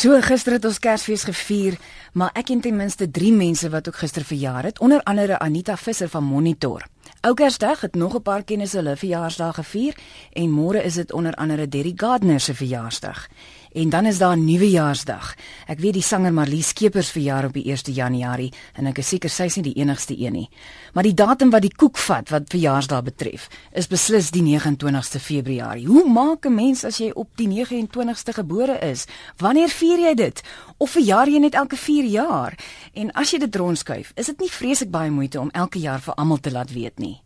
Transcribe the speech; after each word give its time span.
So 0.00 0.16
gister 0.24 0.54
het 0.56 0.64
ons 0.64 0.78
Kersfees 0.80 1.26
gevier, 1.28 1.74
maar 2.16 2.30
ek 2.32 2.46
ken 2.48 2.62
ten 2.64 2.72
minste 2.72 3.04
3 3.04 3.34
mense 3.36 3.68
wat 3.68 3.88
ook 3.90 3.98
gister 4.00 4.24
verjaar 4.24 4.64
het, 4.70 4.78
onder 4.80 5.02
andere 5.04 5.36
Anita 5.44 5.74
Visser 5.76 6.08
van 6.08 6.24
Monitor. 6.24 6.86
Ou 7.20 7.34
Kersdag 7.36 7.82
het 7.84 7.94
nog 7.94 8.16
'n 8.16 8.22
paar 8.22 8.42
kennisse 8.42 8.76
hulle 8.76 8.96
verjaarsdag 8.96 9.54
gevier 9.54 9.94
en 10.32 10.48
môre 10.50 10.82
is 10.84 10.94
dit 10.94 11.12
onder 11.12 11.34
andere 11.34 11.68
Derry 11.68 11.92
Gardner 11.96 12.40
se 12.40 12.54
verjaarsdag. 12.54 13.28
En 13.72 13.88
dan 13.88 14.06
is 14.06 14.18
daar 14.18 14.38
nuwejaarsdag. 14.38 15.34
Ek 15.70 15.78
weet 15.78 15.94
die 15.94 16.02
sanger 16.02 16.32
Marlie 16.34 16.62
Skeepers 16.62 17.12
verjaar 17.14 17.46
op 17.46 17.54
die 17.54 17.68
1 17.70 17.92
Januarie 17.94 18.50
en 18.74 18.88
ek 18.90 18.98
is 18.98 19.12
seker 19.12 19.30
sy 19.30 19.46
is 19.46 19.56
nie 19.60 19.68
die 19.68 19.76
enigste 19.78 20.16
een 20.18 20.34
nie. 20.34 20.48
Maar 20.94 21.06
die 21.06 21.14
datum 21.14 21.52
wat 21.54 21.62
die 21.62 21.70
koek 21.70 22.00
vat 22.02 22.32
wat 22.34 22.50
verjaarsdag 22.50 23.04
betref, 23.06 23.46
is 23.70 23.86
beslis 23.86 24.32
die 24.34 24.42
29ste 24.42 25.22
Februarie. 25.22 25.86
Hoe 25.86 26.02
maak 26.10 26.46
'n 26.46 26.54
mens 26.54 26.84
as 26.84 26.98
jy 26.98 27.12
op 27.14 27.28
die 27.36 27.46
29ste 27.46 28.32
gebore 28.32 28.78
is? 28.90 29.06
Wanneer 29.38 29.68
vier 29.68 29.98
jy 29.98 30.14
dit? 30.14 30.42
Of 30.78 30.90
verjaar 30.90 31.28
jy 31.28 31.38
net 31.38 31.54
elke 31.54 31.76
4 31.76 32.04
jaar? 32.04 32.58
En 32.94 33.12
as 33.12 33.30
jy 33.30 33.38
dit 33.38 33.56
rondskuif, 33.56 34.12
is 34.16 34.26
dit 34.26 34.40
nie 34.40 34.50
vreeslik 34.50 34.90
baie 34.90 35.10
moeite 35.10 35.40
om 35.40 35.50
elke 35.50 35.78
jaar 35.78 36.00
vir 36.00 36.14
almal 36.14 36.40
te 36.40 36.50
laat 36.50 36.72
weet 36.72 36.98
nie. 36.98 37.22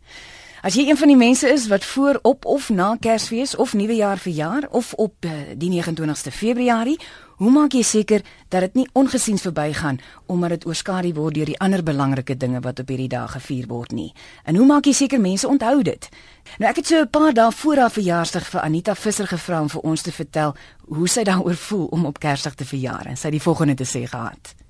As 0.65 0.73
jy 0.73 0.87
een 0.89 0.97
van 0.97 1.11
die 1.11 1.17
mense 1.17 1.45
is 1.45 1.67
wat 1.69 1.83
voor 1.85 2.17
op 2.25 2.45
of 2.45 2.69
na 2.69 2.95
Kersfees 2.99 3.55
of 3.55 3.73
Nuwejaar 3.73 4.17
verjaar 4.17 4.63
of 4.71 4.93
op 4.93 5.25
uh, 5.25 5.31
die 5.57 5.69
29ste 5.69 6.33
Februarie, 6.33 6.97
hoe 7.37 7.51
maak 7.51 7.77
jy 7.77 7.83
seker 7.85 8.23
dat 8.49 8.65
dit 8.65 8.73
nie 8.73 8.87
ongesiens 8.97 9.45
verbygaan 9.45 9.99
omdat 10.25 10.49
dit 10.49 10.65
oorskadu 10.65 11.13
word 11.13 11.37
deur 11.37 11.51
die 11.53 11.59
ander 11.61 11.83
belangrike 11.85 12.37
dinge 12.37 12.63
wat 12.65 12.81
op 12.81 12.89
hierdie 12.89 13.11
dag 13.13 13.37
gevier 13.37 13.69
word 13.69 13.93
nie? 13.93 14.09
En 14.43 14.57
hoe 14.57 14.65
maak 14.65 14.89
jy 14.89 14.95
seker 15.03 15.21
mense 15.21 15.47
onthou 15.47 15.83
dit? 15.85 16.09
Nou 16.57 16.69
ek 16.71 16.81
het 16.81 16.87
so 16.87 16.97
'n 16.97 17.13
paar 17.13 17.33
dae 17.33 17.51
voor 17.51 17.77
haar 17.77 17.91
verjaarsdag 17.91 18.49
vir 18.49 18.61
Anita 18.61 18.95
Visser 18.95 19.27
gevra 19.27 19.61
om 19.61 19.69
vir 19.69 19.81
ons 19.81 20.01
te 20.01 20.11
vertel 20.11 20.55
hoe 20.87 21.07
sy 21.07 21.23
daaroor 21.23 21.55
voel 21.55 21.85
om 21.85 22.05
op 22.05 22.19
Kersdag 22.19 22.55
te 22.55 22.65
verjaar 22.65 23.05
en 23.05 23.17
sy 23.17 23.27
het 23.27 23.37
die 23.37 23.47
volgende 23.49 23.73
te 23.75 23.85
sê 23.85 24.07
gehad. 24.09 24.64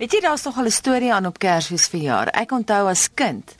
Weet 0.00 0.14
jy 0.16 0.20
daar's 0.24 0.42
nog 0.42 0.56
'n 0.56 0.70
storie 0.70 1.12
aan 1.12 1.26
op 1.26 1.38
Kersfees 1.38 1.86
verjaar. 1.86 2.26
Ek 2.26 2.50
onthou 2.50 2.88
as 2.88 3.08
kind, 3.14 3.54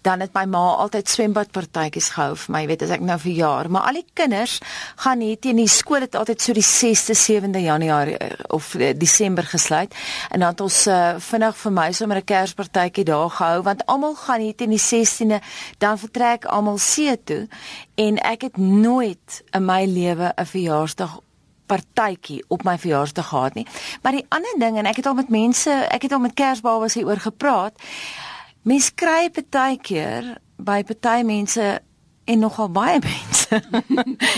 dan 0.00 0.20
het 0.20 0.32
my 0.32 0.44
ma 0.44 0.74
altyd 0.74 1.08
swembadpartytjies 1.08 2.08
gehou 2.08 2.36
vir 2.36 2.52
my, 2.54 2.66
weet 2.66 2.82
as 2.82 2.90
ek 2.90 3.00
nou 3.00 3.18
verjaar, 3.18 3.70
maar 3.70 3.82
al 3.82 3.92
die 3.92 4.06
kinders 4.12 4.58
gaan 4.96 5.20
hier 5.20 5.38
teen 5.38 5.56
die 5.56 5.68
skool 5.68 6.00
het 6.00 6.14
altyd 6.14 6.40
so 6.40 6.52
die 6.52 6.64
6de, 6.64 7.14
7de 7.14 7.58
Januarie 7.58 8.16
eh, 8.16 8.30
of 8.48 8.74
eh, 8.74 8.94
Desember 8.98 9.44
gesluit. 9.44 9.94
En 10.30 10.40
dan 10.40 10.48
het 10.48 10.60
ons 10.60 10.86
uh, 10.86 11.14
vinnig 11.18 11.56
vir 11.56 11.72
my 11.72 11.92
sommer 11.92 12.16
'n 12.16 12.24
Kerspartytjie 12.24 13.04
daar 13.04 13.30
gehou 13.30 13.62
want 13.62 13.86
almal 13.86 14.14
gaan 14.14 14.40
hier 14.40 14.54
teen 14.54 14.70
die 14.70 14.80
16de 14.80 15.40
dan 15.78 15.98
vertrek 15.98 16.44
almal 16.44 16.78
see 16.78 17.22
toe. 17.24 17.48
En 17.94 18.16
ek 18.18 18.40
het 18.42 18.56
nooit 18.56 19.44
in 19.50 19.64
my 19.64 19.84
lewe 19.84 20.32
'n 20.36 20.46
verjaarsdag 20.46 21.20
partytjie 21.72 22.42
op 22.52 22.66
my 22.68 22.76
verjaarsdag 22.78 23.28
gehad 23.28 23.54
nie. 23.58 23.66
Maar 24.02 24.18
die 24.18 24.26
ander 24.28 24.58
ding 24.58 24.78
en 24.80 24.90
ek 24.90 25.00
het 25.00 25.08
al 25.08 25.16
met 25.18 25.32
mense, 25.32 25.72
ek 25.94 26.08
het 26.08 26.12
al 26.12 26.24
met 26.24 26.36
Kersbabas 26.38 26.98
hieroor 26.98 27.22
gepraat. 27.24 27.78
Mense 28.68 28.92
kry 28.94 29.30
partykeer 29.32 30.36
by 30.62 30.82
party 30.86 31.22
mense 31.26 31.80
en 32.24 32.38
nogal 32.38 32.68
baie 32.70 32.98
mense 33.08 33.62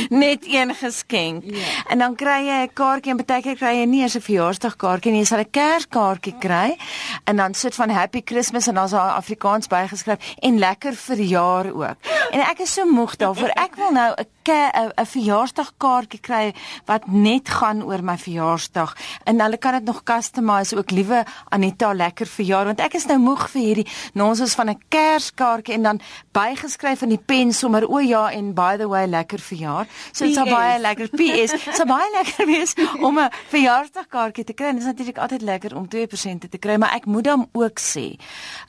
net 0.08 0.46
een 0.48 0.72
geskenk. 0.74 1.44
Yeah. 1.44 1.60
Ja. 1.60 1.82
En 1.92 1.98
dan 1.98 2.14
kry 2.16 2.38
jy 2.46 2.60
'n 2.64 2.72
kaartjie 2.72 3.12
en 3.12 3.20
baie 3.20 3.42
keer 3.42 3.56
kry 3.56 3.74
jy 3.80 3.86
nie 3.86 4.02
eens 4.02 4.16
'n 4.16 4.24
verjaarsdagkaartjie 4.24 5.12
nie, 5.12 5.20
jy 5.20 5.26
sal 5.26 5.44
'n 5.44 5.50
Kerskaartjie 5.50 6.36
kry 6.38 6.76
en 7.24 7.36
dan 7.36 7.54
sit 7.54 7.74
van 7.74 7.90
Happy 7.90 8.22
Christmas 8.24 8.66
en 8.66 8.74
dan 8.74 8.84
is 8.84 8.90
daar 8.90 9.18
Afrikaans 9.20 9.66
bygeskryf 9.66 10.34
en 10.40 10.58
lekker 10.58 10.94
verjaar 10.94 11.66
ook. 11.72 11.96
En 12.30 12.40
ek 12.40 12.58
is 12.58 12.72
so 12.72 12.86
moeg 12.86 13.16
daarvoor. 13.16 13.48
Ek 13.48 13.74
wil 13.76 13.90
nou 13.90 14.14
'n 14.16 14.26
'n 14.48 15.06
verjaarsdagkaartjie 15.06 16.20
kry 16.20 16.54
wat 16.86 17.06
net 17.06 17.48
gaan 17.48 17.82
oor 17.82 18.02
my 18.02 18.18
verjaarsdag 18.18 18.96
en 19.24 19.40
hulle 19.40 19.56
kan 19.56 19.72
dit 19.72 19.84
nog 19.84 20.02
customise 20.02 20.76
ook 20.76 20.90
liewe 20.90 21.24
Anita 21.48 21.92
lekker 21.92 22.26
verjaar 22.26 22.64
want 22.64 22.80
ek 22.80 22.94
is 22.94 23.06
nou 23.06 23.18
moeg 23.18 23.50
vir 23.50 23.62
hierdie 23.62 23.88
nonsens 24.14 24.54
van 24.54 24.70
'n 24.70 24.80
Kerskaartjie 24.88 25.74
en 25.74 25.82
dan 25.82 26.00
bygeskryf 26.32 27.02
in 27.02 27.08
die 27.08 27.22
pen 27.26 27.52
sommer 27.52 27.86
o 27.88 27.98
ja 27.98 28.30
en 28.30 28.54
by 28.54 28.76
the 28.76 28.88
way 28.88 29.06
lekker 29.06 29.38
verjaar. 29.38 29.86
So 30.12 30.24
dit's 30.24 30.50
baie 30.50 30.78
lekker 30.80 31.08
PS. 31.08 31.54
So 31.76 31.86
baie 31.88 32.10
lekker 32.12 32.46
wees 32.46 32.74
om 33.00 33.18
'n 33.18 33.30
verjaarsdagkaartjie 33.48 34.44
te 34.44 34.52
kry. 34.52 34.72
Dit 34.72 34.80
is 34.80 34.90
natuurlik 34.90 35.18
altyd 35.18 35.42
lekker 35.42 35.76
om 35.76 35.88
2% 35.88 36.50
te 36.50 36.58
kry, 36.58 36.76
maar 36.76 36.94
ek 36.94 37.06
moet 37.06 37.24
dan 37.24 37.48
ook 37.52 37.80
sê, 37.80 38.18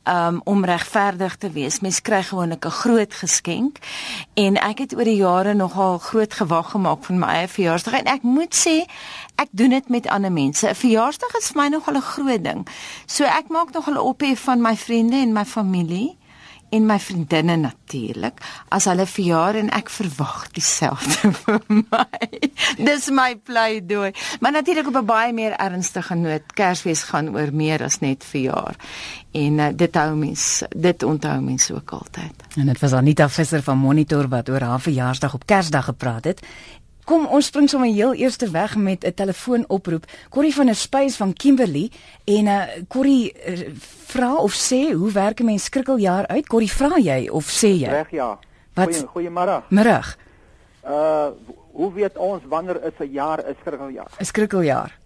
um 0.04 0.42
om 0.44 0.66
regverdig 0.66 1.36
te 1.38 1.50
wees, 1.50 1.80
mens 1.80 2.02
kry 2.02 2.24
gewoonlik 2.24 2.66
'n 2.66 2.70
groot 2.70 3.14
geskenk 3.14 3.78
en 4.34 4.58
ek 4.58 4.78
het 4.78 4.96
oor 4.96 5.04
die 5.04 5.16
jare 5.16 5.54
nogal 5.66 5.98
groot 5.98 6.34
gewag 6.34 6.72
gemaak 6.72 7.06
van 7.08 7.20
my 7.20 7.30
eie 7.40 7.48
verjaarsdag 7.58 8.00
en 8.02 8.12
ek 8.16 8.24
moet 8.24 8.54
sê 8.56 8.76
ek 9.42 9.50
doen 9.52 9.74
dit 9.76 9.90
met 9.90 10.08
ander 10.08 10.32
mense. 10.32 10.68
'n 10.68 10.82
Verjaarsdag 10.84 11.34
is 11.40 11.50
vir 11.52 11.62
my 11.62 11.68
nogal 11.74 11.98
'n 11.98 12.10
groot 12.14 12.44
ding. 12.44 12.62
So 13.06 13.24
ek 13.24 13.50
maak 13.50 13.74
nogal 13.74 13.98
ophef 14.12 14.40
van 14.50 14.62
my 14.62 14.76
vriende 14.78 15.18
en 15.18 15.34
my 15.34 15.46
familie 15.46 16.18
en 16.70 16.86
my 16.86 16.98
vriendinne 17.00 17.56
natuurlik 17.62 18.42
as 18.74 18.88
hulle 18.90 19.06
verjaar 19.06 19.60
en 19.60 19.70
ek 19.76 19.90
verwag 19.94 20.48
dieselfde 20.56 21.32
vir 21.44 21.62
my. 21.68 22.42
Dis 22.78 23.10
my 23.14 23.36
pleidooi. 23.36 24.12
Maar 24.40 24.58
natuurlik 24.60 24.88
op 24.88 24.98
'n 25.02 25.06
baie 25.06 25.34
meer 25.34 25.56
ernstige 25.60 26.16
noot. 26.16 26.54
Kersfees 26.54 27.04
gaan 27.04 27.30
oor 27.36 27.54
meer 27.54 27.84
as 27.84 28.00
net 28.00 28.24
verjaar. 28.24 28.76
En 29.32 29.60
uh, 29.60 29.68
dit 29.76 29.96
hou 29.96 30.16
mens 30.16 30.64
dit 30.70 31.04
onthou 31.04 31.42
mens 31.42 31.72
ook 31.72 31.92
altyd. 31.92 32.44
En 32.56 32.66
dit 32.66 32.80
was 32.80 32.94
Anita 32.94 33.30
Visser 33.30 33.64
van 33.64 33.78
Monitor 33.78 34.28
wat 34.28 34.50
oor 34.50 34.62
haar 34.62 34.82
verjaarsdag 34.82 35.34
op 35.34 35.46
Kersdag 35.46 35.86
gepraat 35.86 36.24
het 36.24 36.42
Kom 37.06 37.28
ons 37.30 37.46
spring 37.46 37.70
sommer 37.70 37.92
heel 37.94 38.16
eers 38.18 38.38
weg 38.52 38.76
met 38.76 39.06
'n 39.06 39.14
telefoonoproep. 39.14 40.06
Corrie 40.30 40.54
van 40.54 40.66
der 40.66 40.76
Spies 40.76 41.16
van 41.16 41.34
Kimberley 41.34 41.92
en 42.24 42.46
uh 42.46 42.62
Corrie 42.88 43.34
uh, 43.48 43.70
vra 44.06 44.36
of 44.36 44.54
sê 44.54 44.94
hoe 44.94 45.12
werk 45.12 45.40
'n 45.40 45.46
mens 45.46 45.64
skrikkeljaar 45.64 46.28
uit? 46.28 46.48
Corrie 46.48 46.72
vra 46.72 46.98
jy 46.98 47.30
of 47.30 47.46
sê 47.46 47.68
jy? 47.68 47.90
Reg 47.90 48.10
ja. 48.12 48.40
Wat 48.74 49.06
goeiemôre. 49.14 49.62
Middag. 49.70 50.18
Uh 50.84 51.30
hoe 51.72 51.94
weet 51.94 52.18
ons 52.18 52.44
wanneer 52.48 52.84
is 52.84 52.98
'n 53.00 53.12
jaar 53.12 53.40
'n 53.40 53.56
skrikkeljaar? 53.60 54.12
'n 54.20 54.26
Skrikkeljaar. 54.26 55.00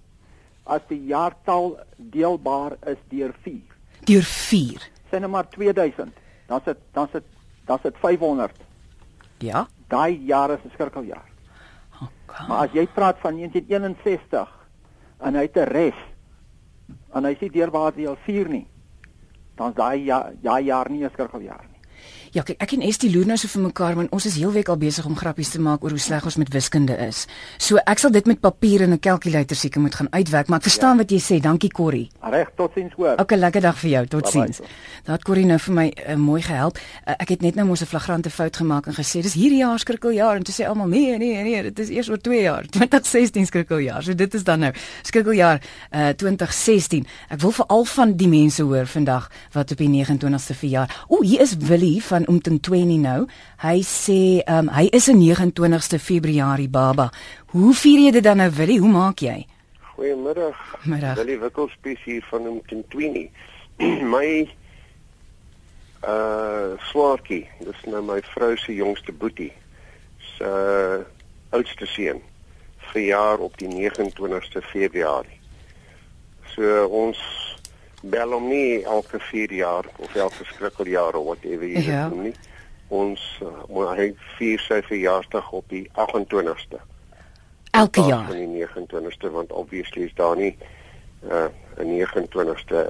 As 0.64 0.82
die 0.88 1.06
jaartal 1.06 1.80
deelbaar 1.96 2.72
is 2.86 2.98
deur 3.10 3.34
4. 3.42 3.62
Deur 4.04 4.24
4. 4.24 4.90
Sê 5.12 5.20
net 5.20 5.30
maar 5.30 5.50
2000. 5.50 6.14
Dan 6.48 6.62
sit 6.66 6.78
dan 6.94 7.08
sit 7.12 7.24
dan 7.66 7.80
sit 7.84 7.96
500. 7.98 8.52
Ja. 9.38 9.68
Daai 9.88 10.26
jaar 10.26 10.50
is 10.52 10.60
'n 10.64 10.72
skrikkeljaar. 10.74 11.29
Maar 12.48 12.68
as 12.68 12.74
jy 12.74 12.86
praat 12.94 13.20
van 13.20 13.36
1961 13.36 14.52
en 15.20 15.36
hy 15.36 15.42
het 15.42 15.58
'n 15.58 15.72
res 15.72 16.00
en 17.14 17.26
hy 17.26 17.34
sê 17.36 17.50
deurbaar 17.52 17.94
deel 17.94 18.16
4 18.26 18.50
nie, 18.50 18.68
dan 19.56 19.74
daai 19.74 20.06
ja, 20.06 20.32
ja 20.42 20.60
jaar 20.60 20.90
nie 20.90 21.04
is 21.04 21.12
skrikkeljaar 21.12 21.66
nie. 21.72 21.82
Ja, 22.30 22.44
kyk, 22.46 22.60
ek 22.62 22.76
en 22.76 22.84
Estie 22.86 23.10
loer 23.10 23.26
nou 23.26 23.36
so 23.42 23.50
vir 23.50 23.64
mekaar 23.64 23.96
want 23.98 24.12
ons 24.14 24.26
is 24.30 24.36
heel 24.38 24.52
week 24.54 24.68
al 24.70 24.78
besig 24.78 25.06
om 25.10 25.16
grappies 25.18 25.50
te 25.50 25.60
maak 25.62 25.84
oor 25.84 25.96
hoe 25.96 26.02
sleg 26.02 26.26
ons 26.30 26.38
met 26.38 26.50
wiskunde 26.54 26.94
is. 27.02 27.24
So 27.58 27.82
ek 27.90 28.02
sal 28.04 28.12
dit 28.14 28.28
met 28.30 28.40
papier 28.40 28.84
en 28.86 28.94
'n 28.94 29.00
kalkulator 29.00 29.58
seker 29.58 29.82
moet 29.82 29.96
gaan 29.96 30.08
uitwerk, 30.12 30.48
maar 30.48 30.60
ek 30.60 30.70
verstaan 30.70 30.98
ja. 30.98 31.02
wat 31.02 31.12
jy 31.12 31.20
sê. 31.20 31.40
Dankie 31.42 31.72
Corrie. 31.72 32.10
Reg, 32.22 32.52
totsiens 32.56 32.94
hoor. 32.94 33.18
Okay, 33.18 33.38
lekker 33.38 33.62
dag 33.62 33.78
vir 33.80 33.90
jou. 33.90 34.06
Totsiens. 34.08 34.60
Daat 35.06 35.24
Corrie 35.24 35.46
nou 35.46 35.58
vir 35.58 35.74
my 35.74 35.88
uh, 35.90 36.16
mooi 36.16 36.42
gehelp. 36.42 36.78
Uh, 36.78 37.14
ek 37.18 37.30
het 37.30 37.42
net 37.42 37.56
nou 37.56 37.66
mos 37.66 37.82
'n 37.82 37.86
flagrante 37.86 38.30
fout 38.30 38.56
gemaak 38.56 38.88
en 38.88 38.94
gesê 38.94 39.22
dis 39.22 39.34
hierdie 39.34 39.60
jaar 39.66 39.80
skrikkeljaar 39.80 40.36
en 40.36 40.44
toe 40.44 40.54
sê 40.54 40.68
almal 40.68 40.88
nee, 40.88 41.18
nee, 41.18 41.44
nee, 41.44 41.64
dit 41.64 41.80
is 41.80 41.90
eers 41.90 42.10
oor 42.10 42.22
2 42.22 42.42
jaar. 42.42 42.66
2016 42.78 43.46
skrikkeljaar. 43.46 44.04
So 44.04 44.14
dit 44.14 44.34
is 44.34 44.44
dan 44.44 44.60
nou 44.60 44.74
skrikkeljaar 45.02 45.62
uh, 45.92 46.10
2016. 46.10 47.08
Ek 47.30 47.42
wil 47.42 47.52
veral 47.52 47.86
van 47.86 48.16
die 48.16 48.28
mense 48.28 48.64
hoor 48.64 48.86
vandag 48.86 49.32
wat 49.52 49.72
op 49.72 49.78
die 49.78 49.90
29ste 49.90 50.54
verjaar. 50.54 51.06
O, 51.08 51.24
hier 51.24 51.42
is 51.42 51.58
Willie 51.58 52.04
van 52.04 52.19
van 52.20 52.34
Umtentweni 52.36 52.98
nou. 52.98 53.28
Hy 53.64 53.80
sê 53.86 54.44
um, 54.48 54.68
hy 54.76 54.90
is 54.92 55.08
'n 55.08 55.20
29ste 55.20 56.00
Februarie 56.00 56.70
baba. 56.70 57.10
Hoe 57.52 57.74
vier 57.74 58.00
jy 58.00 58.12
dit 58.12 58.24
dan 58.24 58.38
nou 58.38 58.52
Willie? 58.52 58.80
Hoe 58.80 58.92
maak 58.92 59.20
jy? 59.20 59.48
Goeiemiddag. 59.96 60.58
Middag. 60.84 61.16
Willie 61.16 61.40
Wikkelspies 61.40 62.04
hier 62.04 62.26
van 62.30 62.46
Umtentweni. 62.46 63.30
my 64.16 64.50
uh 66.04 66.80
swaartjie, 66.92 67.48
dis 67.60 67.86
nou 67.86 68.02
my 68.04 68.22
vrou 68.22 68.56
se 68.58 68.74
jongste 68.74 69.12
boetie. 69.12 69.54
Se 70.36 70.44
uh, 70.44 71.06
oudste 71.50 71.86
seun 71.86 72.22
verjaar 72.92 73.38
op 73.38 73.58
die 73.58 73.68
29ste 73.68 74.62
Februarie. 74.72 75.40
So 76.56 76.86
ons 76.88 77.20
bel 78.02 78.32
hom 78.32 78.48
nie 78.48 78.84
elke 78.84 79.20
4 79.20 79.54
jaar 79.54 79.86
of 79.98 80.16
elke 80.16 80.46
skrikkeljaar 80.46 81.16
of 81.16 81.26
whatever 81.26 81.68
jy 81.68 81.84
ja. 81.84 82.08
doen 82.10 82.30
nie. 82.30 82.36
Ons 82.88 83.22
uh, 83.44 83.92
hy 83.98 84.14
vier 84.38 84.62
sy 84.66 84.80
verjaarsdag 84.88 85.52
op 85.52 85.68
die 85.70 85.86
28ste. 85.94 86.80
Elke 87.72 88.02
jaar. 88.02 88.30
Op 88.30 88.36
die 88.36 88.66
29ste 88.66 89.32
want 89.32 89.52
obviously 89.52 90.08
is 90.08 90.16
daar 90.16 90.36
nie 90.36 90.56
uh, 91.28 91.52
'n 91.78 91.92
29ste 92.00 92.88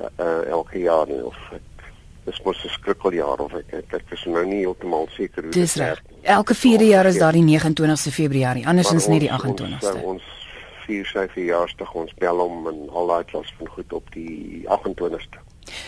uh, 0.00 0.06
uh, 0.18 0.48
elke 0.50 0.78
jaar 0.78 1.06
nie 1.06 1.22
of 1.24 1.36
dis 2.24 2.40
mos 2.42 2.64
'n 2.64 2.68
skrikkeljaar 2.68 3.38
of 3.38 3.54
ek 3.54 3.72
ek, 3.72 3.92
ek 3.92 4.10
is 4.10 4.24
nou 4.24 4.44
nie 4.46 4.64
heeltemal 4.64 5.08
seker 5.10 5.42
hoe 5.42 5.52
dit 5.52 5.62
is. 5.62 5.76
Elke 6.22 6.54
4 6.54 6.82
jaar 6.82 7.06
is 7.06 7.18
daar 7.18 7.32
die 7.32 7.44
29ste 7.44 8.10
Februarie, 8.10 8.66
andersins 8.66 9.06
nie 9.06 9.20
die 9.20 9.30
28ste. 9.30 9.94
Ons, 9.94 10.04
ons 10.04 10.43
vier 10.86 11.08
sy 11.08 11.26
verjaarsdag, 11.32 11.94
ons 11.94 12.14
bel 12.20 12.42
hom 12.42 12.68
en 12.70 12.84
al 12.90 13.10
daai 13.12 13.24
klas 13.32 13.50
van 13.58 13.72
goed 13.76 13.92
op 13.92 14.14
die 14.14 14.64
28ste. 14.68 15.42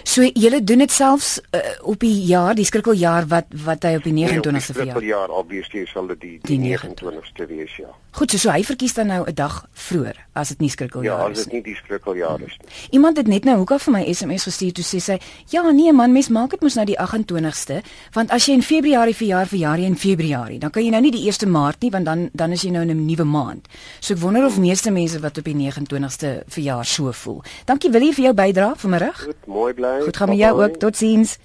So 0.09 0.25
julle 0.25 0.63
doen 0.65 0.85
dit 0.85 0.93
selfs 0.93 1.37
uh, 1.53 1.61
op 1.85 2.01
die 2.01 2.15
jaar, 2.25 2.55
die 2.57 2.65
skrikkeljaar 2.65 3.29
wat 3.33 3.53
wat 3.67 3.85
hy 3.85 3.97
op 3.99 4.07
die 4.09 4.15
29ste 4.17 4.53
nee, 4.53 4.61
verjaar. 4.81 4.97
Skrikkeljaar 4.97 5.35
obviously 5.43 5.85
sal 5.91 6.09
dit 6.15 6.23
die, 6.25 6.37
die 6.49 6.61
29ste 6.65 7.49
wees 7.51 7.77
ja. 7.81 7.93
Goed, 8.17 8.33
so, 8.33 8.39
so 8.41 8.49
hy 8.49 8.63
verkies 8.65 8.95
dan 8.97 9.11
nou 9.13 9.27
'n 9.29 9.35
dag 9.37 9.67
vroeër 9.73 10.17
as 10.33 10.49
dit 10.49 10.61
nie 10.61 10.71
skrikkeljaar 10.71 11.19
ja, 11.21 11.29
is 11.29 11.29
nie. 11.29 11.37
Ja, 11.37 11.41
as 11.41 11.45
dit 11.45 11.53
nie 11.53 11.63
die 11.63 11.77
skrikkeljaar 11.77 12.41
is 12.41 12.57
nie. 12.61 12.69
Iemand 12.91 13.17
het 13.17 13.27
net 13.29 13.45
nou 13.45 13.57
hoeka 13.57 13.79
vir 13.79 13.93
my 13.93 14.13
SMS 14.13 14.47
gestuur 14.49 14.73
toe 14.73 14.85
sê 14.85 15.01
sy, 15.01 15.19
"Ja, 15.53 15.71
nee 15.71 15.93
man, 15.93 16.13
mens 16.13 16.29
maak 16.29 16.51
dit 16.51 16.61
mos 16.63 16.75
nou 16.75 16.87
die 16.87 16.97
28ste, 16.97 17.83
want 18.13 18.31
as 18.31 18.47
jy 18.47 18.53
in 18.53 18.63
Februarie 18.63 19.15
verjaar, 19.15 19.47
verjaar 19.47 19.79
jy 19.79 19.85
in 19.85 19.97
Februarie. 19.97 20.59
Dan 20.59 20.71
kan 20.71 20.83
jy 20.83 20.91
nou 20.91 21.01
nie 21.01 21.11
die 21.11 21.27
1ste 21.27 21.47
Maart 21.47 21.83
nie, 21.83 21.91
want 21.91 22.05
dan 22.05 22.31
dan 22.33 22.53
is 22.53 22.63
jy 22.63 22.71
nou 22.71 22.83
in 22.83 22.91
'n 22.91 23.07
nuwe 23.07 23.25
maand." 23.25 23.69
So 24.01 24.15
ek 24.15 24.21
wonder 24.21 24.45
of 24.47 24.59
meeste 24.59 24.91
mense 24.91 25.21
wat 25.21 25.39
op 25.39 25.45
die 25.45 25.55
29ste 25.55 26.43
verjaar 26.49 26.85
so 26.85 27.13
voel. 27.13 27.43
Dankie 27.67 27.91
Willie 27.91 28.15
vir 28.15 28.25
jou 28.25 28.35
bydrae 28.35 28.77
vanmiddag. 28.77 29.25
Goed, 29.25 29.47
mooi 29.47 29.75
bly. 29.75 30.01
Goed 30.01 30.17
gaan 30.17 30.29
met 30.29 30.39
jou 30.39 30.63
ook. 30.63 30.77
Totsiens. 30.77 31.39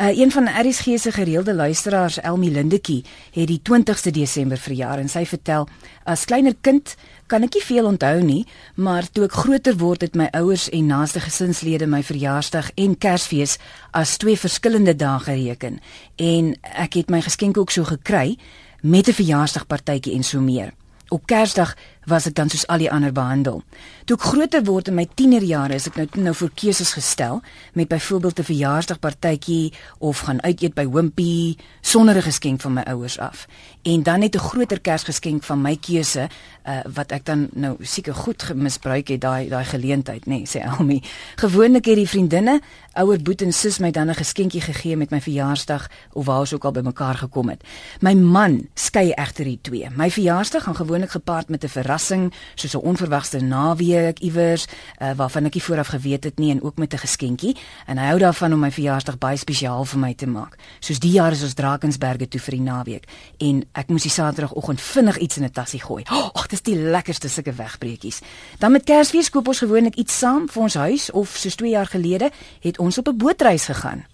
Uh, 0.00 0.18
een 0.18 0.30
van 0.30 0.48
RSG 0.68 0.84
se 0.98 1.12
gereelde 1.12 1.54
luisteraars, 1.54 2.20
Elmi 2.20 2.50
Lindetjie, 2.52 3.04
het 3.30 3.46
die 3.46 3.60
20ste 3.62 4.10
Desember 4.10 4.58
verjaar 4.58 4.98
en 4.98 5.08
sy 5.08 5.26
vertel: 5.26 5.68
"As 6.04 6.24
kleiner 6.24 6.54
kind 6.60 6.96
kan 7.26 7.42
ek 7.42 7.54
nie 7.54 7.62
veel 7.62 7.86
onthou 7.86 8.22
nie, 8.22 8.46
maar 8.74 9.10
toe 9.10 9.24
ek 9.24 9.32
groter 9.32 9.76
word 9.76 10.00
het 10.00 10.14
my 10.14 10.28
ouers 10.32 10.68
en 10.68 10.86
naaste 10.86 11.20
gesinslede 11.20 11.86
my 11.86 12.02
verjaarsdag 12.02 12.70
en 12.74 12.98
Kersfees 12.98 13.58
as 13.90 14.16
twee 14.16 14.38
verskillende 14.38 14.96
dae 14.96 15.20
gereken 15.20 15.80
en 16.16 16.56
ek 16.62 16.94
het 16.94 17.10
my 17.10 17.20
geskenke 17.20 17.60
ook 17.60 17.70
so 17.70 17.84
gekry 17.84 18.38
met 18.82 19.08
'n 19.08 19.12
verjaarsdagpartytjie 19.12 20.14
en 20.14 20.24
so 20.24 20.40
meer." 20.40 20.72
Op 21.08 21.26
Kersdag 21.26 21.76
was 22.06 22.26
ek 22.26 22.34
dan 22.34 22.48
soos 22.48 22.66
al 22.66 22.78
die 22.78 22.90
ander 22.90 23.12
behandel. 23.12 23.62
Toe 24.04 24.16
ek 24.16 24.22
groter 24.22 24.64
word 24.64 24.88
in 24.88 24.94
my 24.94 25.06
tienerjare 25.14 25.74
is 25.74 25.86
ek 25.86 25.96
nou 25.96 26.08
nou 26.28 26.34
voor 26.34 26.50
keuses 26.54 26.92
gestel 26.92 27.42
met 27.72 27.88
byvoorbeeld 27.88 28.38
'n 28.38 28.44
verjaarsdagpartytjie 28.44 29.72
of 29.98 30.18
gaan 30.20 30.42
uit 30.42 30.62
eet 30.62 30.74
by 30.74 30.86
Wimpy 30.86 31.56
sonder 31.80 32.16
'n 32.16 32.22
geskenk 32.22 32.60
van 32.60 32.72
my 32.72 32.82
ouers 32.82 33.18
af. 33.18 33.46
En 33.82 34.02
dan 34.02 34.20
net 34.20 34.34
'n 34.34 34.38
groter 34.38 34.80
Kersgeskenk 34.80 35.42
van 35.42 35.60
my 35.60 35.76
keuse 35.76 36.28
uh, 36.64 36.80
wat 36.94 37.12
ek 37.12 37.24
dan 37.24 37.48
nou 37.52 37.76
seker 37.80 38.14
goed 38.14 38.54
misbruik 38.54 39.08
het 39.08 39.20
daai 39.20 39.48
daai 39.48 39.64
geleentheid 39.64 40.26
nê 40.26 40.42
nee, 40.42 40.46
sê 40.46 40.60
Elmi. 40.64 41.02
Gewoonlik 41.36 41.84
het 41.84 41.96
die 41.96 42.08
vriendinne, 42.08 42.60
ouer 42.92 43.22
boet 43.22 43.42
en 43.42 43.52
sus 43.52 43.78
my 43.78 43.90
dan 43.90 44.10
'n 44.10 44.14
geskenkie 44.14 44.60
gegee 44.60 44.96
met 44.96 45.10
my 45.10 45.20
verjaarsdag 45.20 45.90
of 46.12 46.26
waar 46.26 46.40
ons 46.40 46.52
ook 46.54 46.64
al 46.64 46.72
bymekaar 46.72 47.14
gekom 47.14 47.48
het. 47.48 47.62
My 48.00 48.14
man 48.14 48.68
skei 48.74 49.10
egter 49.10 49.44
die 49.44 49.58
twee. 49.60 49.90
My 49.90 50.10
verjaarsdag 50.10 50.62
gaan 50.62 50.76
gewoonlik 50.76 51.10
gepaard 51.10 51.48
met 51.48 51.64
'n 51.64 51.68
verrassing 51.94 52.32
soos 52.54 52.74
'n 52.74 52.82
onverwagte 52.82 53.40
naweek 53.40 54.18
iewers 54.18 54.66
uh, 54.66 55.14
waarvan 55.16 55.46
ek 55.46 55.54
nie 55.54 55.62
vooraf 55.62 55.88
geweet 55.88 56.24
het 56.24 56.38
nie 56.38 56.50
en 56.50 56.62
ook 56.62 56.76
met 56.76 56.92
'n 56.92 56.98
geskenkie 56.98 57.56
en 57.86 57.98
hy 57.98 58.06
hou 58.06 58.18
daarvan 58.18 58.52
om 58.52 58.60
my 58.60 58.70
verjaarsdag 58.70 59.18
baie 59.18 59.36
spesiaal 59.36 59.84
vir 59.84 59.98
my 59.98 60.14
te 60.14 60.26
maak. 60.26 60.58
Soos 60.80 60.98
die 60.98 61.10
jaar 61.10 61.32
is 61.32 61.42
ons 61.42 61.54
Drakensberge 61.54 62.28
toe 62.28 62.40
vir 62.40 62.54
die 62.54 62.62
naweek 62.62 63.04
en 63.38 63.64
ek 63.72 63.88
moes 63.88 64.02
die 64.02 64.10
Saterdagoggend 64.10 64.80
vinnig 64.80 65.18
iets 65.18 65.36
in 65.36 65.44
'n 65.44 65.50
tassie 65.50 65.80
gooi. 65.80 66.02
Ag, 66.06 66.32
oh, 66.34 66.46
dis 66.48 66.62
die 66.62 66.76
lekkerste 66.76 67.28
sulke 67.28 67.52
wegbreekies. 67.52 68.20
Dan 68.58 68.72
met 68.72 68.84
Kersfees 68.84 69.30
koop 69.30 69.48
ons 69.48 69.58
gewoonlik 69.58 69.94
iets 69.94 70.18
saam 70.18 70.48
vir 70.48 70.62
ons 70.62 70.74
huis 70.74 71.10
of 71.10 71.36
soos 71.36 71.54
2 71.54 71.70
jaar 71.70 71.86
gelede 71.86 72.30
het 72.60 72.78
ons 72.78 72.98
op 72.98 73.08
'n 73.08 73.16
bootreis 73.16 73.64
gegaan. 73.64 74.04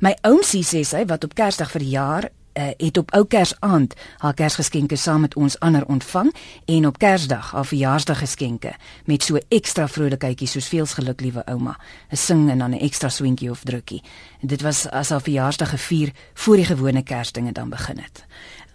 My 0.00 0.16
oumsie 0.22 0.64
sê 0.64 0.84
sy 0.84 1.04
wat 1.04 1.24
op 1.24 1.34
Kersdag 1.34 1.70
verjaar 1.70 2.30
uh, 2.58 2.68
het 2.76 2.96
op 2.96 3.12
ou 3.14 3.24
Kersaand 3.24 3.94
haar 4.18 4.34
Kersgeskenke 4.34 4.96
saam 4.96 5.20
met 5.20 5.34
ons 5.34 5.58
ander 5.58 5.86
ontvang 5.86 6.34
en 6.64 6.86
op 6.86 6.98
Kersdag 6.98 7.50
haar 7.50 7.66
verjaarsdaggeskenke 7.66 8.72
met 9.04 9.22
so 9.22 9.38
ekstra 9.48 9.88
vrolikheidjies 9.88 10.56
soos 10.56 10.68
veels 10.68 10.92
geluk 10.92 11.20
liewe 11.20 11.44
ouma. 11.44 11.76
'n 12.10 12.16
Sing 12.16 12.50
en 12.50 12.58
dan 12.58 12.70
'n 12.70 12.80
ekstra 12.80 13.08
swinkie 13.08 13.50
of 13.50 13.62
drukkie. 13.62 14.02
En 14.40 14.48
dit 14.48 14.62
was 14.62 14.88
as 14.90 15.08
haar 15.08 15.20
verjaarsdag 15.20 15.70
gevier 15.70 16.12
voor 16.34 16.56
die 16.56 16.64
gewone 16.64 17.02
Kersdinge 17.02 17.52
dan 17.52 17.68
begin 17.68 17.98
het. 17.98 18.24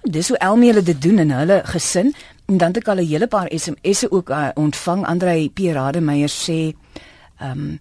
Dis 0.01 0.27
hoe 0.27 0.37
Elmie 0.37 0.69
hulle 0.69 0.83
dit 0.83 1.01
doen 1.01 1.19
in 1.19 1.31
hulle 1.31 1.61
gesin 1.63 2.13
en 2.45 2.57
dan 2.57 2.67
het 2.67 2.77
ek 2.77 2.87
al 2.87 2.95
'n 2.95 3.07
hele 3.07 3.27
paar 3.27 3.51
SMS'e 3.53 4.11
ook 4.11 4.29
uh, 4.29 4.49
ontvang. 4.53 5.05
Andrei 5.05 5.49
P. 5.49 5.59
Rademeier 5.59 6.29
sê 6.29 6.73
ehm 7.37 7.51
um, 7.51 7.79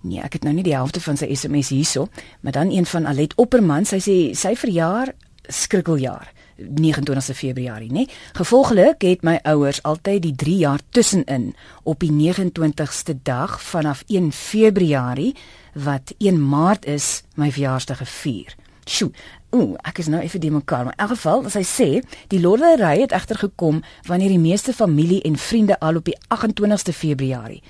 Nee, 0.00 0.20
ek 0.24 0.38
het 0.38 0.44
nou 0.44 0.54
nie 0.56 0.64
die 0.64 0.76
helfte 0.76 1.00
van 1.04 1.18
sy 1.20 1.28
SMS 1.34 1.72
hierso, 1.74 2.08
maar 2.40 2.56
dan 2.56 2.70
een 2.72 2.86
van 2.88 3.06
Alet 3.06 3.34
Opperman, 3.36 3.84
sy 3.84 4.00
sê 4.00 4.14
sy 4.36 4.54
verjaar 4.56 5.12
skrikkeljaar 5.50 6.30
29 6.60 7.36
Februarie, 7.36 7.90
nê? 7.92 8.06
Gevolglik 8.36 9.04
het 9.04 9.24
my 9.24 9.38
ouers 9.48 9.80
altyd 9.88 10.22
die 10.24 10.34
3 10.36 10.56
jaar 10.60 10.82
tussenin 10.92 11.50
op 11.88 12.00
die 12.04 12.12
29ste 12.12 13.16
dag 13.24 13.58
vanaf 13.64 14.04
1 14.08 14.32
Februarie 14.36 15.34
wat 15.74 16.14
1 16.18 16.40
Maart 16.40 16.86
is, 16.88 17.22
my 17.34 17.50
verjaarsdag 17.52 18.00
gevier. 18.04 18.56
Sjoe. 18.88 19.10
Ooh, 19.50 19.74
ek 19.86 19.98
is 20.02 20.08
nou 20.10 20.20
effe 20.22 20.38
die 20.38 20.52
mekaar, 20.52 20.84
maar 20.86 20.96
in 20.96 21.04
elk 21.04 21.14
geval, 21.16 21.44
as 21.48 21.56
hy 21.58 21.64
sê, 21.66 21.88
die 22.30 22.40
loddery 22.40 23.00
het 23.02 23.12
egter 23.16 23.38
gekom 23.40 23.80
wanneer 24.06 24.32
die 24.32 24.42
meeste 24.42 24.72
familie 24.72 25.20
en 25.26 25.36
vriende 25.36 25.78
al 25.80 26.00
op 26.00 26.06
die 26.06 26.18
28ste 26.30 26.94
Februarie 26.94 27.62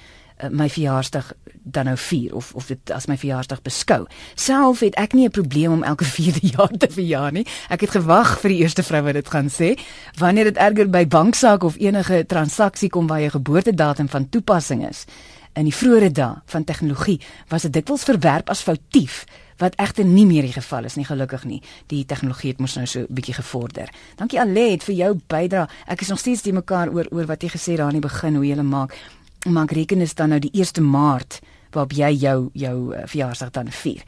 my 0.50 0.68
verjaarsdag 0.68 1.32
dan 1.62 1.84
nou 1.84 1.96
vier 1.96 2.34
of 2.34 2.54
of 2.54 2.66
dit 2.66 2.90
as 2.90 3.06
my 3.06 3.16
verjaarsdag 3.18 3.62
beskou. 3.62 4.06
Self 4.34 4.80
het 4.80 4.94
ek 4.94 5.12
nie 5.12 5.26
'n 5.26 5.30
probleem 5.30 5.72
om 5.72 5.82
elke 5.82 6.04
4de 6.16 6.46
jaar 6.56 6.70
te 6.78 6.88
verjaar 6.90 7.32
nie. 7.32 7.46
Ek 7.68 7.80
het 7.80 7.90
gewag 7.90 8.40
vir 8.40 8.50
die 8.50 8.58
eerste 8.58 8.82
vrou 8.82 9.02
wat 9.02 9.14
dit 9.14 9.28
gaan 9.28 9.48
sê. 9.48 9.78
Wanneer 10.18 10.44
dit 10.44 10.56
erger 10.56 10.90
by 10.90 11.06
banksaak 11.06 11.62
of 11.62 11.76
enige 11.78 12.26
transaksie 12.26 12.88
kom 12.88 13.06
waar 13.06 13.20
jy 13.20 13.30
geboortedatum 13.30 14.08
van 14.08 14.28
toepassing 14.28 14.88
is. 14.88 15.04
In 15.52 15.64
die 15.66 15.74
vroeë 15.74 16.12
dae 16.12 16.34
van 16.46 16.64
tegnologie 16.64 17.20
was 17.48 17.62
dit 17.62 17.72
dikwels 17.72 18.04
verwerp 18.04 18.50
as 18.50 18.62
foutief 18.62 19.26
wat 19.60 19.76
egter 19.76 20.04
nie 20.04 20.26
meer 20.26 20.46
die 20.46 20.54
geval 20.54 20.86
is 20.88 20.96
nie 20.96 21.04
gelukkig 21.04 21.44
nie. 21.44 21.60
Die 21.92 22.04
tegnologie 22.08 22.54
het 22.54 22.60
mos 22.60 22.76
nou 22.76 22.86
so 22.86 23.00
'n 23.00 23.06
bietjie 23.10 23.34
gevorder. 23.34 23.88
Dankie 24.16 24.40
Alet 24.40 24.82
vir 24.82 24.94
jou 24.94 25.20
bydrae. 25.26 25.68
Ek 25.86 26.00
is 26.00 26.08
nog 26.08 26.18
steeds 26.18 26.42
die 26.42 26.52
mekaar 26.52 26.88
oor 26.88 27.06
oor 27.10 27.26
wat 27.26 27.42
jy 27.42 27.48
gesê 27.48 27.76
daar 27.76 27.86
aan 27.86 28.00
die 28.00 28.08
begin 28.08 28.34
hoe 28.34 28.44
jy 28.44 28.50
hulle 28.54 28.62
maak. 28.62 28.94
Maar 29.48 29.64
ek 29.64 29.72
reken 29.72 30.00
is 30.00 30.14
dan 30.14 30.28
nou 30.28 30.40
die 30.40 30.52
1 30.52 30.84
Maart 30.84 31.40
waarop 31.70 31.92
jy 31.94 32.10
jou 32.18 32.50
jou 32.52 32.76
uh, 32.92 33.06
verjaarsdag 33.06 33.50
dan 33.50 33.70
vier. 33.70 34.02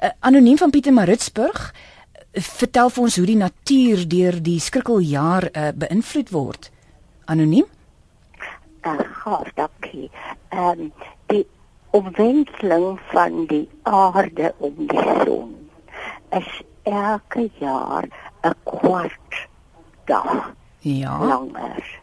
Uh, 0.00 0.10
Anoniem 0.20 0.58
van 0.58 0.70
Pieter 0.70 0.92
Maritsburg 0.92 1.72
uh, 1.74 2.42
vertel 2.42 2.90
vir 2.90 3.02
ons 3.02 3.16
hoe 3.16 3.26
die 3.26 3.36
natuur 3.36 4.06
deur 4.08 4.38
die 4.42 4.60
skrikkeljaar 4.62 5.48
uh, 5.50 5.68
beïnvloed 5.74 6.30
word. 6.30 6.70
Anoniem? 7.26 7.66
Uh, 8.86 8.96
gaaf, 9.24 9.50
dankie. 9.58 10.08
Ehm 10.48 10.88
um, 10.88 10.92
die 11.28 11.44
omwenteling 11.90 12.98
van 13.10 13.44
die 13.50 13.68
aarde 13.82 14.54
om 14.58 14.74
die 14.88 15.04
son 15.24 15.54
is 16.30 16.48
elke 16.82 17.50
jaar 17.58 18.08
'n 18.42 18.54
kwart 18.64 19.48
dag. 20.04 20.54
Ja. 20.80 21.18
Langer. 21.18 22.00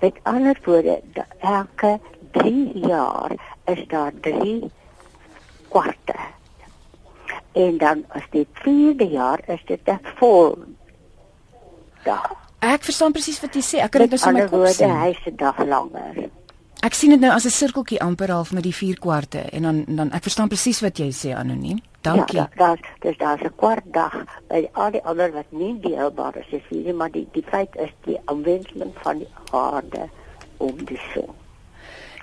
Met 0.00 0.14
ander 0.22 0.58
woorde, 0.64 1.02
elke 1.40 1.98
3 2.30 2.78
jaar 2.86 3.32
is 3.64 3.84
daar 3.88 4.12
3 4.20 4.70
kwarte. 5.68 6.16
En 7.52 7.78
dan 7.78 8.04
as 8.08 8.22
dit 8.30 8.46
4de 8.52 9.08
jaar 9.10 9.40
is 9.46 9.62
dit 9.66 9.80
'n 9.84 10.00
vol 10.16 10.58
dag. 12.04 12.32
Ek 12.58 12.82
verstaan 12.82 13.12
presies 13.12 13.40
wat 13.40 13.54
jy 13.54 13.62
sê. 13.62 13.76
Ek 13.82 13.90
kan 13.90 14.00
dit 14.00 14.10
nou 14.10 14.18
so 14.18 14.30
my 14.30 14.40
kop 14.40 14.50
woorde, 14.50 14.72
sien. 14.72 14.90
Hy 14.90 15.12
se 15.24 15.34
dag 15.34 15.58
langer. 15.66 16.30
Ek 16.82 16.94
sien 16.94 17.10
dit 17.10 17.20
nou 17.20 17.30
as 17.34 17.44
'n 17.44 17.50
sirkeltjie 17.50 18.00
amper 18.00 18.30
half 18.30 18.52
met 18.52 18.62
die 18.62 18.74
vier 18.74 18.98
kwarte 18.98 19.40
en 19.50 19.62
dan 19.62 19.84
dan 19.86 20.12
ek 20.12 20.22
verstaan 20.22 20.48
presies 20.48 20.80
wat 20.80 20.98
jy 20.98 21.10
sê 21.10 21.34
anoniem. 21.34 21.80
Dankie. 22.00 22.38
Ja, 22.38 22.48
daar's 22.56 22.80
dis 23.00 23.16
daar's 23.18 23.42
'n 23.42 23.54
kwart 23.56 23.84
dag 23.92 24.24
by 24.48 24.68
al 24.72 24.90
die 24.90 25.04
ander 25.04 25.32
wat 25.32 25.50
nie 25.50 25.80
deelbaar 25.80 26.36
is, 26.36 26.46
is 26.50 26.62
hier, 26.68 26.94
maar 26.94 27.10
die 27.10 27.28
die 27.32 27.42
feit 27.42 27.76
is 27.76 27.90
die 28.04 28.18
aanwendeling 28.24 28.92
van 29.02 29.18
die 29.18 29.28
aarde 29.50 30.08
om 30.56 30.84
die 30.84 31.00
son. 31.14 31.34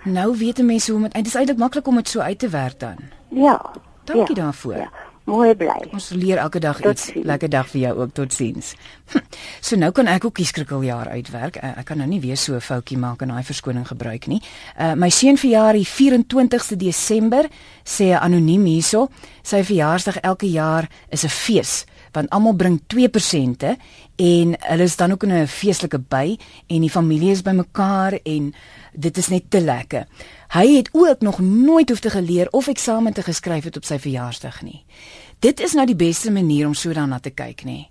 Nou 0.05 0.37
weet 0.37 0.61
mense 0.63 0.91
hoe 0.91 0.99
om 1.01 1.07
dit 1.07 1.13
dit 1.13 1.27
is 1.27 1.35
eintlik 1.35 1.57
maklik 1.57 1.87
om 1.87 1.95
dit 1.95 2.09
so 2.09 2.19
uit 2.19 2.39
te 2.39 2.49
werk 2.49 2.79
dan. 2.79 2.95
Ja. 3.29 3.57
Dankie 4.05 4.35
ja, 4.35 4.41
daarvoor. 4.43 4.75
Ja. 4.77 4.89
Mooi 5.25 5.55
bly. 5.57 5.87
Ons 5.91 6.09
leer 6.13 6.37
elke 6.37 6.59
dag 6.59 6.77
Tot 6.79 6.91
iets. 6.91 7.05
ziens. 7.05 7.25
Lekker 7.25 7.49
dag 7.49 7.69
vir 7.69 7.79
jou 7.81 7.93
ook. 7.99 8.11
Totsiens. 8.13 8.75
Hm, 9.11 9.17
So 9.59 9.75
nou 9.75 9.91
kan 9.91 10.07
ek 10.07 10.25
ook 10.25 10.35
die 10.35 10.45
skrikkeljaar 10.45 11.07
uitwerk. 11.09 11.55
Uh, 11.57 11.77
Ek 11.79 11.85
kan 11.85 11.97
nou 11.97 12.07
nie 12.07 12.19
weer 12.21 12.37
so 12.37 12.53
'n 12.53 12.61
foutjie 12.61 12.97
maak 12.97 13.21
en 13.21 13.27
daai 13.27 13.43
verskoning 13.43 13.87
gebruik 13.87 14.27
nie. 14.27 14.41
Uh 14.79 14.93
my 14.93 15.09
seun 15.09 15.37
verjaar 15.37 15.73
die 15.73 15.87
24ste 15.87 16.75
Desember, 16.77 17.49
sê 17.83 18.03
'n 18.13 18.21
anoniem 18.21 18.65
hierso. 18.65 19.09
Sy 19.41 19.63
verjaarsdag 19.63 20.17
elke 20.21 20.45
jaar 20.51 20.87
is 21.09 21.23
'n 21.23 21.29
fees 21.29 21.85
want 22.15 22.29
almal 22.29 22.53
bring 22.55 22.81
2% 22.87 23.63
en 24.15 24.55
hulle 24.59 24.83
is 24.83 24.95
dan 24.95 25.11
ook 25.11 25.23
in 25.23 25.31
'n 25.31 25.47
feestelike 25.47 25.99
by 25.99 26.37
en 26.67 26.81
die 26.81 26.89
familie 26.89 27.31
is 27.31 27.41
bymekaar 27.41 28.19
en 28.23 28.53
dit 28.97 29.17
is 29.17 29.27
net 29.27 29.49
te 29.49 29.61
lekker. 29.61 30.07
Hy 30.53 30.65
het 30.75 30.89
ook 30.91 31.21
nog 31.21 31.39
nooit 31.39 31.89
hoef 31.89 31.99
te 31.99 32.09
geleer 32.09 32.47
of 32.51 32.67
eksamen 32.67 33.13
te 33.13 33.23
geskryf 33.23 33.63
het 33.63 33.77
op 33.77 33.85
sy 33.85 33.99
verjaarsdag 33.99 34.61
nie. 34.61 34.85
Dit 35.39 35.59
is 35.59 35.73
nou 35.73 35.85
die 35.85 35.95
beste 35.95 36.31
manier 36.31 36.67
om 36.67 36.73
so 36.73 36.93
daarna 36.93 37.19
te 37.19 37.29
kyk, 37.29 37.65
nê. 37.65 37.85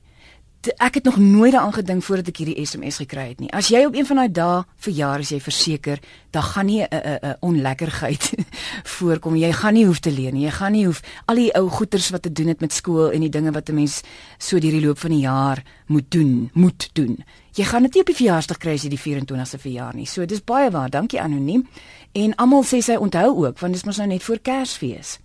Ek 0.77 0.95
het 0.95 1.05
nog 1.05 1.17
nooit 1.17 1.53
daaraan 1.53 1.73
gedink 1.73 2.03
voordat 2.03 2.29
ek 2.29 2.37
hierdie 2.37 2.67
SMS 2.67 2.97
gekry 3.03 3.29
het 3.29 3.41
nie. 3.41 3.51
As 3.53 3.69
jy 3.69 3.85
op 3.87 3.95
een 3.95 4.07
van 4.07 4.17
daai 4.17 4.33
dae 4.33 4.63
verjaar 4.77 5.25
as 5.25 5.31
jy 5.35 5.41
verseker, 5.41 6.01
dan 6.31 6.43
gaan 6.43 6.67
nie 6.67 6.83
'n 6.83 6.89
'n 6.91 7.19
'n 7.23 7.37
onlekkerheid 7.41 8.33
voorkom. 8.97 9.37
Jy 9.37 9.53
gaan 9.53 9.75
nie 9.75 9.87
hoef 9.87 9.99
te 10.01 10.11
leen 10.11 10.35
nie. 10.35 10.45
Jy 10.45 10.51
gaan 10.51 10.73
nie 10.73 10.87
hoef 10.87 11.01
al 11.27 11.35
die 11.35 11.55
ou 11.55 11.69
goeters 11.69 12.11
wat 12.11 12.23
te 12.23 12.33
doen 12.33 12.49
het 12.49 12.61
met 12.61 12.73
skool 12.73 13.11
en 13.11 13.21
die 13.21 13.29
dinge 13.29 13.53
wat 13.53 13.69
'n 13.69 13.75
mens 13.75 14.03
so 14.39 14.59
deur 14.59 14.71
die 14.71 14.87
loop 14.87 14.99
van 14.99 15.11
die 15.11 15.21
jaar 15.21 15.63
moet 15.87 16.11
doen, 16.11 16.51
moet 16.53 16.91
doen. 16.93 17.25
Jy 17.53 17.65
gaan 17.65 17.83
dit 17.83 17.95
nie 17.95 18.01
op 18.01 18.07
die 18.07 18.17
verjaarsdag 18.17 18.59
kry 18.59 18.73
as 18.73 18.83
jy 18.83 18.89
die 18.89 18.99
24ste 18.99 19.59
verjaar 19.59 19.95
nie. 19.95 20.07
So 20.07 20.27
dis 20.27 20.45
baie 20.45 20.71
waar. 20.71 20.91
Dankie 20.91 21.21
anoniem. 21.21 21.69
En 22.13 22.35
almal 22.35 22.65
sê 22.65 22.81
sy 22.83 22.97
onthou 22.97 23.47
ook 23.47 23.59
want 23.59 23.73
dis 23.73 23.85
mos 23.85 23.97
nou 23.97 24.09
net 24.09 24.23
voor 24.23 24.39
Kersfees. 24.39 25.19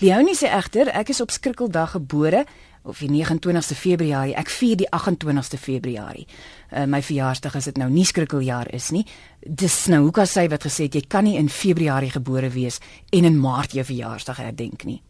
Leonie 0.00 0.36
sê 0.36 0.48
egter 0.48 0.88
ek 0.96 1.12
is 1.12 1.20
op 1.20 1.30
skrikkeldag 1.30 1.90
gebore 1.96 2.44
of 2.82 2.98
die 2.98 3.10
29ste 3.10 3.76
Februarie. 3.76 4.34
Ek 4.34 4.48
vier 4.48 4.76
die 4.80 4.88
28ste 4.88 5.58
Februarie. 5.60 6.26
Uh, 6.70 6.86
my 6.86 7.02
verjaarsdag 7.02 7.58
is 7.60 7.68
dit 7.70 7.78
nou 7.78 7.90
nie 7.90 8.06
skrikkeljaar 8.08 8.72
is 8.74 8.90
nie. 8.94 9.04
Dis 9.40 9.86
nou 9.92 10.04
hoe 10.06 10.16
kan 10.22 10.26
sy 10.30 10.48
wat 10.48 10.64
gesê 10.68 10.88
het 10.88 10.98
jy 10.98 11.04
kan 11.08 11.24
nie 11.24 11.38
in 11.40 11.48
Februarie 11.48 12.10
gebore 12.10 12.50
wees 12.50 12.80
en 13.12 13.28
in 13.28 13.40
Maart 13.40 13.76
jou 13.76 13.84
verjaarsdag 13.84 14.42
herdenk 14.42 14.84
nie. 14.88 15.00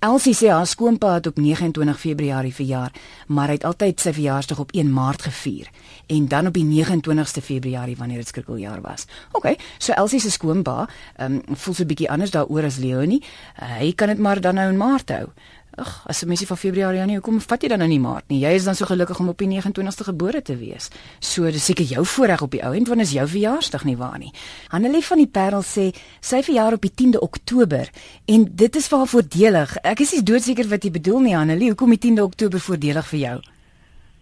Elsie 0.00 0.32
sê 0.34 0.48
haar 0.48 0.66
skoonpa 0.66 1.12
het 1.18 1.26
op 1.26 1.36
29 1.38 1.98
Februarie 2.00 2.54
verjaar, 2.54 2.92
maar 3.26 3.52
hy 3.52 3.58
het 3.58 3.66
altyd 3.68 4.00
sy 4.00 4.12
verjaarsdag 4.16 4.62
op 4.62 4.72
1 4.72 4.92
Maart 4.92 5.26
gevier 5.28 5.68
en 6.10 6.26
dan 6.28 6.48
op 6.48 6.56
die 6.56 6.64
29ste 6.64 7.42
Februarie 7.44 7.96
wanneer 7.96 8.22
dit 8.24 8.32
skrikkeljaar 8.32 8.80
was. 8.82 9.06
OK, 9.32 9.52
so 9.78 9.92
Elsie 9.92 10.20
se 10.20 10.30
skoonpa, 10.30 10.88
ehm 11.16 11.40
um, 11.46 11.56
voel 11.56 11.74
so 11.74 11.82
'n 11.82 11.86
bietjie 11.86 12.10
anders 12.10 12.30
daaroor 12.30 12.64
as 12.64 12.76
Leonie. 12.76 13.22
Uh, 13.62 13.78
hy 13.78 13.92
kan 13.92 14.08
dit 14.08 14.18
maar 14.18 14.40
dan 14.40 14.54
nou 14.54 14.68
in 14.68 14.76
Maart 14.76 15.08
hou. 15.08 15.28
Ag, 15.76 16.04
as 16.06 16.22
'n 16.22 16.26
mensie 16.26 16.46
van 16.46 16.56
Februarie 16.56 17.00
aan 17.00 17.06
nie, 17.06 17.16
hoekom 17.16 17.40
vat 17.40 17.62
jy 17.62 17.68
dan 17.68 17.78
nou 17.78 17.88
nie 17.88 18.00
Maart 18.00 18.28
nie? 18.28 18.40
Jy 18.40 18.54
is 18.54 18.64
dan 18.64 18.74
so 18.74 18.84
gelukkig 18.84 19.18
om 19.18 19.28
op 19.28 19.38
die 19.38 19.46
29ste 19.46 20.04
gebore 20.04 20.42
te 20.42 20.56
wees. 20.56 20.88
So 21.20 21.50
dis 21.50 21.64
seker 21.64 21.84
jou 21.84 22.04
voorreg 22.04 22.42
op 22.42 22.50
die 22.50 22.62
ou 22.62 22.74
end 22.74 22.88
want 22.88 23.00
is 23.00 23.12
jou 23.12 23.26
verjaarsdag 23.28 23.84
nie 23.84 23.96
waar 23.96 24.18
nie. 24.18 24.32
Hanelie 24.68 25.04
van 25.04 25.18
die 25.18 25.26
Parel 25.26 25.62
sê 25.62 25.94
sy 26.20 26.42
verjaar 26.42 26.72
op 26.72 26.82
die 26.82 26.92
10de 26.94 27.18
Oktober 27.18 27.90
en 28.26 28.48
dit 28.54 28.76
is 28.76 28.88
vir 28.88 28.98
haar 28.98 29.06
voordelig. 29.06 29.76
Ek 29.82 30.00
is 30.00 30.12
nie 30.12 30.22
doodseker 30.22 30.68
wat 30.68 30.84
jy 30.84 30.90
bedoel 30.90 31.20
nie 31.20 31.34
Hanelie, 31.34 31.68
hoekom 31.68 31.90
die 31.90 32.10
10de 32.10 32.22
Oktober 32.22 32.60
voordelig 32.60 33.06
vir 33.06 33.18
jou? 33.18 33.40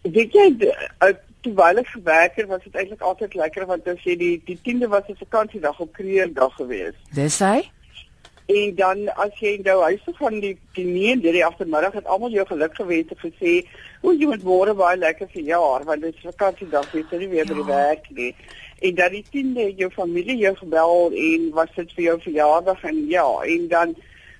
Weet 0.02 0.33
jy 0.33 0.57
terwyl 1.43 1.78
ek 1.78 1.87
gewerk 1.87 2.37
het, 2.37 2.47
was 2.47 2.62
dit 2.64 2.75
eintlik 2.75 3.00
altyd 3.00 3.35
lekker 3.35 3.67
want 3.67 3.88
as 3.88 4.05
jy 4.07 4.17
die 4.19 4.35
die 4.45 4.59
10de 4.67 4.88
was 4.88 5.09
'n 5.09 5.17
vakansiedag 5.17 5.81
op 5.81 5.93
Kreerdag 5.93 6.55
gewees. 6.55 6.95
Dis 7.14 7.38
hy? 7.38 7.71
En 8.49 8.75
dan 8.75 9.00
as 9.21 9.40
jy 9.43 9.59
nou 9.61 9.76
huis 9.83 10.05
toe 10.07 10.14
gaan 10.17 10.38
die 10.40 10.55
die 10.73 10.85
neem 10.88 11.21
die 11.21 11.45
agtermiddag 11.45 11.99
het 11.99 12.07
almal 12.09 12.33
jou 12.33 12.47
geluk 12.49 12.75
gewens 12.78 13.11
en 13.12 13.19
gesê, 13.21 13.67
"O, 14.00 14.12
jy 14.12 14.26
moet 14.26 14.43
môre 14.43 14.75
baie 14.75 14.97
lekker 14.97 15.28
vir 15.33 15.43
jaar 15.43 15.85
want 15.85 16.00
dit 16.00 16.14
is 16.14 16.31
vakansiedag, 16.31 16.93
jy 16.93 17.05
sien 17.11 17.19
nie 17.19 17.28
weer 17.28 17.45
by 17.45 17.55
die 17.55 17.67
ja. 17.67 17.67
werk 17.67 18.07
nie." 18.11 18.35
En 18.81 18.95
dan 18.95 19.11
die 19.12 19.25
10de 19.33 19.75
jou 19.76 19.90
familie 19.90 20.37
jou 20.37 20.55
gebel 20.57 21.11
en 21.12 21.50
was 21.50 21.69
dit 21.76 21.93
vir 21.93 22.05
jou 22.05 22.21
verjaardag 22.21 22.85
en 22.85 23.09
ja, 23.09 23.26
en 23.43 23.69
dan 23.69 23.95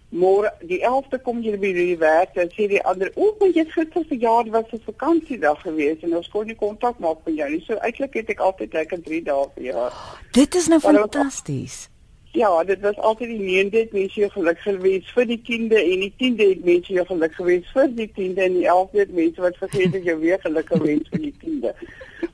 môre 0.09 0.55
die 0.61 0.81
11de 0.81 1.21
kom 1.23 1.43
jy 1.43 1.59
by 1.59 1.73
die 1.73 1.99
werk 1.99 2.37
en 2.37 2.49
sê 2.57 2.69
die 2.69 2.83
ander, 2.83 3.13
"O, 3.15 3.37
maar 3.39 3.49
jy 3.49 3.59
het 3.59 3.73
gister 3.73 4.05
verjaar, 4.09 4.51
was 4.51 4.71
dit 4.71 4.83
vakansiedag 4.85 5.61
geweest 5.61 6.03
en 6.03 6.17
ons 6.17 6.29
kon 6.29 6.47
nie 6.47 6.57
kontak 6.57 6.99
maak 6.99 7.19
met 7.27 7.37
jou 7.37 7.51
nie." 7.51 7.61
So 7.61 7.75
eintlik 7.75 8.15
het 8.15 8.31
ek 8.31 8.41
altyd 8.41 8.73
lekker 8.73 9.03
3 9.03 9.23
dae 9.23 9.47
verjaar. 9.55 9.93
Dit 10.33 10.55
is 10.55 10.69
nou 10.69 10.81
fantasties. 10.81 11.91
Ja, 12.33 12.65
dit 12.65 12.81
was 12.81 12.97
altyd 12.97 13.29
die 13.29 13.65
9de 13.65 13.79
het 13.79 13.93
mense 13.93 14.21
jou 14.21 14.31
geluk 14.31 14.59
gewees 14.61 15.13
vir 15.17 15.27
die 15.27 15.41
10de 15.49 15.79
en 15.81 16.03
die 16.05 16.13
10de 16.23 16.49
het 16.49 16.65
mense 16.65 16.93
jou 16.93 17.07
geluk 17.07 17.35
gewees 17.35 17.71
vir 17.73 17.89
die 17.97 18.11
10de 18.19 18.45
en 18.45 18.59
die 18.59 18.69
11de 18.69 19.01
het 19.01 19.15
mense 19.15 19.41
wat 19.41 19.57
vergeet 19.57 19.93
het 19.97 20.05
jou 20.05 20.19
weer 20.21 20.41
geluk 20.41 20.69
gewees 20.75 21.09
vir 21.11 21.25
die 21.25 21.35
10de. 21.45 21.73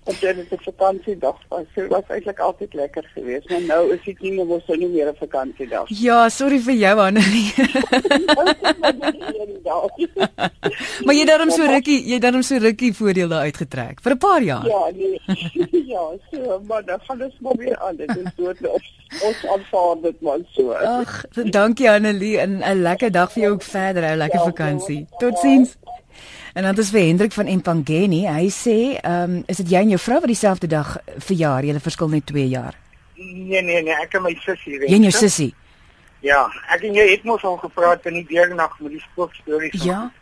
En 0.05 0.15
dit 0.21 0.51
'n 0.51 0.59
vakansiedag. 0.61 1.37
Dit 1.75 1.89
was 1.89 2.03
eintlik 2.09 2.39
altyd 2.39 2.75
lekker 2.75 3.11
geweest, 3.15 3.51
maar 3.51 3.63
nou 3.63 3.93
is 3.93 4.03
die 4.05 4.17
10de 4.17 4.45
mos 4.45 4.67
nou 4.67 4.79
nie 4.79 4.89
meer 4.89 5.09
'n 5.09 5.17
vakansiedag. 5.17 5.85
Ja, 5.89 6.29
sorry 6.29 6.59
vir 6.59 6.75
jou 6.75 6.99
Annelie. 7.01 7.53
maar 11.05 11.15
jy 11.15 11.25
dan 11.25 11.51
so 11.51 11.67
rukkie, 11.69 12.01
jy 12.09 12.19
dan 12.19 12.43
so 12.43 12.57
rukkie 12.57 12.93
voordeel 12.95 13.29
daar 13.29 13.47
uitgetrek 13.49 14.01
vir 14.05 14.13
'n 14.13 14.19
paar 14.19 14.43
jaar. 14.43 14.67
Ja, 14.67 14.91
nee. 14.97 15.21
ja, 15.95 16.05
so, 16.31 16.61
maar 16.67 16.85
dan 16.85 17.01
gaan 17.07 17.23
ons 17.23 17.39
maar 17.41 17.57
weer 17.57 17.79
aan. 17.79 17.97
Dit 17.97 18.17
is 18.17 18.31
dood 18.37 18.67
op 18.69 18.83
ons 19.23 19.47
aanvaar 19.47 19.97
dit 20.03 20.21
maar 20.21 20.39
so. 20.51 20.73
Ag, 20.73 21.25
dankie 21.51 21.91
Annelie 21.91 22.39
en 22.39 22.63
'n 22.63 22.83
lekker 22.83 23.11
dag 23.11 23.33
vir 23.33 23.43
jou 23.43 23.53
ook 23.53 23.63
verder, 23.63 24.03
'n 24.03 24.17
lekker 24.17 24.39
ja, 24.39 24.45
vakansie. 24.45 25.07
Totsiens. 25.19 25.77
En 26.55 26.63
dan 26.63 26.77
is 26.79 26.91
vir 26.91 27.01
Hendrik 27.01 27.33
van 27.33 27.47
Empangeni. 27.51 28.21
Hy 28.31 28.49
sê, 28.49 29.01
ehm, 29.01 29.31
um, 29.31 29.43
is 29.47 29.57
dit 29.57 29.71
jy 29.71 29.81
en 29.83 29.89
jou 29.89 29.99
vrou 29.99 30.21
wat 30.21 30.31
dieselfde 30.31 30.67
dag 30.71 30.97
verjaar? 31.19 31.65
Julle 31.65 31.81
verskil 31.81 32.09
net 32.09 32.27
2 32.27 32.49
jaar. 32.49 32.75
Nee 33.15 33.63
nee 33.63 33.83
nee, 33.83 33.95
ek 34.03 34.15
en 34.15 34.23
my 34.23 34.35
sussie. 34.45 34.79
Jy 34.79 34.95
en 34.95 35.07
jou 35.09 35.11
sussie. 35.11 35.55
Ja, 36.23 36.47
ek 36.71 36.87
en 36.87 36.95
jy 36.95 37.09
het 37.11 37.27
mos 37.27 37.43
al 37.43 37.57
gepraat 37.57 38.07
in 38.07 38.21
die 38.21 38.27
deernag 38.31 38.79
met 38.79 38.95
die 38.95 39.03
spookstories. 39.03 39.83
Ja. 39.83 40.13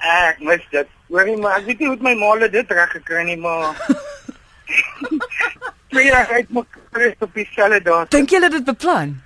Ek 0.00 0.40
mis 0.40 0.64
dit. 0.70 0.88
Hoorie 1.12 1.36
maar, 1.36 1.60
ek 1.60 1.68
weet 1.68 1.84
nie 1.84 1.92
hoe 1.92 2.00
my 2.00 2.14
maale 2.14 2.48
dit 2.48 2.70
reg 2.70 2.90
gekry 2.96 3.22
nie, 3.28 3.36
maar 3.36 3.76
twee 5.92 6.08
jaar 6.08 6.32
uit 6.32 6.48
mekaar 6.48 7.12
op 7.20 7.34
dieselfde 7.34 7.82
datum. 7.82 8.16
Dink 8.16 8.32
julle 8.32 8.50
dit 8.50 8.64
beplan? 8.64 9.18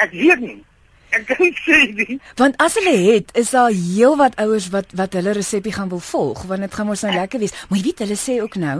Ek 0.00 0.16
weet 0.16 0.40
nie. 0.40 0.62
Ek 1.18 1.26
kan 1.30 1.52
sê 1.64 1.80
nie. 1.94 2.18
Want 2.40 2.56
as 2.62 2.74
hulle 2.80 2.96
het, 3.12 3.30
is 3.38 3.50
daar 3.54 3.70
heelwat 3.70 4.38
ouers 4.42 4.68
wat 4.74 4.94
wat 4.98 5.12
hulle 5.18 5.34
resepie 5.36 5.72
gaan 5.72 5.88
wil 5.88 6.02
volg, 6.02 6.42
want 6.50 6.60
dit 6.66 6.74
gaan 6.74 6.86
mos 6.86 7.04
nou 7.06 7.14
lekker 7.14 7.42
wees. 7.42 7.54
Maar 7.68 7.78
jy 7.78 7.84
weet, 7.90 8.02
hulle 8.06 8.18
sê 8.18 8.40
ook 8.42 8.56
nou 8.60 8.78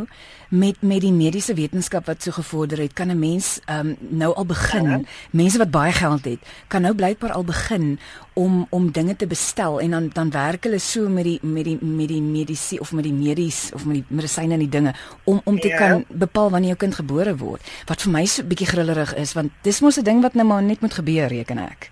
met 0.54 0.76
met 0.80 1.00
die 1.02 1.12
mediese 1.12 1.54
wetenskap 1.54 2.06
wat 2.06 2.22
so 2.22 2.34
gevorder 2.34 2.78
het, 2.78 2.92
kan 2.92 3.10
'n 3.10 3.18
mens 3.18 3.58
um, 3.70 3.96
nou 3.98 4.34
al 4.34 4.46
begin. 4.46 4.88
Ja. 4.90 5.00
Mense 5.30 5.58
wat 5.58 5.70
baie 5.70 5.92
geld 5.92 6.24
het, 6.24 6.38
kan 6.68 6.82
nou 6.82 6.94
blykbaar 6.94 7.32
al 7.32 7.44
begin 7.44 7.98
om 8.32 8.66
om 8.70 8.92
dinge 8.92 9.16
te 9.16 9.26
bestel 9.26 9.80
en 9.80 9.90
dan 9.90 10.10
dan 10.12 10.30
werk 10.30 10.64
hulle 10.64 10.78
so 10.78 11.08
met 11.08 11.24
die 11.24 11.38
met 11.42 11.64
die 11.64 11.78
met 11.84 12.08
die 12.08 12.22
mediese 12.22 12.80
of 12.80 12.92
met 12.92 13.04
die 13.04 13.12
medies 13.12 13.70
of 13.74 13.84
met 13.84 13.94
die 13.94 14.04
medisyne 14.08 14.52
en 14.52 14.58
die 14.58 14.68
dinge 14.68 14.94
om 15.24 15.40
om 15.44 15.60
te 15.60 15.68
ja. 15.68 15.76
kan 15.76 16.04
bepaal 16.08 16.50
wanneer 16.50 16.68
jou 16.68 16.78
kind 16.78 16.94
gebore 16.94 17.36
word. 17.36 17.62
Wat 17.86 18.02
vir 18.02 18.12
my 18.12 18.24
so 18.26 18.42
'n 18.42 18.48
bietjie 18.48 18.66
grillerig 18.66 19.14
is, 19.14 19.32
want 19.32 19.52
dis 19.62 19.80
mos 19.80 19.98
'n 19.98 20.04
ding 20.04 20.22
wat 20.22 20.34
nou 20.34 20.46
maar 20.46 20.62
net 20.62 20.80
moet 20.80 20.94
gebeur, 20.94 21.28
reken 21.28 21.58
ek. 21.58 21.90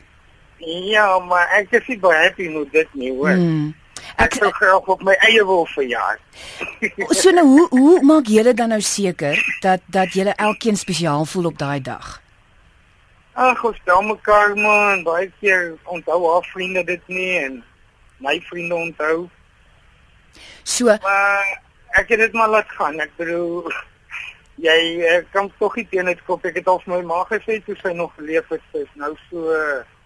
Ja, 0.62 1.18
maar 1.18 1.48
ek 1.58 1.72
is 1.74 1.86
nie 1.90 1.98
baie 1.98 2.18
happy 2.22 2.46
met 2.52 2.70
dit 2.72 2.92
nie, 2.94 3.10
hoor. 3.10 3.34
Hmm. 3.34 3.72
Ek 4.22 4.36
sou 4.36 4.50
graag 4.54 4.88
op 4.94 5.00
my 5.02 5.14
eie 5.26 5.42
wil 5.46 5.64
verjaar. 5.72 6.20
so 7.20 7.32
nou 7.34 7.44
hoe 7.48 7.66
hoe 7.72 8.02
maak 8.06 8.28
julle 8.30 8.54
dan 8.54 8.70
nou 8.74 8.80
seker 8.84 9.38
dat 9.64 9.82
dat 9.90 10.14
julle 10.14 10.34
elkeen 10.36 10.76
spesiaal 10.76 11.24
voel 11.26 11.50
op 11.50 11.58
daai 11.58 11.80
dag? 11.82 12.18
Ag, 13.32 13.62
ons 13.64 13.78
stel 13.80 14.02
mekaar 14.06 14.54
man, 14.58 15.02
baie 15.06 15.30
keer 15.40 15.72
onthou 15.88 16.20
haar 16.28 16.46
vriende 16.52 16.84
dit 16.84 17.08
nie 17.08 17.30
en 17.40 17.62
my 18.22 18.36
vriende 18.50 18.76
onthou. 18.76 19.16
So 20.62 20.92
maar 21.02 21.56
ek 21.98 22.12
het 22.14 22.22
dit 22.26 22.36
maar 22.38 22.52
laat 22.52 22.70
gaan. 22.76 23.00
Ek 23.02 23.16
bedoel 23.18 23.72
jy 24.62 24.78
ek 25.16 25.32
kan 25.34 25.50
tog 25.58 25.74
nie 25.80 25.88
teen 25.90 26.12
dit 26.12 26.22
kop. 26.28 26.44
Ek 26.46 26.60
het 26.60 26.70
al 26.70 26.78
vir 26.84 26.94
my 26.98 27.02
ma 27.08 27.24
gesê 27.32 27.58
toe 27.66 27.74
sy 27.80 27.96
nog 27.96 28.14
geleef 28.20 28.46
het, 28.52 28.62
sy 28.70 28.84
is 28.84 28.94
nou 29.00 29.16
so 29.30 29.48
twee 29.48 30.01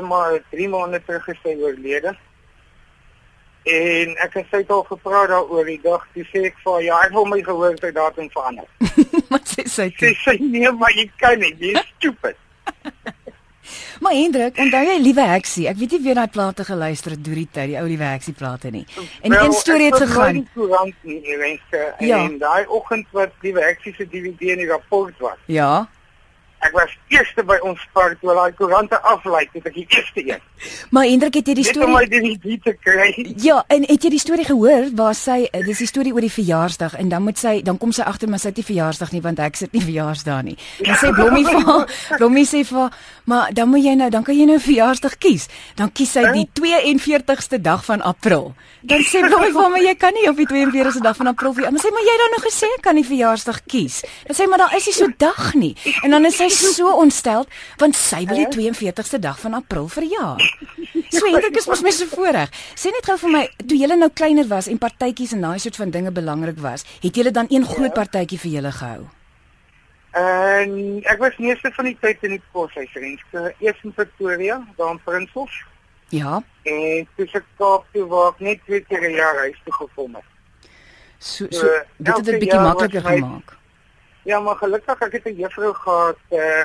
maar 0.00 0.40
3 0.50 0.68
maande 0.68 1.02
terug 1.06 1.24
gesê 1.24 1.56
oorlede. 1.56 2.16
En 3.68 4.14
ek 4.24 4.36
het 4.38 4.52
sy 4.52 4.62
al 4.72 4.84
gevra 4.88 5.26
daaroor 5.28 5.66
die 5.68 5.80
dag, 5.82 6.04
toe 6.14 6.24
sê 6.30 6.44
ek 6.48 6.60
vir 6.64 6.84
ja, 6.86 7.00
ek 7.04 7.12
wil 7.16 7.26
my 7.28 7.40
geboortedatum 7.44 8.30
verander. 8.32 8.68
Wat 9.32 9.50
sê 9.50 9.66
sy? 9.68 9.88
Sy 10.00 10.12
sê 10.22 10.36
nee, 10.40 10.70
maar 10.72 10.94
jy 10.96 11.08
kan 11.20 11.36
nie, 11.42 11.52
jy 11.60 11.74
is 11.76 11.90
stupid. 11.96 12.38
maar 14.04 14.16
Hendrik, 14.16 14.62
onthou 14.64 14.80
jy 14.86 14.96
liewe 15.02 15.26
heksie? 15.34 15.66
Ek 15.68 15.76
weet 15.82 15.98
nie 15.98 16.00
wie 16.06 16.16
daai 16.16 16.32
plate 16.32 16.64
geluister 16.68 17.16
het 17.16 17.24
deur 17.26 17.42
die 17.42 17.48
tyd, 17.50 17.74
die 17.74 17.78
ou 17.82 17.84
liewe 17.90 18.08
heksie 18.08 18.36
plate 18.38 18.72
nie. 18.72 18.86
En 19.20 19.36
die 19.36 19.42
een 19.42 19.58
storie 19.58 19.90
het 19.90 20.00
gegaan. 20.06 20.40
Nie, 21.02 21.36
wenske, 21.42 21.84
ja. 22.06 22.22
En 22.24 22.40
daai 22.40 22.64
oggend 22.72 23.12
wat 23.16 23.36
liewe 23.44 23.64
heksie 23.66 23.92
se 23.98 24.08
DVD 24.08 24.54
in 24.54 24.64
die 24.64 24.70
rapport 24.70 25.24
was. 25.24 25.40
Ja. 25.52 25.88
Ek 26.58 26.74
was 26.74 26.90
eerste 27.14 27.44
by 27.46 27.54
ons 27.62 27.82
park 27.94 28.18
toe 28.20 28.34
daai 28.34 28.52
koerante 28.58 28.98
aflei, 29.06 29.44
dit 29.52 29.66
ek 29.68 29.76
die 29.76 29.86
eerste 29.86 30.22
een. 30.26 30.40
Maar 30.90 31.06
Hendrik, 31.06 31.36
het 31.38 31.50
jy 31.50 31.54
die 31.54 31.66
storie 31.66 31.86
Net 31.86 32.14
om 32.16 32.24
my 32.26 32.32
die 32.42 32.56
te 32.64 32.72
kry. 32.74 33.08
Ja, 33.38 33.60
en 33.70 33.84
het 33.86 34.02
jy 34.02 34.10
die 34.10 34.18
storie 34.22 34.46
gehoor 34.48 34.88
waar 34.98 35.14
sy 35.14 35.44
eh, 35.46 35.62
dis 35.66 35.84
die 35.84 35.86
storie 35.86 36.12
oor 36.16 36.24
die 36.24 36.32
verjaarsdag 36.32 36.96
en 36.98 37.12
dan 37.12 37.22
moet 37.22 37.38
sy 37.38 37.60
dan 37.62 37.78
kom 37.78 37.92
sy 37.94 38.02
agter 38.02 38.30
maar 38.30 38.42
sy 38.42 38.50
het 38.50 38.58
nie 38.58 38.66
verjaarsdag 38.66 39.14
nie 39.14 39.22
want 39.22 39.42
ek 39.44 39.60
sit 39.60 39.76
nie 39.76 39.84
verjaarsdag 39.84 40.42
nie. 40.48 40.56
Dan 40.82 40.98
sê 40.98 41.12
Blommie 41.14 41.46
vir 41.46 41.94
Blommie 42.18 42.46
sê 42.48 42.64
vir 42.66 42.90
maar 43.30 43.54
dan 43.54 43.70
moet 43.70 43.84
jy 43.84 43.94
nou 44.00 44.10
dan 44.10 44.26
kan 44.26 44.34
jy 44.34 44.48
nou 44.50 44.58
verjaarsdag 44.62 45.18
kies. 45.22 45.46
Dan 45.78 45.92
kies 45.94 46.16
sy 46.18 46.26
die 46.34 46.46
42ste 46.58 47.62
dag 47.62 47.84
van 47.86 48.02
April. 48.02 48.50
Dan 48.82 49.06
sê 49.06 49.22
Blommie 49.28 49.54
vir 49.54 49.72
my 49.76 49.84
jy 49.84 49.94
kan 50.00 50.16
nie 50.18 50.26
op 50.30 50.42
die 50.42 50.48
42ste 50.50 51.04
dag 51.06 51.16
van 51.22 51.30
April 51.30 51.54
vir. 51.54 51.68
Dan 51.70 51.78
sê 51.78 51.94
maar 51.94 52.06
jy 52.06 52.18
dan 52.24 52.34
nog 52.34 52.46
gesê 52.50 52.72
kan 52.82 52.98
nie 52.98 53.06
verjaarsdag 53.06 53.62
kies. 53.70 54.02
Dan 54.26 54.40
sê 54.40 54.50
maar 54.50 54.66
daar 54.66 54.74
is 54.80 54.90
nie 54.90 54.98
so 54.98 55.12
dag 55.22 55.54
nie. 55.54 55.74
En 56.02 56.18
dan 56.18 56.26
is 56.26 56.40
sy 56.40 56.48
is 56.62 56.76
so 56.76 56.92
ontstel 57.02 57.46
want 57.78 57.96
sy 57.96 58.24
wil 58.26 58.36
die 58.36 58.48
42ste 58.72 59.18
dag 59.18 59.40
van 59.40 59.54
April 59.54 59.88
verjaar. 59.88 60.42
So 61.08 61.24
Hendrik 61.24 61.56
is 61.56 61.66
mos 61.66 61.82
mens 61.82 61.98
so 61.98 62.06
voorreg. 62.12 62.50
Sê 62.76 62.92
net 62.92 63.06
gou 63.06 63.16
vir 63.16 63.30
my, 63.32 63.44
toe 63.64 63.78
julle 63.80 63.96
nou 63.96 64.10
kleiner 64.10 64.48
was 64.50 64.68
en 64.68 64.78
partytjies 64.78 65.32
en 65.32 65.46
daai 65.46 65.58
soort 65.58 65.76
van 65.76 65.90
dinge 65.90 66.12
belangrik 66.12 66.58
was, 66.60 66.84
het 67.02 67.16
julle 67.16 67.30
dan 67.30 67.48
een 67.48 67.64
groot 67.64 67.94
partytjie 67.94 68.38
vir 68.38 68.50
julle 68.58 68.72
gehou? 68.72 69.06
En 70.18 70.70
ek 71.04 71.18
was 71.20 71.36
meeste 71.36 71.70
van 71.76 71.84
die 71.90 71.96
tyd 72.00 72.22
in 72.26 72.36
die 72.36 72.42
poshuis 72.52 72.92
rens. 72.96 73.24
Eers 73.60 73.82
in 73.84 73.92
Pretoria, 73.92 74.60
daar 74.76 74.96
in 74.96 75.00
Prinshof. 75.04 75.52
Ja. 76.08 76.40
En 76.64 77.08
dis 77.16 77.36
ek 77.36 77.44
Kaap 77.60 77.84
toe 77.92 78.06
waar 78.08 78.32
ek 78.32 78.40
net 78.40 78.64
twee 78.64 78.80
keer 78.80 79.04
'n 79.04 79.14
jaar 79.14 79.36
huis 79.44 79.60
toe 79.64 79.74
gekom 79.74 80.14
het. 80.14 80.24
So 81.18 81.46
so 81.50 81.66
dit 81.96 82.16
het 82.16 82.24
dit 82.24 82.34
'n 82.34 82.38
bietjie 82.38 82.60
makliker 82.60 83.02
gemaak. 83.02 83.57
Ja, 84.22 84.40
maar 84.40 84.56
gelukkig 84.56 85.00
ek 85.00 85.12
het 85.12 85.26
'n 85.26 85.36
juffrou 85.36 85.74
gehad 85.74 86.18
uh 86.30 86.64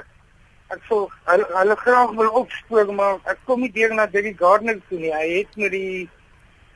ek 0.73 0.79
sou 0.87 1.09
hulle, 1.25 1.45
hulle 1.53 1.75
graag 1.75 2.09
wil 2.11 2.29
opspoor 2.29 2.93
maar 2.93 3.17
ek 3.25 3.37
kom 3.45 3.59
nie 3.61 3.71
deur 3.71 3.93
na 3.93 4.05
Debbie 4.07 4.35
Gardner 4.37 4.79
toe 4.89 4.99
nie. 4.99 5.11
Hy 5.13 5.37
het 5.37 5.55
met 5.55 5.71
die 5.71 6.09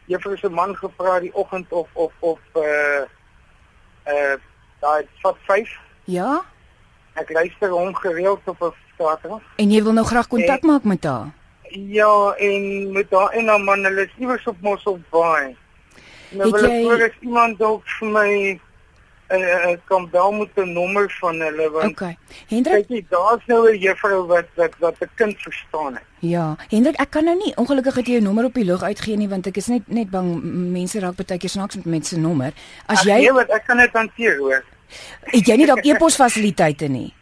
juffrou 0.05 0.37
se 0.37 0.49
man 0.49 0.75
gevra 0.75 1.19
die 1.19 1.33
oggend 1.33 1.71
of 1.71 1.87
of 1.93 2.11
of 2.19 2.39
uh 2.55 3.01
uh 4.07 4.35
daai 4.79 5.07
vat 5.21 5.35
5. 5.47 5.69
Ja. 6.05 6.41
Ek 7.13 7.29
luister 7.33 7.69
hom 7.69 7.95
gereeld 7.95 8.41
op 8.45 8.61
'n 8.61 8.73
Saterdag. 8.97 9.41
En 9.57 9.71
jy 9.71 9.83
wil 9.83 9.93
nou 9.93 10.05
graag 10.05 10.27
kontak 10.27 10.61
maak 10.61 10.83
met 10.83 11.03
haar? 11.03 11.27
Ja, 11.69 12.33
en 12.37 12.91
met 12.91 13.09
daai 13.09 13.37
en 13.37 13.45
dan 13.45 13.63
man, 13.63 13.83
hulle 13.83 14.01
is 14.05 14.13
iewers 14.17 14.47
op 14.47 14.55
Mossel 14.61 14.99
Bay. 15.09 15.55
Nou 16.29 16.51
Het 16.51 16.61
wil 16.61 16.69
jy- 16.69 16.77
ek 16.79 16.83
hoor 16.83 17.03
as 17.03 17.17
iemand 17.21 17.57
dalk 17.59 17.83
vir 17.99 18.07
my 18.07 18.59
uh, 19.29 19.39
uh, 19.39 19.77
kan 19.85 20.09
bel 20.09 20.31
met 20.31 20.49
'n 20.55 20.73
nommer 20.73 21.15
van 21.19 21.39
hulle 21.41 21.69
want 21.69 21.91
Okay. 21.91 22.17
Hendrik, 22.47 22.87
kyk 22.87 22.89
jy, 22.89 23.05
daar's 23.09 23.45
nou 23.45 23.69
'n 23.71 23.77
juffrou 23.77 24.25
wat 24.27 24.47
wat 24.55 24.73
wat 24.79 24.95
'n 24.99 25.09
kind 25.15 25.35
verstaan 25.41 25.93
het. 25.93 26.03
ja, 26.19 26.55
Hendrik, 26.69 26.99
ek 26.99 27.09
kan 27.09 27.23
nou 27.23 27.37
nie 27.37 27.55
ongelukkig 27.55 27.95
het 27.95 28.05
jy 28.05 28.11
jou 28.11 28.23
nommer 28.23 28.45
op 28.45 28.53
die 28.53 28.65
lug 28.65 28.83
uitgee 28.83 29.17
nie 29.17 29.29
want 29.29 29.47
ek 29.47 29.57
is 29.57 29.67
net 29.67 29.87
net 29.87 30.09
bang 30.09 30.41
mense 30.71 30.99
raak 30.99 31.15
baie 31.15 31.39
keer 31.39 31.49
snaaks 31.49 31.75
met 31.75 31.85
mense 31.85 32.15
se 32.15 32.19
nommer. 32.19 32.53
As 32.85 33.03
jy 33.03 33.17
nee, 33.17 33.33
wat 33.33 33.49
ek 33.49 33.65
kan 33.65 33.77
dit 33.77 33.93
hanteer 33.93 34.37
hoor. 34.37 34.63
het 35.21 35.47
jy 35.47 35.55
nie 35.55 35.65
dalk 35.65 35.85
e-pos 35.85 36.15
fasiliteite 36.15 36.87
nie. 36.87 37.13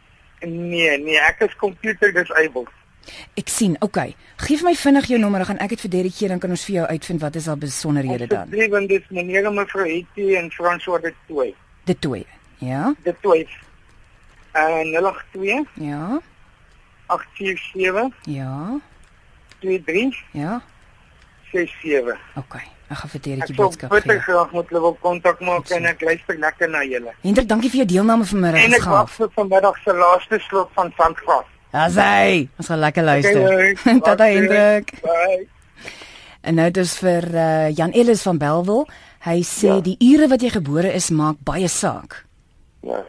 Nee, 0.45 0.97
nee, 0.97 1.17
ek 1.17 1.41
is 1.47 1.55
computer 1.55 2.11
disabled. 2.13 2.69
Ek 3.37 3.49
sien, 3.49 3.75
okay. 3.85 4.15
Geef 4.41 4.63
my 4.65 4.73
vinnig 4.77 5.09
jou 5.09 5.19
nommer, 5.21 5.43
dan 5.43 5.53
gaan 5.53 5.61
ek 5.65 5.75
dit 5.75 5.83
vir 5.85 5.91
Derek 5.93 6.15
gee 6.17 6.29
dan 6.31 6.41
kan 6.41 6.53
ons 6.55 6.65
vir 6.67 6.75
jou 6.79 6.87
uitvind 6.87 7.21
wat 7.21 7.35
is 7.35 7.47
al 7.51 7.59
besonderhede 7.61 8.27
dan. 8.27 8.47
Asseblief, 8.47 8.71
want 8.73 8.89
dis 8.89 9.13
meneer 9.13 9.45
en 9.45 9.55
mevrou 9.59 9.85
Hetty 9.85 10.35
en 10.39 10.49
François 10.53 11.01
de 11.01 11.13
Toey. 11.27 11.53
De 11.85 11.95
twee. 11.99 12.25
Ja? 12.57 12.93
De 13.03 13.15
Toey. 13.21 13.47
En 14.51 14.91
082 14.93 15.67
Ja. 15.73 16.19
847 17.07 18.13
Ja. 18.25 18.79
23 19.59 20.23
Ja. 20.31 20.61
67. 21.51 22.17
Okay. 22.35 22.63
Ek 22.87 22.97
gaan 22.97 23.09
vir 23.09 23.21
Ek 23.41 23.47
sou 23.47 23.55
boodskap 23.57 23.91
gee. 23.93 24.19
graag 24.19 24.51
met 24.53 24.69
hulle 24.69 24.81
wil 24.81 24.97
kontak 25.01 25.39
maak 25.41 25.69
en 25.73 25.85
ek 25.85 26.01
luister 26.01 26.37
lekker 26.37 26.69
na 26.69 26.83
julle. 26.85 27.13
Hendrik, 27.21 27.47
dankie 27.49 27.69
vir 27.69 27.77
jou 27.81 27.87
deelname 27.87 28.25
vanmiddag. 28.25 28.63
En 28.63 28.73
ek 28.73 28.83
wag 28.83 29.09
vir 29.09 29.29
vanmiddag 29.33 29.77
se 29.83 29.93
laaste 29.93 30.39
slot 30.39 30.69
van 30.73 30.93
Sandgras. 30.97 31.45
Daar's 31.71 31.95
hy. 31.95 32.47
Ons 32.57 32.67
gaan 32.67 32.79
lekker 32.79 33.03
luister. 33.03 33.41
Okay, 33.41 33.73
Tata 34.05 34.13
okay. 34.13 34.35
Hendrik. 34.35 34.93
Bye. 35.01 35.47
En 36.45 36.55
nou 36.59 36.67
dis 36.71 36.91
vir 37.01 37.25
uh, 37.33 37.69
Jan 37.73 37.91
Ellis 37.97 38.21
van 38.27 38.37
Belwel. 38.37 38.85
Hy 39.25 39.39
sê 39.43 39.71
Ja. 39.71 39.79
die 39.81 39.95
ure 40.13 40.27
wat 40.29 40.41
jy 40.45 40.49
gebore 40.53 40.91
is 40.93 41.09
maak 41.09 41.39
baie 41.43 41.67
saak. 41.67 42.19
Ja. 42.85 43.01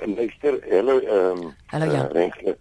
En 0.00 0.14
luister, 0.16 0.56
hallo 0.70 0.98
ehm 1.00 1.42
um, 1.44 1.54
Hallo, 1.66 1.90
Jan. 1.92 2.06
Renske. 2.16 2.56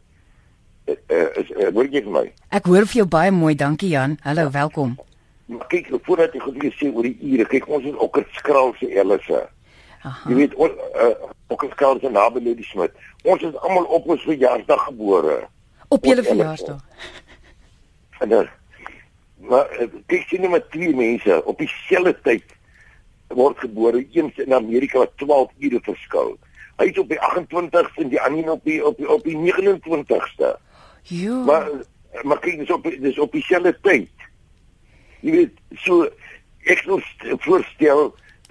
Eh 0.86 0.96
uh, 1.08 1.30
is 1.40 1.52
uh, 1.56 1.70
hoor 1.74 1.86
jy 1.88 2.02
vir 2.04 2.12
my? 2.12 2.26
Ek 2.50 2.66
hoor 2.68 2.84
vir 2.90 3.00
jou 3.04 3.08
baie 3.08 3.32
mooi, 3.32 3.56
dankie 3.56 3.90
Jan. 3.94 4.18
Hallo, 4.28 4.50
welkom. 4.52 4.98
Maar 5.46 5.68
kyk, 5.72 5.88
voordat 6.04 6.34
jy 6.36 6.40
goed 6.44 6.60
sê 6.76 6.92
oor 6.94 7.08
die 7.08 7.16
ure, 7.22 7.46
kyk 7.46 7.68
ons 7.70 7.86
is 7.86 7.96
ook 7.96 8.18
'n 8.20 8.26
skraal 8.36 8.74
se 8.80 8.92
Ellisse. 9.00 9.48
Aha. 10.04 10.30
Jy 10.30 10.36
weet 10.36 10.54
ons 10.56 10.72
uh, 10.96 11.16
ook 11.48 11.64
'n 11.64 11.72
skraal 11.72 12.00
se 12.00 12.10
naby 12.10 12.44
Lady 12.44 12.64
Smit. 12.64 12.92
Ons 13.24 13.42
is 13.42 13.56
almal 13.56 13.84
op 13.84 14.08
ons 14.08 14.22
verjaarsdag 14.28 14.84
gebore. 14.92 15.48
Op 15.88 16.06
julle 16.06 16.24
verjaarsdag. 16.24 16.84
En 18.20 18.30
dan 18.30 18.48
maar 19.42 19.70
eh, 19.80 19.88
kyk 20.12 20.28
sien 20.28 20.46
net 20.52 20.72
twee 20.72 20.96
mense 20.96 21.42
op 21.46 21.58
dieselfde 21.58 22.16
tyd 22.24 22.56
word 23.30 23.60
gebore, 23.62 24.06
een 24.12 24.32
in 24.36 24.54
Amerika 24.54 24.98
wat 24.98 25.18
12 25.22 25.52
ure 25.60 25.80
verskil. 25.86 26.38
Hy 26.80 26.88
is 26.90 26.98
op 26.98 27.10
die 27.12 27.20
28ste 27.20 28.04
en 28.04 28.10
die 28.10 28.22
ander 28.22 28.52
op 28.56 28.64
die 28.66 28.80
op 28.86 28.98
die 28.98 29.10
op 29.10 29.24
die 29.24 29.36
29ste. 29.38 30.56
Jo. 31.04 31.44
Maar 31.46 31.70
maar 32.24 32.40
kyk 32.42 32.58
dis 32.64 32.72
op 32.74 32.88
dis 32.90 33.20
op 33.20 33.32
dieselfde 33.32 33.76
tyd. 33.86 34.10
Jy 35.22 35.32
weet 35.36 35.60
so 35.84 36.08
ek 36.66 36.82
wil 36.88 37.02
st- 37.06 37.36
voorstel 37.46 38.08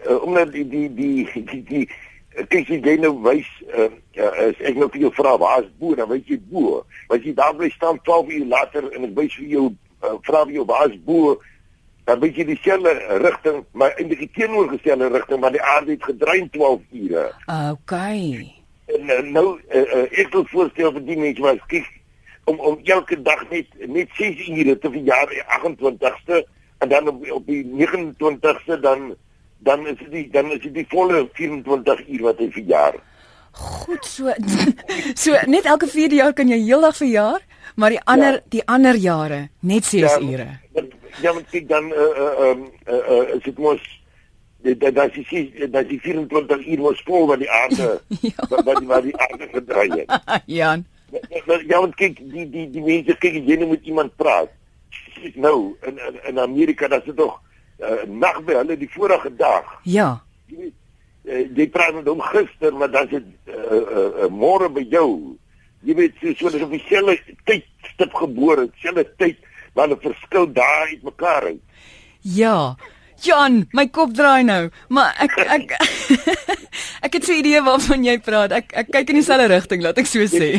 uh, 0.07 0.23
omdat 0.23 0.53
die 0.53 0.67
die 0.69 0.87
die 0.95 1.27
die, 1.35 1.63
die 1.69 1.83
uh, 1.89 2.45
kyk 2.47 2.71
jy 2.71 2.79
jy 2.85 2.97
nou 3.03 3.15
wys 3.25 3.49
uh, 3.73 3.89
uh, 4.15 4.31
as 4.47 4.63
ek 4.63 4.79
nou 4.79 4.89
vir 4.93 5.09
jou 5.09 5.13
vra 5.19 5.35
waar 5.41 5.65
is 5.65 5.71
bo 5.81 5.97
dan 5.99 6.11
weet 6.13 6.31
jy 6.31 6.39
bo. 6.53 6.85
Want 7.11 7.27
jy 7.27 7.35
daar 7.35 7.57
bly 7.59 7.71
staan 7.75 7.99
12 8.07 8.35
uur 8.39 8.47
later 8.47 8.91
en 8.93 9.11
ek 9.11 9.17
wys 9.19 9.35
vir 9.41 9.51
jou 9.57 9.67
uh, 10.03 10.17
vra 10.27 10.45
vir 10.47 10.59
jou 10.59 10.67
waar 10.69 10.89
is 10.91 10.99
bo 11.05 11.37
dan 12.09 12.21
weet 12.21 12.41
jy 12.41 12.47
dieselfde 12.49 12.95
rigting 13.23 13.65
maar 13.73 13.93
eintlik 13.97 14.23
die 14.25 14.31
teenoorgestelde 14.39 15.11
rigting 15.13 15.41
maar 15.41 15.53
die 15.53 15.63
aarde 15.63 15.97
het 15.97 16.05
gedraai 16.09 16.39
in 16.41 16.51
12 16.51 16.81
ure. 17.03 17.25
Okay. 17.73 18.55
En 18.87 19.11
uh, 19.13 19.21
nou 19.33 19.47
uh, 19.59 19.83
uh, 19.83 20.05
ek 20.23 20.33
wil 20.33 20.47
voorstel 20.53 20.95
vir 20.97 21.05
die 21.11 21.19
mense 21.21 21.45
wat 21.45 21.65
kyk 21.73 21.91
om 22.49 22.61
om 22.71 22.79
elke 22.85 23.19
dag 23.23 23.45
net 23.51 23.69
net 23.87 24.15
6 24.17 24.47
ure 24.49 24.79
te 24.81 24.93
verjaar 24.95 25.29
die 25.35 25.45
28ste 25.59 26.45
en 26.79 26.89
dan 26.89 27.09
op, 27.13 27.25
op 27.41 27.47
die 27.47 27.65
29ste 27.67 28.81
dan 28.81 29.13
dan 29.59 29.87
is 29.87 30.01
dit 30.11 30.33
dan 30.33 30.53
is 30.55 30.63
dit 30.63 30.75
die 30.75 30.87
volle 30.89 31.27
24 31.33 32.09
uur 32.09 32.23
wat 32.31 32.41
hy 32.41 32.51
verjaar. 32.55 32.99
Goed 33.59 34.05
so. 34.07 34.33
so 35.23 35.37
net 35.47 35.67
elke 35.67 35.89
4 35.91 36.15
jaar 36.15 36.33
kan 36.33 36.49
jy 36.49 36.61
heeldag 36.63 36.97
verjaar, 36.97 37.43
maar 37.79 37.95
die 37.95 38.01
ander 38.05 38.33
Ja. 38.33 38.41
die 38.49 38.63
ander 38.67 38.95
jare 38.97 39.49
net 39.61 39.85
6 39.85 40.01
Ja, 40.01 40.19
ure. 40.21 40.49
Ja, 41.23 41.33
want 41.33 41.49
kyk 41.51 41.69
dan 41.69 41.91
uh 41.93 42.11
uh 42.25 42.51
um 42.51 42.67
uh, 42.87 42.95
uh 43.11 43.35
is 43.37 43.43
dit 43.43 43.59
mos 43.59 43.83
dit 44.63 44.81
dat 44.81 44.95
dat 44.95 45.17
is 45.17 45.71
dat 45.71 45.89
die 45.89 46.01
24 46.01 46.67
uur 46.67 46.79
mos 46.79 47.03
vol 47.07 47.27
wat 47.27 47.39
die 47.39 47.51
aarde 47.51 48.01
Ja. 48.29 48.47
wat 48.49 48.83
wat 48.85 49.03
die, 49.03 49.17
aarde 49.17 49.49
gedraai 49.53 49.91
het. 49.91 50.21
Jan. 50.59 50.87
Ja, 51.67 51.81
want 51.81 51.95
kyk, 51.95 52.19
die 52.19 52.49
die 52.51 52.67
die 52.71 52.83
mense 52.83 53.17
kyk 53.17 53.39
jy 53.47 53.57
met 53.65 53.87
iemand 53.87 54.17
praat. 54.17 54.51
Nou 55.35 55.77
in 55.87 55.99
in, 55.99 56.19
in 56.29 56.39
Amerika 56.39 56.89
dat 56.89 57.07
is 57.07 57.15
tog 57.17 57.41
uh, 57.81 58.03
nag 58.07 58.43
by 58.45 58.59
hulle 58.59 58.77
die 58.77 58.91
vorige 58.91 59.31
dag. 59.37 59.65
Ja. 59.83 60.21
Jy 60.51 60.57
weet, 60.57 60.77
uh, 61.25 61.45
jy 61.57 61.69
praat 61.71 61.95
met 61.95 62.11
hom 62.11 62.21
gister, 62.21 62.75
maar 62.75 62.91
dan 62.91 63.07
is 63.07 63.11
dit 63.11 63.55
uh, 63.55 63.55
uh, 63.55 64.09
uh, 64.25 64.31
môre 64.31 64.69
by 64.71 64.83
jou. 64.91 65.39
Jy 65.87 65.95
weet 65.95 66.15
so 66.21 66.33
so 66.35 66.51
dis 66.51 66.63
op 66.63 66.71
dieselfde 66.71 67.19
tydstip 67.45 68.15
gebore, 68.15 68.69
dieselfde 68.73 69.05
tyd, 69.17 69.37
maar 69.75 69.89
'n 69.89 70.01
verskil 70.01 70.53
daar 70.53 70.87
uit 70.91 71.03
mekaar 71.03 71.43
uit. 71.43 71.61
Ja. 72.23 72.77
Jan, 73.21 73.67
my 73.73 73.87
kop 73.89 74.13
draai 74.15 74.43
nou, 74.45 74.71
maar 74.89 75.15
ek 75.19 75.33
ek 75.39 75.71
ek 77.07 77.13
het 77.13 77.25
so 77.25 77.33
'n 77.33 77.39
idee 77.43 77.63
waarvan 77.63 78.05
jy 78.05 78.19
praat. 78.19 78.53
Ek 78.53 78.73
ek 78.73 78.91
kyk 78.91 79.09
in 79.11 79.15
dieselfde 79.19 79.47
rigting, 79.47 79.83
laat 79.83 79.99
ek 79.99 80.07
so 80.07 80.19
sê. 80.27 80.55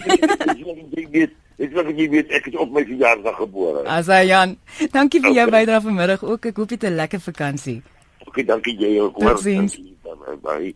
jy 0.96 1.08
weet, 1.12 1.32
ek 1.60 1.72
wil 1.72 1.92
jy 1.96 2.10
weet 2.10 2.32
ek 2.32 2.48
is 2.48 2.56
op 2.56 2.72
my 2.72 2.84
verjaarsdag 2.84 3.36
gebore. 3.38 3.88
As 3.88 4.08
hy 4.08 4.28
Jan, 4.28 4.58
dankie 4.92 5.22
vir 5.22 5.32
jou 5.32 5.48
Okay. 5.48 5.66
bydrae 5.66 5.82
vanmiddag 5.82 6.24
ook. 6.24 6.46
Ek 6.46 6.56
hoop 6.58 6.70
jy 6.70 6.76
het 6.76 6.84
'n 6.92 6.96
lekker 6.96 7.20
vakansie. 7.20 7.82
Okay, 8.28 8.44
dankie 8.44 8.76
jy 8.78 9.00
ook. 9.00 9.20
Totsiens. 9.20 9.76
Dankie, 9.76 10.76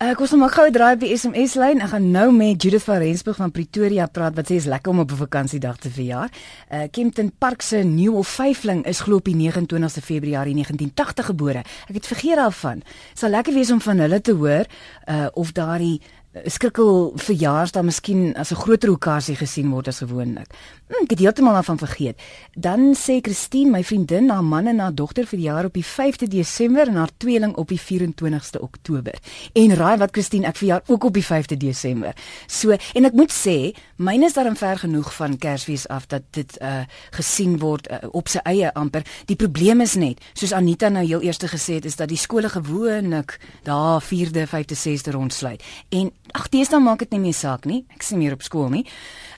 bye. 0.00 0.10
Ek 0.10 0.18
was 0.18 0.30
nog 0.32 0.54
gou 0.54 0.66
'n 0.66 0.72
draai 0.72 0.94
op 0.94 1.00
die 1.00 1.16
SMS 1.16 1.54
lyn. 1.54 1.80
Ek 1.80 1.88
gaan 1.88 2.10
nou 2.10 2.32
met 2.32 2.62
Judith 2.62 2.82
van 2.82 2.96
Rensburg 2.96 3.36
van 3.36 3.50
Pretoria 3.50 4.06
praat 4.06 4.34
wat 4.34 4.50
sê 4.50 4.54
is 4.54 4.64
lekker 4.64 4.92
om 4.92 4.98
op 4.98 5.10
'n 5.10 5.16
vakansiedag 5.16 5.76
te 5.76 5.90
verjaar. 5.90 6.30
Uh 6.72 6.82
Kempton 6.90 7.32
Park 7.38 7.62
se 7.62 7.76
nuwe 7.76 8.24
vyfling 8.24 8.86
is 8.86 9.00
glo 9.00 9.16
op 9.16 9.24
die 9.24 9.34
29ste 9.34 10.02
Februarie 10.02 10.54
1980 10.54 11.26
gebore. 11.26 11.58
Ek 11.88 11.94
het 11.94 12.06
vergeet 12.06 12.36
daarvan. 12.36 12.82
Sal 13.14 13.30
lekker 13.30 13.54
wees 13.54 13.70
om 13.70 13.80
van 13.80 13.98
hulle 13.98 14.20
te 14.20 14.32
hoor 14.32 14.64
uh 15.08 15.26
of 15.32 15.52
daardie 15.52 16.00
skrikkel 16.30 17.10
verjaarsdag 17.18 17.82
miskien 17.82 18.36
as 18.36 18.52
'n 18.52 18.62
groter 18.62 18.90
okasie 18.90 19.34
gesien 19.36 19.70
word 19.70 19.88
as 19.88 19.98
gewoonlik. 19.98 20.46
Hm, 20.86 21.02
ek 21.02 21.10
het 21.10 21.18
heeltemal 21.18 21.52
daarvan 21.52 21.78
vergeet. 21.78 22.20
Dan 22.54 22.94
sê 22.94 23.20
Christine, 23.20 23.70
my 23.70 23.84
vriendin, 23.84 24.30
haar 24.30 24.44
man 24.44 24.66
en 24.66 24.78
haar 24.78 24.94
dogter 24.94 25.26
verjaar 25.26 25.64
op 25.64 25.74
die 25.74 25.84
5de 25.84 26.28
Desember 26.28 26.88
en 26.88 26.94
haar 26.94 27.10
tweeling 27.16 27.56
op 27.56 27.68
die 27.68 27.80
24ste 27.80 28.60
Oktober. 28.60 29.14
En 29.52 29.74
raai 29.74 29.96
wat 29.96 30.10
Christine, 30.12 30.46
ek 30.46 30.56
verjaar 30.56 30.82
ook 30.86 31.04
op 31.04 31.14
die 31.14 31.24
5de 31.24 31.56
Desember. 31.56 32.14
So, 32.46 32.70
en 32.70 33.04
ek 33.04 33.12
moet 33.12 33.32
sê, 33.32 33.74
myne 33.96 34.24
is 34.24 34.32
daarom 34.32 34.56
ver 34.56 34.78
genoeg 34.78 35.14
van 35.14 35.38
Kersfees 35.38 35.88
af 35.88 36.06
dat 36.06 36.22
dit 36.30 36.58
uh 36.62 36.80
gesien 37.10 37.58
word 37.58 37.90
uh, 37.90 37.96
op 38.10 38.28
sy 38.28 38.38
eie 38.38 38.74
amper. 38.74 39.02
Die 39.26 39.36
probleem 39.36 39.80
is 39.80 39.94
net, 39.94 40.20
soos 40.32 40.52
Anita 40.52 40.88
nou 40.88 41.06
heel 41.06 41.22
eers 41.22 41.38
gesê 41.38 41.74
het, 41.74 41.84
is 41.84 41.96
dat 41.96 42.08
die 42.08 42.18
skole 42.18 42.48
gewoonlik 42.48 43.38
daar 43.62 44.02
4de, 44.02 44.46
5de, 44.46 44.76
6de 44.76 45.10
rondsluit. 45.10 45.62
En 45.88 46.12
ag 46.32 46.48
deesdae 46.48 46.80
maak 46.80 46.98
dit 46.98 47.10
nie 47.10 47.20
meer 47.20 47.34
saak 47.34 47.64
nie. 47.64 47.84
Ek 47.94 48.02
sien 48.02 48.18
meer 48.18 48.32
op 48.32 48.42
skool 48.42 48.68
nie. 48.68 48.86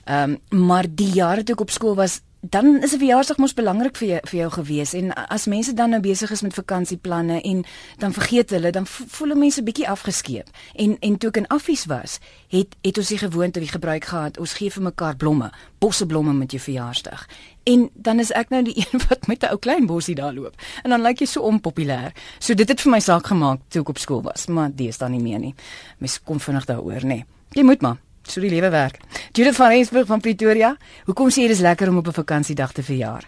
Ehm 0.05 0.37
um, 0.51 0.67
maar 0.67 0.85
die 0.89 1.11
jare 1.13 1.43
toe 1.43 1.55
ek 1.55 1.61
op 1.61 1.71
skool 1.71 1.95
was, 1.95 2.21
dan 2.49 2.81
is 2.81 2.93
'n 2.93 2.97
verjaarsdag 2.97 3.37
mos 3.37 3.53
belangrik 3.53 3.95
vir 3.97 4.07
jou 4.07 4.19
vir 4.23 4.39
jou 4.39 4.51
gewees 4.51 4.93
en 4.93 5.13
as 5.13 5.45
mense 5.45 5.73
dan 5.73 5.89
nou 5.89 6.01
besig 6.01 6.31
is 6.31 6.41
met 6.41 6.53
vakansieplanne 6.53 7.41
en 7.41 7.63
dan 7.97 8.13
vergeet 8.13 8.49
hulle 8.49 8.71
dan 8.71 8.85
voel 8.87 9.35
mense 9.35 9.63
bietjie 9.63 9.87
afgeskeep 9.87 10.47
en 10.75 10.97
en 10.99 11.17
toe 11.17 11.29
ek 11.29 11.37
in 11.37 11.47
affies 11.47 11.85
was 11.85 12.19
het 12.47 12.75
het 12.81 12.97
ons 12.97 13.07
die 13.07 13.17
gewoonte 13.17 13.59
die 13.59 13.71
gebruik 13.71 14.05
gehad 14.05 14.37
ons 14.37 14.53
gee 14.53 14.71
vir 14.71 14.83
mekaar 14.83 15.15
blomme 15.15 15.51
bosse 15.79 16.05
blomme 16.05 16.33
met 16.33 16.51
jou 16.51 16.61
verjaarsdag 16.61 17.27
en 17.63 17.89
dan 17.93 18.19
is 18.19 18.31
ek 18.31 18.49
nou 18.49 18.63
die 18.63 18.75
een 18.81 19.01
wat 19.09 19.27
met 19.27 19.43
'n 19.43 19.51
ou 19.51 19.57
klein 19.57 19.85
bossie 19.85 20.15
daar 20.15 20.33
loop 20.33 20.55
en 20.83 20.89
dan 20.89 21.01
lyk 21.01 21.19
jy 21.19 21.25
so 21.25 21.41
onpopulêr 21.41 22.11
so 22.39 22.53
dit 22.53 22.69
het 22.69 22.81
vir 22.81 22.91
my 22.91 22.99
saak 22.99 23.27
gemaak 23.27 23.59
toe 23.69 23.81
ek 23.81 23.89
op 23.89 23.97
skool 23.97 24.21
was 24.21 24.47
maar 24.47 24.69
dis 24.71 24.97
dan 24.97 25.11
nie 25.11 25.23
meer 25.23 25.39
nie 25.39 25.55
mens 25.97 26.19
kom 26.23 26.39
vinnig 26.39 26.65
daaroor 26.65 27.03
nê 27.03 27.07
nee. 27.07 27.25
jy 27.53 27.63
moet 27.63 27.81
maar 27.81 27.97
So 28.23 28.39
die 28.39 28.49
lewe 28.49 28.69
werk. 28.69 28.99
Judith 29.35 29.55
van 29.55 29.69
Rensburg 29.69 30.07
van 30.07 30.21
Pretoria. 30.23 30.77
Hoekom 31.05 31.27
sê 31.29 31.43
jy 31.43 31.47
dis 31.51 31.59
lekker 31.59 31.89
om 31.89 31.97
op 31.97 32.07
'n 32.07 32.19
vakansiedag 32.23 32.71
te 32.71 32.83
verjaar? 32.83 33.27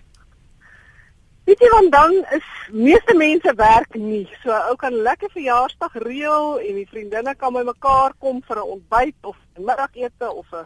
Weet 1.46 1.60
jy 1.60 1.70
want 1.70 1.92
dan 1.92 2.14
is 2.34 2.48
meeste 2.72 3.14
mense 3.14 3.54
werk 3.56 3.96
nie. 3.96 4.28
So 4.44 4.50
ou 4.52 4.76
kan 4.76 4.94
lekker 4.94 5.30
verjaarsdag 5.30 5.94
reël 5.94 6.60
en 6.60 6.76
die 6.76 6.88
vriendinne 6.90 7.36
kan 7.36 7.54
by 7.54 7.62
mekaar 7.68 8.14
kom 8.20 8.42
vir 8.48 8.58
'n 8.58 8.72
ontbyt 8.76 9.16
of 9.22 9.38
middagete 9.58 10.32
of 10.32 10.48
'n 10.54 10.66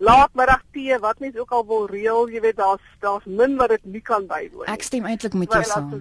laatmiddag 0.00 0.62
tee, 0.72 0.98
wat 0.98 1.18
mens 1.20 1.36
ook 1.36 1.52
al 1.52 1.66
wil 1.66 1.86
reël, 1.86 2.28
jy 2.32 2.40
weet 2.40 2.56
daar's 2.56 2.84
daar's 3.04 3.24
min 3.24 3.56
wat 3.60 3.68
dit 3.68 3.84
nie 3.84 4.02
kan 4.04 4.26
bywoon 4.26 4.64
nie. 4.64 4.72
Ek 4.72 4.82
stem 4.82 5.04
eintlik 5.04 5.36
met 5.36 5.52
jou 5.52 5.62
saam. 5.68 5.92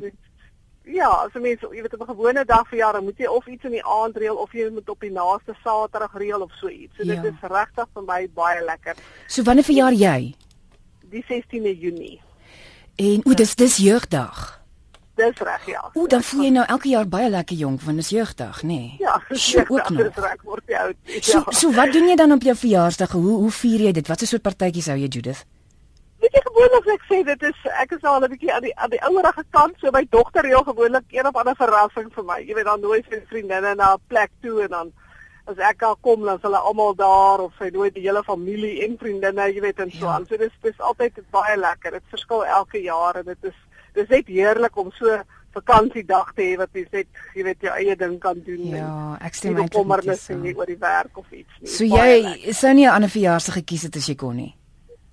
Ja, 0.90 1.10
as 1.26 1.36
jy 1.36 1.42
mens 1.44 1.62
jy 1.62 1.84
weet 1.84 1.94
op 1.94 2.08
'n 2.08 2.12
gewone 2.14 2.46
dag 2.46 2.68
vir 2.70 2.78
jare 2.80 3.02
moet 3.02 3.18
jy 3.18 3.28
of 3.28 3.48
iets 3.48 3.64
in 3.64 3.76
die 3.76 3.86
aand 3.86 4.18
reël 4.18 4.36
of 4.36 4.52
jy 4.54 4.70
moet 4.72 4.90
op 4.90 5.00
die 5.00 5.12
naaste 5.12 5.56
Saterdag 5.64 6.14
reël 6.14 6.42
of 6.42 6.52
so 6.62 6.70
iets. 6.70 6.96
So 6.96 7.04
ja. 7.04 7.22
dit 7.22 7.34
is 7.34 7.42
regtig 7.42 7.88
vir 7.94 8.04
my 8.04 8.30
baie 8.34 8.64
lekker. 8.64 8.96
So 9.28 9.44
wanneer 9.44 9.64
verjaar 9.64 9.94
jy? 9.94 10.36
Die 11.10 11.26
16de 11.26 11.80
Junie. 11.80 12.22
En 12.96 13.22
o, 13.26 13.34
dis 13.34 13.56
dis 13.56 13.78
jeugdag. 13.78 14.59
Dis 15.20 15.40
reg 15.44 15.66
ja. 15.68 15.82
O, 15.94 16.08
dan 16.08 16.24
voel 16.24 16.46
jy 16.46 16.50
nou 16.56 16.66
elke 16.76 16.90
jaar 16.92 17.08
baie 17.12 17.30
lekker 17.30 17.58
jonk 17.60 17.82
want 17.84 18.00
dis 18.00 18.12
jeugdag, 18.16 18.62
nê? 18.64 18.80
Nee. 18.80 18.96
Ja, 19.04 19.18
ook 19.68 19.90
nog. 19.90 20.04
Dis 20.06 20.24
reg 20.24 20.44
word 20.48 20.72
jy 20.72 20.78
oud. 20.80 21.00
Ja. 21.04 21.22
So, 21.30 21.56
so 21.62 21.72
wat 21.76 21.92
doen 21.96 22.08
jy 22.08 22.16
dan 22.20 22.36
op 22.36 22.46
jou 22.48 22.56
verjaarsdag? 22.56 23.16
Hoe 23.18 23.38
hoe 23.44 23.52
vier 23.62 23.88
jy 23.90 23.92
dit? 24.00 24.08
Wat 24.08 24.22
is 24.22 24.32
so 24.32 24.38
'n 24.40 24.48
partytjie 24.48 24.86
sou 24.86 24.96
jy 24.98 25.08
Judith? 25.08 25.44
Weet 26.24 26.36
jy 26.36 26.42
gewoonlik 26.46 26.88
ek 26.96 27.04
sê 27.12 27.20
dit 27.26 27.44
is 27.50 27.60
ek 27.82 27.92
is 27.98 28.04
al 28.04 28.24
'n 28.24 28.32
bietjie 28.32 28.54
aan 28.54 28.64
die 28.64 28.76
aan 28.76 28.90
die 28.96 29.04
ouerige 29.10 29.44
kant 29.52 29.76
so 29.80 29.92
my 29.92 30.06
dogter 30.10 30.44
reël 30.44 30.64
gewoonlik 30.64 31.06
een 31.12 31.28
of 31.28 31.36
ander 31.36 31.56
verrassing 31.56 32.10
vir 32.16 32.24
my. 32.24 32.40
Jy 32.48 32.56
weet 32.56 32.70
dan 32.72 32.82
nooi 32.82 33.04
sy 33.10 33.22
vriendinne 33.28 33.76
na 33.76 33.94
'n 33.94 34.02
plek 34.08 34.32
toe 34.42 34.64
en 34.64 34.70
dan 34.70 34.92
as 35.50 35.58
ek 35.58 35.82
al 35.84 35.96
kom 35.96 36.26
dan 36.26 36.38
is 36.38 36.46
hulle 36.46 36.58
almal 36.58 36.94
daar 36.96 37.40
of 37.40 37.54
sy 37.58 37.70
nooi 37.74 37.90
die 37.92 38.04
hele 38.08 38.24
familie 38.24 38.86
en 38.86 38.98
vriendinne, 38.98 39.48
jy 39.54 39.62
weet 39.62 39.80
en 39.80 39.92
so 39.92 40.06
ja. 40.06 40.14
aan. 40.16 40.26
So 40.26 40.38
dis 40.38 40.54
dis 40.62 40.80
altyd 40.80 41.20
baie 41.32 41.58
lekker. 41.58 41.92
Dit 41.92 42.04
verskil 42.10 42.46
elke 42.46 42.82
jaar 42.84 43.16
en 43.16 43.26
dit 43.26 43.44
is 43.44 43.58
dis 44.00 44.10
net 44.16 44.32
heerlik 44.32 44.78
om 44.80 44.92
so 44.98 45.20
vakansiedag 45.56 46.34
te 46.38 46.46
hê 46.46 46.58
wat 46.60 46.76
jy 46.78 46.86
net 46.94 47.08
jy 47.36 47.44
weet 47.48 47.66
jou 47.66 47.74
eie 47.74 47.96
ding 47.98 48.20
kan 48.22 48.38
doen. 48.46 48.62
Ja, 48.76 48.94
ek 49.26 49.36
stem 49.36 49.58
met 49.58 49.68
jou. 49.68 49.82
Kommer 49.82 50.06
net 50.06 50.24
nie 50.44 50.54
oor 50.56 50.70
die 50.70 50.80
werk 50.80 51.18
of 51.18 51.28
iets 51.32 51.60
nie. 51.60 51.72
So 51.74 51.90
jy 51.90 52.54
sou 52.54 52.74
nie 52.74 52.86
'n 52.86 52.96
ander 52.96 53.10
verjaarsdag 53.10 53.62
gekies 53.62 53.90
het 53.90 53.96
as 53.96 54.08
jy 54.08 54.16
kon 54.16 54.36
nie 54.36 54.54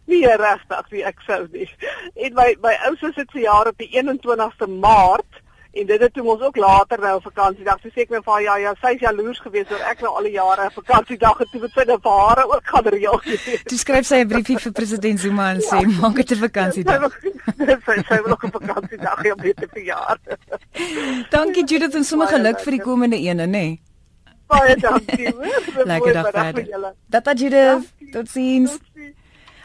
nie 0.07 0.23
regtig 0.27 0.91
wie 0.93 1.03
ek 1.07 1.23
sou 1.27 1.43
nie. 1.53 1.69
En 2.25 2.35
my 2.39 2.53
my 2.63 2.75
ouers 2.89 3.19
het 3.19 3.31
se 3.33 3.43
jaar 3.45 3.71
op 3.71 3.79
die 3.83 3.91
21ste 3.93 4.69
Maart 4.71 5.43
en 5.81 5.87
dit 5.87 6.01
het 6.01 6.13
toe 6.15 6.25
ons 6.25 6.43
ook 6.43 6.57
later 6.57 7.01
nou 7.01 7.15
vakansiedag. 7.23 7.81
So 7.83 7.93
sê 7.95 8.05
ek 8.05 8.13
my 8.15 8.21
van 8.27 8.43
ja 8.43 8.57
ja, 8.63 8.75
sy's 8.83 9.01
jaloers 9.05 9.41
geweest 9.45 9.73
oor 9.73 9.85
ek 9.91 10.05
nou 10.05 10.13
al 10.19 10.29
die 10.29 10.35
jare 10.37 10.69
vakansiedag 10.75 11.41
het 11.43 11.51
toe 11.53 11.63
met 11.65 11.77
sy 11.77 11.99
ware 12.09 12.47
ook 12.53 12.71
gaan 12.75 12.91
reël. 12.97 13.19
Toe 13.71 13.79
skryf 13.79 14.07
sy 14.07 14.23
'n 14.25 14.29
briefie 14.29 14.59
vir 14.59 14.73
president 14.73 15.21
Zuma 15.21 15.51
en 15.55 15.61
sê 15.61 15.83
ja. 15.83 15.89
maak 16.01 16.17
dit 16.17 16.31
'n 16.31 16.43
vakansiedag. 16.45 17.19
sy 17.89 17.97
sy 18.09 18.21
wil 18.23 18.37
ook 18.37 18.47
'n 18.47 18.55
vakansiedag 18.61 19.19
hê 19.25 19.35
dit 19.43 19.57
te 19.57 19.69
verjaar. 19.73 20.19
Dankie 21.37 21.65
Judith 21.65 21.95
en 21.95 22.05
sommer 22.05 22.29
geluk 22.29 22.61
vir 22.61 22.73
die 22.79 22.83
komende 22.83 23.17
ene, 23.17 23.47
nê. 23.47 23.51
Nee. 23.51 23.81
Baie 24.47 24.77
dankie. 24.77 25.35
Lekker 25.91 26.13
dag 26.13 26.31
verder. 26.31 26.93
Data 27.07 27.33
Judith. 27.35 27.89
Totsiens. 28.13 28.71
Tot 28.71 28.83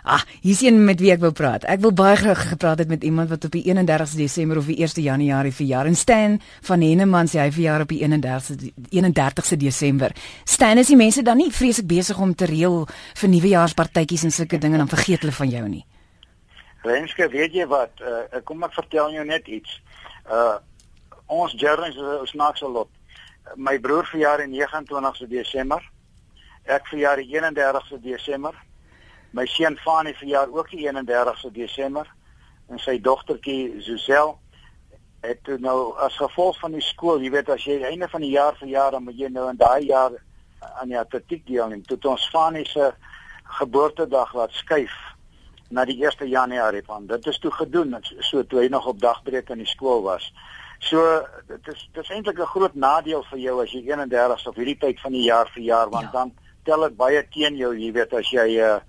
Ah, 0.04 0.22
hier's 0.42 0.62
een 0.62 0.84
met 0.86 1.00
wie 1.00 1.12
ek 1.14 1.20
wou 1.22 1.30
praat. 1.32 1.66
Ek 1.70 1.82
wil 1.84 1.94
baie 1.94 2.16
graag 2.18 2.48
gepraat 2.50 2.80
het 2.82 2.90
met 2.90 3.04
iemand 3.04 3.30
wat 3.30 3.46
op 3.46 3.54
die 3.54 3.62
31ste 3.68 4.18
Desember 4.18 4.58
of 4.58 4.66
die 4.66 4.80
1ste 4.82 5.04
Januarie 5.06 5.54
verjaar. 5.54 5.86
En 5.86 5.96
Stan 5.96 6.40
van 6.62 6.82
Henneman 6.82 7.30
sê 7.30 7.38
hy 7.44 7.52
verjaar 7.54 7.86
op 7.86 7.94
die 7.94 8.02
31ste 8.02 8.72
31ste 8.90 9.58
Desember. 9.62 10.16
Stan, 10.44 10.82
is 10.82 10.90
die 10.90 10.98
mense 10.98 11.22
dan 11.22 11.38
nie 11.38 11.52
vreeslik 11.54 11.88
besig 11.88 12.18
om 12.18 12.34
te 12.36 12.50
reël 12.50 12.88
vir 12.90 13.30
nuwejaarspartytjies 13.30 14.26
en 14.26 14.34
sulke 14.34 14.58
dinge 14.58 14.80
en 14.80 14.86
dan 14.88 14.96
vergeet 14.96 15.22
hulle 15.22 15.38
van 15.38 15.54
jou 15.54 15.68
nie? 15.70 15.86
Renske, 16.82 17.30
weet 17.30 17.54
jy 17.54 17.68
wat? 17.70 18.02
Uh, 18.02 18.42
kom 18.44 18.66
ek 18.66 18.74
vertel 18.74 19.14
jou 19.14 19.26
net 19.26 19.48
iets. 19.48 19.78
Uh 20.26 20.58
ons 21.32 21.54
journeys 21.56 21.96
is 21.96 22.08
ons 22.20 22.34
snaakse 22.34 22.68
lot. 22.68 22.90
My 23.56 23.78
broer 23.80 24.04
verjaar 24.10 24.42
die 24.44 24.50
29ste 24.52 25.30
Desember. 25.32 25.86
Ek 26.68 26.90
verjaar 26.90 27.22
die 27.22 27.30
31ste 27.32 28.02
Desember. 28.04 28.58
My 29.32 29.46
seun 29.48 29.78
Fanie 29.78 30.16
verjaar 30.16 30.50
ook 30.52 30.72
die 30.72 30.88
31ste 30.88 31.52
Desember 31.52 32.08
en 32.70 32.80
sy 32.80 32.98
dogtertjie 33.00 33.82
Zuzel 33.82 34.36
het 35.22 35.44
toe 35.46 35.58
nou 35.62 35.94
as 36.02 36.18
gevolg 36.18 36.58
van 36.60 36.74
die 36.76 36.84
skool, 36.84 37.22
jy 37.22 37.30
weet 37.32 37.50
as 37.54 37.64
jy 37.68 37.78
einde 37.86 38.10
van 38.10 38.24
die 38.26 38.34
jaar 38.34 38.58
verjaar 38.58 38.92
dan 38.96 39.06
moet 39.06 39.20
jy 39.20 39.30
nou 39.30 39.48
in 39.52 39.60
daai 39.60 39.86
jaar 39.86 40.18
aan 40.82 40.90
die 40.90 41.00
atletiek 41.00 41.46
deelneem. 41.46 41.84
Toe 41.86 42.00
ons 42.10 42.28
Fanie 42.34 42.66
se 42.68 42.92
geboortedag 43.60 44.34
laat 44.36 44.54
skuif 44.58 44.94
na 45.72 45.86
die 45.88 45.98
1 46.04 46.28
Januarie 46.28 46.84
van. 46.86 47.08
Dit 47.08 47.28
is 47.28 47.40
toe 47.40 47.52
gedoen 47.52 47.96
so 48.20 48.44
toe 48.44 48.60
hy 48.60 48.68
nog 48.68 48.88
op 48.88 49.00
dagbreek 49.00 49.50
in 49.50 49.64
die 49.64 49.70
skool 49.70 50.04
was. 50.04 50.32
So 50.82 51.02
dit 51.48 51.68
is 51.68 51.88
dit 51.94 52.04
is 52.04 52.10
eintlik 52.10 52.40
'n 52.40 52.54
groot 52.54 52.76
nadeel 52.76 53.24
vir 53.24 53.40
jou 53.40 53.62
as 53.62 53.72
jy 53.72 53.82
31 53.88 54.48
of 54.48 54.56
hierdie 54.56 54.78
tyd 54.78 55.00
van 55.00 55.12
die 55.12 55.24
jaar 55.24 55.48
verjaar 55.54 55.90
want 55.90 56.10
ja. 56.10 56.12
dan 56.12 56.34
tel 56.64 56.82
dit 56.82 56.98
baie 56.98 57.28
teen 57.30 57.56
jou, 57.56 57.74
jy 57.78 57.92
weet 57.92 58.14
as 58.14 58.30
jy 58.30 58.60
uh, 58.60 58.80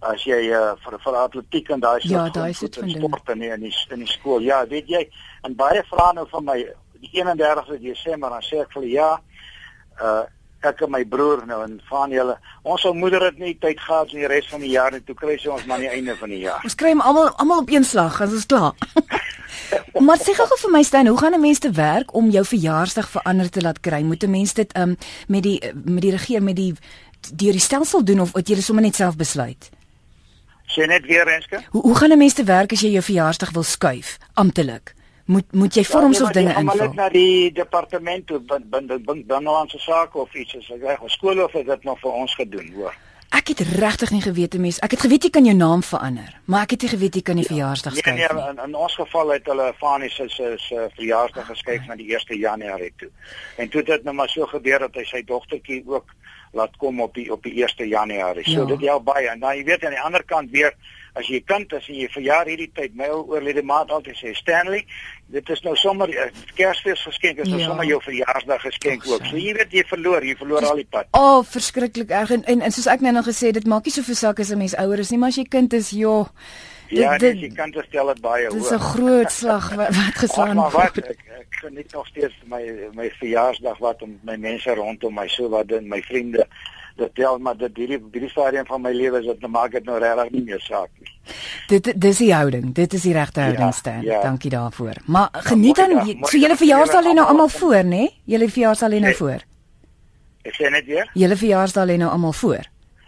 as 0.00 0.24
jy 0.24 0.50
uh, 0.52 0.74
vir 0.84 0.98
vir 1.04 1.16
atletiek 1.16 1.70
en 1.70 1.80
daai 1.80 2.00
ja, 2.04 2.28
daai 2.28 2.52
soort 2.54 2.76
van 2.76 2.90
sport 2.90 3.30
in 3.32 3.38
die, 3.40 3.50
in 3.50 3.60
die 3.60 3.74
in 3.90 4.04
die 4.04 4.10
skool. 4.10 4.42
Ja, 4.44 4.66
weet 4.68 4.88
jy, 4.88 5.08
en 5.42 5.56
baie 5.56 5.82
vra 5.90 6.12
nou 6.12 6.26
van 6.30 6.44
my 6.44 6.58
die 7.00 7.10
31ste 7.22 7.80
Desember 7.80 8.30
dan 8.30 8.44
sê 8.44 8.60
ek 8.64 8.72
vir 8.76 8.88
ja, 8.92 9.12
uh 10.02 10.24
ek 10.66 10.80
en 10.82 10.90
my 10.90 11.04
broer 11.06 11.44
nou 11.46 11.60
en 11.62 11.76
van 11.86 12.10
julle 12.10 12.32
ons 12.66 12.80
sou 12.82 12.90
moeder 12.96 13.28
dit 13.28 13.36
nie 13.38 13.52
tyd 13.62 13.78
gehad 13.78 14.10
in 14.10 14.22
die 14.24 14.30
res 14.30 14.48
van 14.50 14.64
die 14.64 14.72
jaar 14.72 14.96
en 14.96 15.04
toe 15.06 15.14
kry 15.14 15.36
sy 15.38 15.50
ons 15.52 15.66
maar 15.68 15.78
die 15.78 15.90
einde 15.92 16.16
van 16.18 16.32
die 16.32 16.40
jaar. 16.42 16.64
Ons 16.66 16.74
kry 16.80 16.90
hom 16.90 17.04
almal 17.04 17.30
almal 17.36 17.62
op 17.62 17.70
een 17.70 17.86
slag 17.86 18.18
as 18.24 18.34
ons 18.34 18.48
klaar. 18.50 18.74
maar 20.08 20.18
sê 20.18 20.34
gou 20.34 20.46
vir 20.48 20.72
my 20.72 20.82
staan, 20.82 21.06
hoe 21.06 21.18
gaan 21.20 21.34
'n 21.38 21.40
mens 21.40 21.62
te 21.62 21.70
werk 21.70 22.14
om 22.14 22.30
jou 22.30 22.44
verjaarsdag 22.44 23.08
verander 23.08 23.50
te 23.50 23.62
laat 23.62 23.80
kry? 23.80 24.02
Moet 24.02 24.24
'n 24.24 24.30
mens 24.30 24.54
dit 24.54 24.78
um 24.78 24.96
met 25.28 25.42
die 25.42 25.60
met 25.74 26.02
die 26.02 26.14
regering 26.16 26.44
met 26.44 26.56
die 26.56 26.74
deur 27.34 27.52
die 27.52 27.66
stelsel 27.68 28.04
doen 28.04 28.20
of 28.20 28.34
het 28.34 28.48
jy 28.48 28.60
sommer 28.60 28.82
net 28.82 28.94
self 28.94 29.16
besluit? 29.16 29.70
Sê 30.66 30.86
net 30.86 31.06
weer 31.06 31.24
Renske. 31.24 31.62
Hoe 31.70 31.82
hoe 31.82 31.96
gaan 31.96 32.12
'n 32.12 32.18
mens 32.18 32.34
te 32.34 32.44
werk 32.44 32.72
as 32.72 32.80
jy 32.80 32.90
jou 32.90 33.02
verjaarsdag 33.02 33.50
wil 33.50 33.62
skuif 33.62 34.18
amptelik? 34.34 34.94
Moet 35.24 35.52
moet 35.52 35.74
jy 35.74 35.84
vorms 35.84 36.18
ja, 36.18 36.22
nee, 36.22 36.28
of 36.28 36.34
dinge 36.34 36.54
invul? 36.54 36.82
Ja, 36.82 36.92
na 36.94 37.08
die 37.08 37.52
departement 37.52 38.26
toe 38.26 38.38
bin 38.40 38.68
bin 38.70 38.86
bin 38.86 39.24
binnelandse 39.26 39.78
sake 39.78 40.18
of 40.18 40.34
iets 40.34 40.56
as 40.56 40.68
reg 40.80 41.00
of 41.00 41.10
skool 41.10 41.42
of 41.42 41.52
dit 41.52 41.84
nog 41.84 41.98
vir 42.00 42.10
ons 42.10 42.34
gedoen, 42.34 42.72
hoor. 42.74 42.94
Ek 43.34 43.48
het 43.48 43.60
regtig 43.60 44.10
nie 44.10 44.22
geweet 44.22 44.54
mense. 44.58 44.80
Ek 44.86 44.94
het 44.94 45.02
geweet 45.02 45.26
jy 45.26 45.30
kan 45.34 45.44
jou 45.44 45.54
naam 45.56 45.82
verander, 45.82 46.30
maar 46.44 46.62
ek 46.62 46.76
het 46.76 46.86
nie 46.86 46.90
geweet 46.92 47.18
jy 47.18 47.22
kan 47.26 47.40
die 47.40 47.42
ja, 47.42 47.50
verjaarsdag 47.50 47.96
skuif 47.96 48.14
nee, 48.14 48.28
nee, 48.28 48.42
nie. 48.42 48.52
In, 48.52 48.60
in 48.68 48.78
ons 48.86 48.94
geval 48.94 49.32
het 49.34 49.50
hulle 49.50 49.66
Fanie 49.80 50.10
se 50.10 50.28
se 50.28 50.52
se 50.62 50.86
verjaarsdag 50.94 51.50
geskuif 51.50 51.88
na 51.88 51.98
die 51.98 52.06
1 52.14 52.38
Januarie 52.38 52.92
toe. 52.96 53.10
En 53.56 53.68
toe 53.68 53.82
het 53.82 53.90
dit 53.96 54.04
nou 54.04 54.14
maar 54.14 54.30
so 54.30 54.46
gebeur 54.46 54.86
dat 54.86 54.94
hy 54.94 55.04
sy 55.10 55.24
dogtertjie 55.26 55.82
ook 55.86 56.14
laat 56.52 56.76
kom 56.76 57.00
op 57.00 57.14
die 57.14 57.32
op 57.32 57.42
die 57.42 57.62
1 57.62 57.88
Januarie. 57.88 58.44
So 58.44 58.60
ja. 58.60 58.64
dit 58.64 58.88
help 58.88 59.04
baie. 59.04 59.28
En 59.28 59.40
dan 59.40 59.56
jy 59.56 59.64
weet 59.64 59.84
aan 59.84 59.96
die 59.96 60.00
ander 60.00 60.24
kant 60.24 60.50
weer 60.50 60.74
as 61.16 61.28
jy 61.32 61.40
kind 61.48 61.72
is 61.72 61.86
en 61.88 61.96
jy 61.96 62.08
verjaar 62.12 62.48
hierdie 62.50 62.68
tyd, 62.76 62.94
my 62.98 63.08
oorlede 63.08 63.62
maat 63.64 63.90
altyd 63.94 64.18
sê 64.18 64.34
Stanley, 64.36 64.82
dit 65.32 65.52
is 65.54 65.62
nou 65.64 65.72
sommer 65.80 66.12
uh, 66.12 66.28
Kersfees 66.58 67.02
geskenk, 67.08 67.40
is 67.40 67.48
nou 67.48 67.60
ja. 67.62 67.70
sommer 67.70 67.88
jou 67.88 67.98
verjaarsdag 68.04 68.66
geskenk 68.68 69.06
ook. 69.08 69.24
So 69.30 69.40
jy 69.40 69.56
weet 69.56 69.72
jy 69.72 69.84
verloor, 69.88 70.26
jy 70.26 70.36
verloor 70.36 70.68
al 70.68 70.82
die 70.82 70.88
pad. 70.90 71.08
O, 71.16 71.22
oh, 71.38 71.40
verskriklik 71.48 72.12
erg 72.12 72.34
en, 72.36 72.44
en 72.52 72.64
en 72.68 72.76
soos 72.76 72.88
ek 72.92 73.04
nou 73.04 73.14
nog 73.16 73.28
gesê, 73.30 73.52
dit 73.56 73.68
maak 73.70 73.88
nie 73.88 73.96
soveel 73.96 74.20
saak 74.20 74.44
as 74.44 74.52
'n 74.52 74.60
mens 74.60 74.76
ouer 74.76 75.00
is 75.00 75.10
nie, 75.10 75.20
maar 75.22 75.32
as 75.32 75.40
jy 75.40 75.48
kind 75.48 75.72
is, 75.72 75.90
joh. 75.96 76.28
Ja, 76.88 77.18
dit, 77.18 77.40
jy 77.40 77.50
kan 77.54 77.70
dit 77.70 77.84
stel 77.88 78.06
dit 78.12 78.20
baie 78.20 78.46
hoor. 78.46 78.58
Dis 78.58 78.70
'n 78.70 78.78
groot 78.78 79.32
slag 79.32 79.74
wat, 79.74 79.94
wat 79.96 80.14
geslaan 80.14 80.56
word. 80.56 80.72
Wat 80.72 80.96
ek, 80.96 81.24
ek 81.40 81.58
geniet 81.62 81.92
nog 81.92 82.06
steeds 82.06 82.34
my 82.44 82.62
my 82.94 83.10
verjaarsdag 83.18 83.78
wat 83.78 84.02
om 84.02 84.18
my 84.22 84.36
mense 84.36 84.74
rondom 84.74 85.14
my 85.14 85.28
so 85.28 85.48
wat 85.48 85.70
in 85.70 85.88
my 85.88 86.02
vriende 86.02 86.46
dit 86.96 87.14
tel 87.14 87.38
maar 87.38 87.56
dat 87.56 87.70
hierdie 87.76 87.98
hierdie 88.12 88.30
stadium 88.30 88.66
van 88.66 88.80
my 88.80 88.92
lewe 88.92 89.18
is 89.18 89.26
dit 89.26 89.40
nou 89.40 89.50
maak 89.50 89.72
dit 89.72 89.84
nou 89.84 89.98
regtig 89.98 90.30
nie 90.30 90.42
meer 90.42 90.60
saak 90.60 90.90
nie. 91.00 91.12
Dit 91.68 92.00
dis 92.00 92.18
die 92.22 92.32
houding. 92.34 92.70
Dit 92.74 92.92
is 92.92 93.02
die 93.02 93.12
regte 93.12 93.40
houding 93.40 93.64
ja, 93.64 93.70
staan. 93.70 94.02
Ja. 94.02 94.22
Dankie 94.22 94.50
daarvoor. 94.50 95.02
Maar 95.06 95.28
geniet 95.32 95.76
dan 95.76 95.98
so 96.22 96.38
julle 96.38 96.56
verjaarsdag 96.56 97.04
lê 97.04 97.12
nou 97.12 97.26
almal 97.26 97.48
voor, 97.48 97.82
né? 97.84 98.08
Julle 98.24 98.48
verjaarsdag 98.48 98.90
lê 98.90 99.00
nou 99.00 99.14
voor. 99.14 99.44
Ek 100.46 100.54
sê 100.54 100.70
net 100.70 100.86
weer. 100.86 101.10
Julle 101.14 101.36
verjaarsdag 101.36 101.86
lê 101.86 101.98
nou 101.98 102.10
almal 102.10 102.32
voor. 102.32 102.64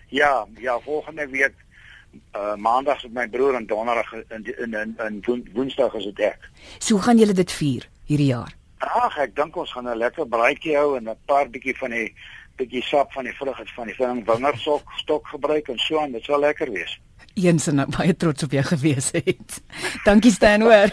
Ja, 0.09 0.47
ja, 0.57 0.79
volgende 0.85 1.29
week 1.29 1.55
uh 2.35 2.55
maandag 2.57 3.05
is 3.05 3.11
my 3.13 3.27
broer 3.29 3.55
en 3.55 3.67
donderdag 3.67 4.13
in 4.31 4.45
in 4.59 4.75
in, 4.75 4.97
in 5.07 5.23
woen, 5.27 5.49
woensdag 5.55 5.95
is 5.95 6.05
dit 6.05 6.19
ek. 6.21 6.51
So 6.79 6.95
hoe 6.95 7.03
gaan 7.03 7.19
julle 7.19 7.33
dit 7.33 7.53
vier 7.53 7.89
hierdie 8.07 8.27
jaar? 8.33 8.53
Ag, 8.79 9.19
ek 9.19 9.35
dink 9.37 9.57
ons 9.57 9.73
gaan 9.73 9.89
'n 9.89 9.97
lekker 9.99 10.27
braaitjie 10.29 10.77
hou 10.77 10.97
en 10.97 11.09
'n 11.09 11.17
paar 11.27 11.49
bietjie 11.51 11.77
van 11.79 11.91
die 11.91 12.15
bietjie 12.57 12.83
sap 12.83 13.13
van 13.13 13.25
die 13.25 13.33
vrugte 13.35 13.73
van 13.75 13.87
die 13.87 13.95
ving 13.95 14.25
wingerdstok 14.27 14.83
stok 14.97 15.27
gebruik 15.29 15.69
en 15.69 15.79
so 15.79 15.99
aan. 16.01 16.13
Dit 16.13 16.25
sal 16.25 16.41
lekker 16.41 16.71
wees. 16.73 16.99
Eens 17.35 17.67
en 17.69 17.87
baie 17.91 18.17
trots 18.17 18.43
op 18.43 18.51
jou 18.51 18.63
gewees 18.65 19.11
het. 19.13 19.63
Dankie 20.05 20.33
Stan 20.33 20.61
hoor. 20.61 20.89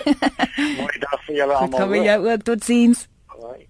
Mooi 0.77 0.97
dag 0.99 1.23
vir 1.25 1.35
julle 1.35 1.53
almal. 1.53 1.87
met 1.87 1.97
hoor. 1.97 2.05
jou 2.05 2.27
ook 2.31 2.41
totsiens. 2.43 3.07
Hoi. 3.27 3.65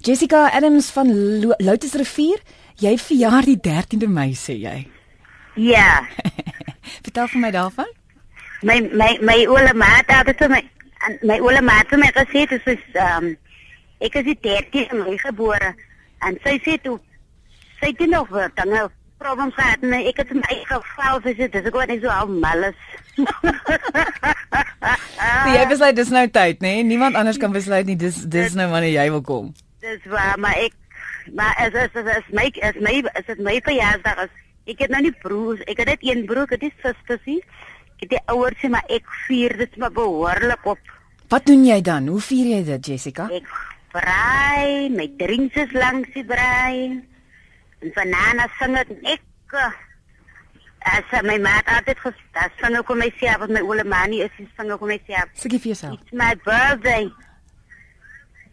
Jessica 0.00 0.48
Adams 0.50 0.90
van 0.90 1.08
Lo- 1.40 1.54
Loutersrivier, 1.58 2.40
jy 2.76 2.96
verjaar 2.98 3.42
die 3.44 3.56
13de 3.60 4.08
Mei 4.08 4.34
sê 4.34 4.54
jy. 4.60 4.86
Ja, 5.56 6.06
Vertel 7.06 7.28
vir 7.28 7.40
my 7.40 7.50
daarvan. 7.50 7.88
my 8.62 8.80
my 8.92 9.18
my 9.20 9.46
oule 9.46 9.72
maat 9.74 10.08
het 10.08 10.38
vir 10.38 10.50
my 10.50 10.62
my 11.22 11.38
oule 11.40 11.62
maat 11.62 11.90
het 11.90 12.00
my 12.00 12.10
gesê 12.16 12.44
dit 12.48 12.66
is 12.72 12.84
ehm 12.92 13.24
um, 13.24 13.36
ek 14.00 14.14
is 14.20 14.24
die 14.28 14.38
13de 14.44 14.96
Mei 15.00 15.18
gebore 15.18 15.74
en 16.26 16.38
sy 16.44 16.56
sê 16.64 16.76
toe 16.82 16.98
sy 17.80 17.92
het 17.92 18.00
nie 18.00 18.08
nog 18.12 18.28
wat 18.28 18.56
dan 18.56 18.72
problems 19.18 19.54
gehad 19.56 19.84
en 19.84 19.96
ek 19.96 20.20
het 20.22 20.32
my 20.36 20.56
geval 20.68 21.20
gesê 21.24 21.48
dis 21.48 21.68
ek 21.68 21.76
wat 21.76 21.92
nie 21.92 22.00
so 22.00 22.12
al 22.12 22.28
mal 22.28 22.70
is. 22.70 22.80
So 25.16 25.52
jy 25.54 25.62
besluit 25.70 25.96
dis 25.96 26.10
nou 26.12 26.26
tyd, 26.28 26.60
nê? 26.60 26.76
Nee? 26.76 26.82
Niemand 26.84 27.16
anders 27.16 27.38
kan 27.40 27.52
besluit 27.54 27.86
nie 27.88 27.96
dis 27.96 28.18
dis 28.30 28.54
nou 28.58 28.68
wanneer 28.70 28.92
jy 28.92 29.06
wil 29.14 29.22
kom. 29.24 29.52
Dis 29.80 30.04
waar 30.10 30.36
maar 30.38 30.58
ek 30.60 30.74
maar 31.34 31.54
as 31.58 31.74
as 31.74 31.96
as, 31.96 32.10
as 32.18 32.26
my 32.30 32.50
as 32.62 32.76
my 32.80 33.00
as 33.14 33.24
dit 33.30 33.40
my 33.42 33.56
verjaarsdag 33.64 34.26
is 34.26 34.34
ek 34.66 34.78
het 34.84 34.90
nou 34.90 35.02
nie 35.06 35.14
broers 35.22 35.60
ek 35.66 35.78
het 35.82 35.86
net 35.94 36.02
een 36.06 36.24
broer 36.26 36.44
ek 36.48 36.56
het 36.58 36.62
nie 36.66 36.74
susters 36.82 37.24
nie 37.26 37.40
ek 37.96 38.04
het 38.06 38.10
die 38.16 38.22
ouers 38.34 38.58
sê 38.62 38.68
maar 38.72 38.84
ek 38.92 39.06
vier 39.26 39.56
dit 39.62 39.76
maar 39.82 39.94
behoorlik 39.94 40.66
op 40.66 40.78
Wat 41.28 41.42
doen 41.46 41.64
jy 41.66 41.80
dan? 41.82 42.06
Hoe 42.06 42.20
vier 42.22 42.46
jy 42.54 42.60
dit, 42.68 42.86
Jessica? 42.92 43.24
ek 43.34 43.48
braai 43.90 44.88
my 44.94 45.08
drinks 45.18 45.56
is 45.58 45.72
langs 45.74 46.10
die 46.14 46.22
braai 46.28 47.02
en 47.82 47.90
vanaand 47.96 48.46
sing 48.60 48.76
ek 48.78 48.92
ek 49.16 49.56
eh, 49.58 49.72
as 50.86 51.14
my 51.26 51.34
maat 51.42 51.66
altyd 51.78 51.98
gestaan 52.04 52.52
sing 52.60 52.76
ek 52.78 52.86
vir 52.92 53.00
myself 53.02 53.42
wat 53.42 53.50
my 53.56 53.62
oule 53.66 53.84
manie 53.90 54.22
is 54.26 54.30
sing 54.38 54.70
ek 54.70 54.78
vir 54.84 54.92
myself 54.94 55.32
Sikkie 55.34 55.58
vir 55.64 55.72
jouself. 55.74 55.98
it's 56.02 56.12
my 56.14 56.34
birthday 56.46 57.08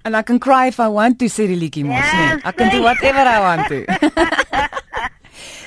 And 0.06 0.18
I 0.18 0.22
can 0.22 0.38
cry 0.38 0.68
if 0.68 0.80
I 0.84 0.90
want 0.92 1.18
to 1.20 1.30
sê 1.32 1.46
die 1.48 1.56
liedjie 1.56 1.86
mos, 1.88 1.96
Yes, 1.96 2.14
nee. 2.36 2.42
I 2.44 2.52
can 2.52 2.70
do 2.76 2.82
whatever 2.84 3.24
I 3.24 3.40
want 3.40 3.68
to. 3.72 3.86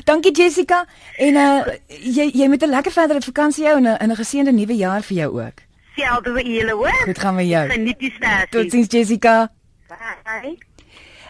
Dankie 0.07 0.31
Jessica 0.33 0.85
en 1.19 1.35
uh 1.35 1.67
jy 1.89 2.29
jy 2.31 2.47
moet 2.49 2.63
'n 2.63 2.71
lekker 2.71 2.93
verdere 2.95 3.21
vakansie 3.21 3.67
hou 3.67 3.77
en 3.77 3.87
'n 3.87 4.11
'n 4.11 4.17
geseënde 4.17 4.53
nuwe 4.53 4.77
jaar 4.77 5.03
vir 5.03 5.17
jou 5.17 5.31
ook. 5.43 5.59
selfde 5.97 6.33
vir 6.33 6.45
julle 6.47 6.73
hoor 6.73 7.03
Goed 7.05 7.19
gaan 7.19 7.35
met 7.35 7.49
jou. 7.49 7.69
geniet 7.71 7.99
die 7.99 8.13
stasie 8.17 8.49
Totsiens 8.51 8.93
Jessica. 8.93 9.51
bye 9.89 10.57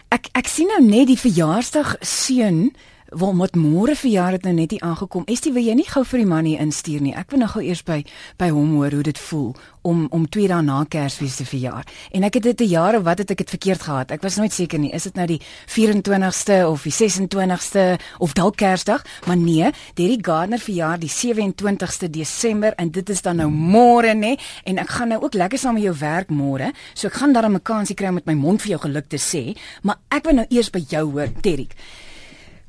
Ek 0.09 0.27
ek 0.33 0.47
sien 0.47 0.67
nou 0.67 0.81
net 0.81 1.07
die 1.07 1.17
verjaarsdag 1.19 1.95
seun 2.01 2.75
Wel 3.09 3.33
met 3.33 3.55
môre 3.55 3.95
verjaar 3.95 4.31
het 4.35 4.43
nou 4.43 4.51
net 4.53 4.71
hier 4.71 4.81
aangekom. 4.83 5.23
Estie, 5.31 5.53
wil 5.55 5.63
jy 5.63 5.77
nie 5.79 5.85
gou 5.87 6.01
vir 6.03 6.19
die 6.19 6.27
man 6.27 6.45
hier 6.45 6.59
instuur 6.59 6.99
nie? 6.99 7.13
Ek 7.15 7.29
wil 7.31 7.39
nou 7.39 7.47
gou 7.53 7.61
eers 7.63 7.79
by 7.87 8.01
by 8.35 8.49
hom 8.51 8.73
hoor 8.75 8.91
hoe 8.97 9.03
dit 9.07 9.19
voel 9.29 9.53
om 9.87 10.01
om 10.11 10.25
2 10.27 10.49
dae 10.51 10.59
na 10.61 10.81
Kersfees 10.83 11.37
te 11.39 11.45
verjaar. 11.47 11.87
En 12.11 12.25
ek 12.27 12.33
het 12.35 12.43
dit 12.43 12.61
'n 12.61 12.67
jaar 12.67 12.97
of 12.97 13.03
wat 13.03 13.17
het 13.17 13.31
ek 13.31 13.37
dit 13.37 13.49
verkeerd 13.49 13.81
gehad? 13.81 14.11
Ek 14.11 14.21
was 14.21 14.35
nooit 14.35 14.51
seker 14.51 14.79
nie. 14.79 14.91
Is 14.91 15.03
dit 15.03 15.15
nou 15.15 15.25
die 15.27 15.41
24ste 15.67 16.67
of 16.67 16.83
die 16.83 16.91
26ste 16.91 17.97
of 18.17 18.33
dalk 18.33 18.55
Kersdag? 18.57 19.05
Maar 19.25 19.37
nee, 19.37 19.71
Derry 19.93 20.17
Gardner 20.21 20.59
verjaar 20.59 20.99
die 20.99 21.09
27ste 21.09 22.09
Desember 22.09 22.73
en 22.75 22.91
dit 22.91 23.09
is 23.09 23.21
dan 23.21 23.35
nou 23.35 23.49
môre 23.49 24.13
nê 24.13 24.37
en 24.63 24.77
ek 24.77 24.89
gaan 24.89 25.07
nou 25.07 25.21
ook 25.21 25.33
lekker 25.33 25.57
saam 25.59 25.73
met 25.73 25.83
jou 25.83 25.95
werk 25.97 26.29
môre. 26.29 26.73
So 26.93 27.07
ek 27.07 27.13
gaan 27.13 27.33
dan 27.33 27.53
'n 27.53 27.61
kansie 27.61 27.95
kry 27.95 28.07
om 28.07 28.13
met 28.13 28.25
my 28.25 28.33
mond 28.33 28.61
vir 28.61 28.69
jou 28.69 28.79
geluk 28.79 29.07
te 29.07 29.17
sê, 29.17 29.57
maar 29.81 29.97
ek 30.09 30.23
wil 30.23 30.33
nou 30.33 30.45
eers 30.49 30.69
by 30.69 30.83
jou 30.89 31.11
hoor, 31.11 31.27
Derrick. 31.41 31.75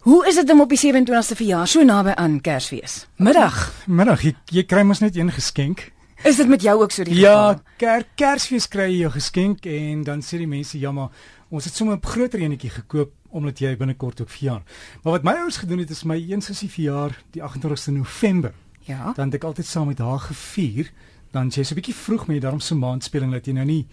Hoe 0.09 0.25
is 0.29 0.35
dit 0.41 0.51
om 0.51 0.61
op 0.65 0.71
die 0.73 0.79
27ste 0.81 1.37
verjaar 1.37 1.69
so 1.69 1.83
naby 1.85 2.15
aan 2.17 2.39
Kersfees? 2.41 2.95
Middag. 3.21 3.59
Middag, 3.87 4.23
jy, 4.25 4.31
jy 4.57 4.63
kry 4.65 4.81
mos 4.89 5.03
net 5.05 5.17
een 5.19 5.29
geskenk. 5.35 5.83
Is 6.25 6.39
dit 6.41 6.49
met 6.49 6.63
jou 6.65 6.79
ook 6.81 6.95
so 6.95 7.05
die 7.05 7.19
Ja, 7.21 7.35
geval? 7.35 7.61
ker, 7.83 8.07
Kersfees 8.17 8.69
kry 8.73 8.87
jy 8.89 9.03
jou 9.03 9.11
geskenk 9.19 9.67
en 9.69 10.07
dan 10.09 10.23
sê 10.25 10.41
die 10.41 10.49
mense 10.49 10.81
ja 10.81 10.93
maar 10.97 11.13
ons 11.51 11.65
het 11.69 11.75
sommer 11.77 11.97
'n 11.99 12.07
groter 12.09 12.41
enetjie 12.41 12.71
gekoop 12.71 13.13
omdat 13.31 13.59
jy 13.61 13.77
binnekort 13.77 14.21
ook 14.21 14.31
verjaar. 14.31 14.63
Maar 15.03 15.13
wat 15.13 15.23
my 15.25 15.33
ouers 15.33 15.57
gedoen 15.61 15.79
het 15.79 15.91
is 15.91 16.05
my 16.05 16.17
een 16.17 16.41
sussie 16.41 16.71
verjaar 16.71 17.13
die 17.33 17.43
28ste 17.43 17.93
November. 17.93 18.53
Ja. 18.81 19.13
Dan 19.15 19.27
het 19.27 19.35
ek 19.35 19.45
altyd 19.45 19.67
saam 19.67 19.87
met 19.87 19.99
haar 19.99 20.19
gevier. 20.21 20.91
Dan 21.33 21.51
sê 21.51 21.61
sy 21.65 21.73
'n 21.73 21.81
bietjie 21.83 21.95
vroeg 21.95 22.27
met 22.27 22.41
daarom 22.41 22.61
so 22.61 22.75
maandspeling 22.75 23.33
dat 23.33 23.45
jy 23.47 23.53
nou 23.53 23.67
nie 23.67 23.87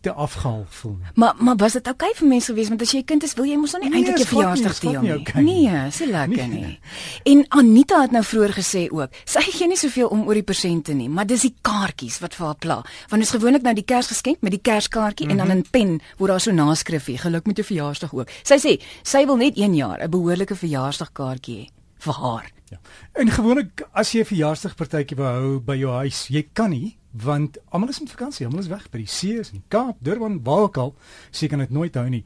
te 0.00 0.12
afgehaal 0.12 0.64
voel 0.68 0.96
nie. 0.96 1.06
Maar 1.14 1.34
maar 1.38 1.56
was 1.56 1.72
dit 1.72 1.86
oukei 1.86 2.08
okay 2.10 2.18
vir 2.18 2.28
mense 2.28 2.46
gewees 2.52 2.68
want 2.68 2.82
as 2.82 2.92
jy 2.92 2.98
'n 2.98 3.04
kind 3.04 3.22
is, 3.22 3.34
wil 3.34 3.44
jy 3.44 3.56
mos 3.56 3.72
nou 3.72 3.82
nie 3.82 3.90
Nee, 3.90 3.98
eintlik 4.04 4.16
jou 4.16 4.26
verjaarsdag 4.36 4.78
deel 4.80 5.02
nie 5.02 5.44
nie. 5.44 5.66
Nee, 5.66 5.86
is 5.86 6.00
nie 6.00 6.08
lekker 6.08 6.48
Nee. 6.48 6.60
nie. 6.64 6.80
En 7.24 7.44
Anita 7.48 8.00
het 8.02 8.10
nou 8.10 8.22
vroeër 8.24 8.52
gesê 8.52 8.88
ook, 8.90 9.10
sy 9.24 9.40
gee 9.40 9.66
nie 9.68 9.76
soveel 9.76 10.08
om 10.08 10.26
oor 10.26 10.34
die 10.34 10.42
persente 10.42 10.92
nie, 10.92 11.08
maar 11.08 11.26
dis 11.26 11.42
die 11.42 11.54
kaartjies 11.62 12.18
wat 12.20 12.34
vir 12.34 12.46
haar 12.46 12.56
pla. 12.56 12.84
Want 13.08 13.22
is 13.22 13.30
gewoonlik 13.30 13.62
nou 13.62 13.74
die 13.74 13.84
Kersgeskenk 13.84 14.36
met 14.40 14.50
die 14.52 14.60
Kerskaartjie 14.60 15.26
mm 15.26 15.30
-hmm. 15.32 15.40
en 15.40 15.46
dan 15.48 15.56
Mhm. 15.56 15.64
in 15.64 15.70
pen 15.70 16.00
word 16.18 16.30
daar 16.30 16.40
so 16.40 16.50
naskrifie, 16.52 17.18
geluk 17.18 17.46
met 17.46 17.56
jou 17.56 17.66
verjaarsdag 17.66 18.14
ook. 18.14 18.28
Sy 18.42 18.54
sê 18.56 18.80
sy 19.02 19.26
wil 19.26 19.36
net 19.36 19.56
een 19.58 19.74
jaar 19.74 19.98
'n 20.02 20.10
behoorlike 20.10 20.54
verjaarsdagkaartjie 20.56 21.56
hê 21.56 21.68
vir 21.98 22.14
haar. 22.14 22.50
Ja. 22.70 22.78
En 23.12 23.28
gewoonlik 23.30 23.82
as 23.92 24.12
jy 24.12 24.20
'n 24.20 24.24
verjaarsdagpartytjie 24.24 25.16
wou 25.16 25.26
hou 25.26 25.60
by 25.60 25.74
jou 25.76 25.90
huis, 25.92 26.26
jy 26.28 26.48
kan 26.52 26.70
nie 26.70 26.96
want 27.10 27.58
almal 27.68 27.88
is 27.88 28.00
met 28.00 28.10
vakansie, 28.10 28.46
almal 28.46 28.60
is 28.60 28.70
weg 28.70 28.90
by 28.90 28.98
die 28.98 29.10
see, 29.10 29.38
is 29.40 29.50
in 29.50 29.60
die 29.60 29.68
Kaap, 29.68 29.96
Durban, 30.00 30.42
waar 30.42 30.68
ook 30.68 30.76
al, 30.76 30.94
so 31.30 31.44
jy 31.44 31.48
kan 31.48 31.58
dit 31.58 31.70
nooit 31.70 31.94
hou 31.94 32.08
nie. 32.08 32.24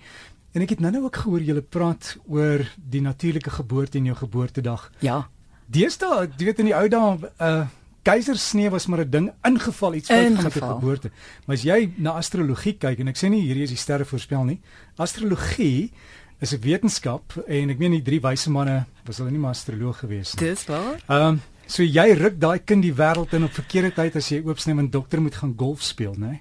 En 0.54 0.62
ek 0.62 0.76
het 0.76 0.80
nou-nou 0.80 1.04
ook 1.04 1.16
gehoor 1.16 1.40
julle 1.42 1.62
praat 1.62 2.16
oor 2.30 2.62
die 2.76 3.00
natuurlike 3.02 3.50
geboorte 3.50 3.98
en 3.98 4.04
jou 4.04 4.16
geboortedag. 4.16 4.90
Ja. 5.00 5.24
Deesdae, 5.66 6.28
jy 6.36 6.44
weet 6.44 6.60
in 6.62 6.70
die 6.70 6.76
ou 6.76 6.88
dae, 6.88 7.32
uh 7.40 7.64
keisersnee 8.04 8.68
was 8.68 8.86
maar 8.86 9.00
'n 9.00 9.10
ding 9.10 9.32
ingeval 9.42 9.94
iets 9.94 10.08
fout 10.08 10.34
gaan 10.34 10.42
met 10.42 10.56
'n 10.56 10.68
geboorte. 10.76 11.10
Maar 11.46 11.56
as 11.56 11.62
jy 11.62 11.92
na 11.96 12.10
astrologie 12.10 12.76
kyk 12.76 12.98
en 12.98 13.08
ek 13.08 13.16
sê 13.16 13.28
nie 13.28 13.40
hierdie 13.40 13.62
is 13.62 13.70
die 13.70 13.78
sterre 13.78 14.04
voorspel 14.04 14.44
nie. 14.44 14.60
Astrologie 14.96 15.90
is 16.40 16.52
'n 16.52 16.60
wetenskap 16.60 17.44
en 17.46 17.70
ek 17.70 17.78
meen 17.78 17.90
die 17.90 18.02
drie 18.02 18.20
wyse 18.20 18.50
manne 18.50 18.84
was 19.06 19.18
hulle 19.18 19.30
nie 19.30 19.38
maar 19.38 19.50
astroloog 19.50 19.98
gewees 19.98 20.34
nie. 20.34 20.48
Dis 20.48 20.64
waar. 20.66 21.00
Ehm 21.08 21.28
um, 21.28 21.40
so 21.66 21.82
jy 21.82 22.12
ruk 22.18 22.40
daai 22.40 22.58
kind 22.58 22.82
die 22.82 22.94
wêreld 22.94 23.32
in 23.32 23.44
op 23.44 23.52
verkeerde 23.52 23.94
tyd 23.94 24.16
as 24.16 24.28
jy 24.28 24.42
oopsny 24.44 24.76
en 24.78 24.90
dokter 24.90 25.20
moet 25.20 25.34
gaan 25.34 25.54
golf 25.56 25.82
speel, 25.82 26.14
né? 26.18 26.40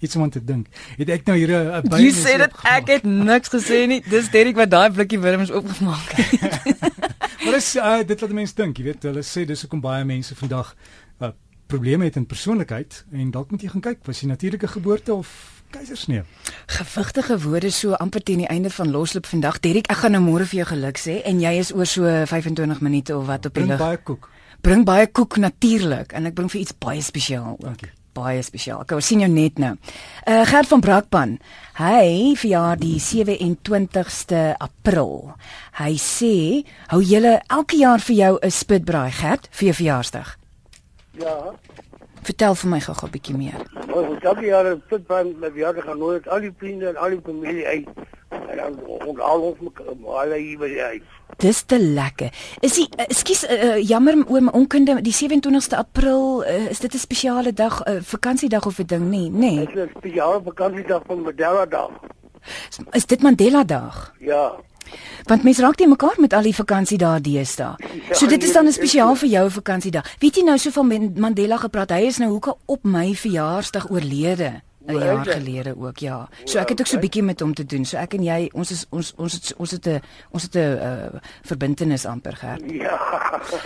Iets 0.00 0.16
om 0.16 0.22
aan 0.22 0.30
te 0.32 0.40
dink. 0.44 0.66
Het 0.96 1.10
ek 1.10 1.26
nou 1.26 1.36
hier 1.36 1.50
'n 1.52 1.88
by 1.88 2.00
Jy 2.00 2.12
sê 2.12 2.38
dit 2.38 2.52
ek 2.64 2.86
het 2.88 3.04
niks 3.04 3.48
gesê 3.52 3.86
nie. 3.86 4.00
Dis 4.08 4.30
Derrick 4.30 4.56
wat 4.56 4.70
daai 4.70 4.90
blikkie 4.90 5.20
wurms 5.20 5.50
oopgemaak 5.50 6.10
het. 6.16 6.98
Maar 7.44 7.52
dis 7.52 7.76
uh, 7.76 8.00
dit 8.06 8.20
laat 8.20 8.32
mense 8.36 8.54
dink, 8.54 8.78
jy 8.78 8.84
weet, 8.84 9.06
hulle 9.08 9.22
sê 9.24 9.46
dis 9.48 9.62
hoekom 9.64 9.80
baie 9.80 10.04
mense 10.04 10.34
vandag 10.36 10.74
uh, 11.24 11.30
probleme 11.72 12.04
het 12.04 12.18
in 12.20 12.26
persoonlikheid 12.28 13.04
en 13.16 13.30
dalk 13.32 13.50
moet 13.50 13.64
jy 13.64 13.70
gaan 13.72 13.84
kyk, 13.86 14.02
was 14.04 14.20
jy 14.20 14.28
natuurlike 14.28 14.68
geboorte 14.68 15.14
of 15.14 15.30
keisersnee? 15.72 16.22
Gewigtige 16.66 17.38
woorde 17.40 17.70
so 17.72 17.96
amper 17.96 18.22
teen 18.22 18.44
die 18.44 18.50
einde 18.50 18.70
van 18.70 18.90
losloop 18.92 19.26
vandag. 19.26 19.60
Derrick, 19.64 19.88
ek 19.88 20.02
gaan 20.02 20.14
nou 20.18 20.22
môre 20.26 20.44
vir 20.50 20.62
jou 20.62 20.68
geluk 20.74 21.00
sê 21.00 21.20
en 21.24 21.40
jy 21.40 21.54
is 21.62 21.72
oor 21.72 21.88
so 21.88 22.04
25 22.04 22.84
minute 22.84 23.16
of 23.16 23.26
wat 23.30 23.48
op 23.48 23.56
die 23.56 23.66
lug. 23.66 23.80
baie 23.80 23.98
koek. 23.98 24.28
Bring 24.62 24.84
baie 24.84 25.06
koek 25.06 25.36
natuurlik 25.36 26.12
en 26.12 26.26
ek 26.26 26.34
bring 26.34 26.50
vir 26.52 26.60
iets 26.60 26.76
baie 26.78 27.02
spesiaal 27.02 27.56
ook. 27.56 27.64
Dankie. 27.64 27.90
Baie 28.12 28.42
spesiaal. 28.42 28.82
Ek 28.82 28.92
sien 29.06 29.20
jou 29.20 29.30
net 29.30 29.58
nou. 29.58 29.76
Uh 30.26 30.42
Gert 30.44 30.68
van 30.68 30.80
Brakpan. 30.80 31.38
Hy 31.78 32.34
verjaar 32.36 32.76
die 32.76 32.98
27ste 33.00 34.56
April. 34.58 35.32
Hy 35.78 35.94
sê, 35.96 36.34
hou 36.90 37.00
julle 37.00 37.38
elke 37.48 37.76
jaar 37.76 38.00
vir 38.00 38.16
jou 38.16 38.38
'n 38.42 38.50
spitbraai, 38.50 39.10
Gert, 39.12 39.48
vir 39.52 39.66
jou 39.70 39.74
verjaarsdag. 39.74 40.36
Ja, 41.12 41.54
Vertel 42.22 42.54
vir 42.54 42.70
my 42.70 42.80
gou-gou 42.80 43.06
'n 43.08 43.12
bietjie 43.12 43.36
meer. 43.36 43.60
ons 43.94 44.14
het 44.14 44.24
elke 44.24 44.46
jaar 44.46 44.66
'n 44.66 44.82
pitbrand 44.88 45.40
met 45.40 45.52
verjaardag 45.52 45.84
gaan 45.84 45.98
nooit 45.98 46.28
al 46.28 46.40
die 46.40 46.52
vriende 46.58 46.88
en 46.88 46.96
al 46.96 47.10
die 47.10 47.20
familie 47.24 47.66
uit. 47.66 47.88
En 48.28 48.56
dan 48.56 48.80
ons 48.86 49.18
al 49.18 49.40
hier 50.32 50.58
by 50.58 50.68
die 50.68 50.80
huis. 50.80 51.08
Dis 51.40 51.62
te 51.64 51.78
lekker. 51.80 52.32
Is 52.60 52.74
die 52.76 52.88
ekskuus 53.00 53.44
uh, 53.48 53.52
uh, 53.64 53.76
jammer 53.88 54.18
oor 54.28 54.42
my 54.44 54.52
onkunde, 54.52 54.98
die 55.02 55.14
27ste 55.14 55.76
April, 55.78 56.42
uh, 56.44 56.70
is 56.70 56.78
dit 56.84 56.94
'n 56.94 56.98
spesiale 56.98 57.52
dag, 57.52 57.80
uh, 57.88 57.96
vakansiedag 58.02 58.66
of 58.66 58.78
'n 58.78 58.86
ding 58.86 59.08
nie? 59.10 59.30
Nee. 59.30 59.66
Dit 59.66 59.76
is 59.76 59.82
'n 59.84 59.90
spesiale 59.98 60.40
vakansiedag 60.44 61.02
van 61.06 61.22
Mandela 61.22 61.66
Dag. 61.66 61.90
Is 62.92 63.06
dit 63.06 63.22
Mandela 63.22 63.64
Dag? 63.64 64.12
Ja. 64.18 64.52
Want 65.24 65.42
mense 65.42 65.62
raak 65.62 65.78
nie 65.78 65.88
mekaar 65.88 66.16
met 66.18 66.32
al 66.32 66.42
die 66.42 66.54
vakansie 66.54 66.98
daar 66.98 67.22
deesdae. 67.22 67.74
Ja, 68.08 68.14
So 68.14 68.26
dit 68.26 68.42
is 68.42 68.44
nee, 68.48 68.54
dan 68.54 68.64
'n 68.64 68.68
is 68.68 68.74
spesiaal 68.74 69.14
vir 69.14 69.28
jou 69.28 69.50
vakansiedag. 69.50 70.16
Weet 70.18 70.36
jy 70.36 70.42
nou 70.42 70.58
so 70.58 70.70
van 70.70 70.86
Man- 70.86 71.12
Mandela 71.16 71.56
gepraat? 71.56 71.90
Hy 71.90 72.06
is 72.06 72.18
nou 72.18 72.30
hoekom 72.30 72.54
op 72.66 72.84
my 72.84 73.14
verjaarsdag 73.14 73.90
oorlede 73.90 74.62
'n 74.90 75.04
jaar 75.04 75.26
gelede 75.26 75.74
ook, 75.76 75.98
ja. 75.98 76.28
So 76.44 76.58
ek 76.58 76.68
het 76.68 76.80
ook 76.80 76.86
so 76.86 76.96
'n 76.96 77.00
bietjie 77.00 77.22
met 77.22 77.40
hom 77.40 77.54
te 77.54 77.64
doen. 77.66 77.84
So 77.84 77.96
ek 77.96 78.14
en 78.14 78.22
jy, 78.22 78.50
ons 78.52 78.70
is 78.70 78.86
ons 78.90 79.12
ons 79.16 79.32
het 79.32 79.54
ons 79.56 79.70
het 79.70 79.86
'n 79.86 80.00
ons 80.30 80.42
het 80.42 80.54
'n 80.54 80.58
uh, 80.58 81.20
verbintenis 81.42 82.06
amper 82.06 82.36
gehad. 82.36 82.60
Ja. 82.66 82.98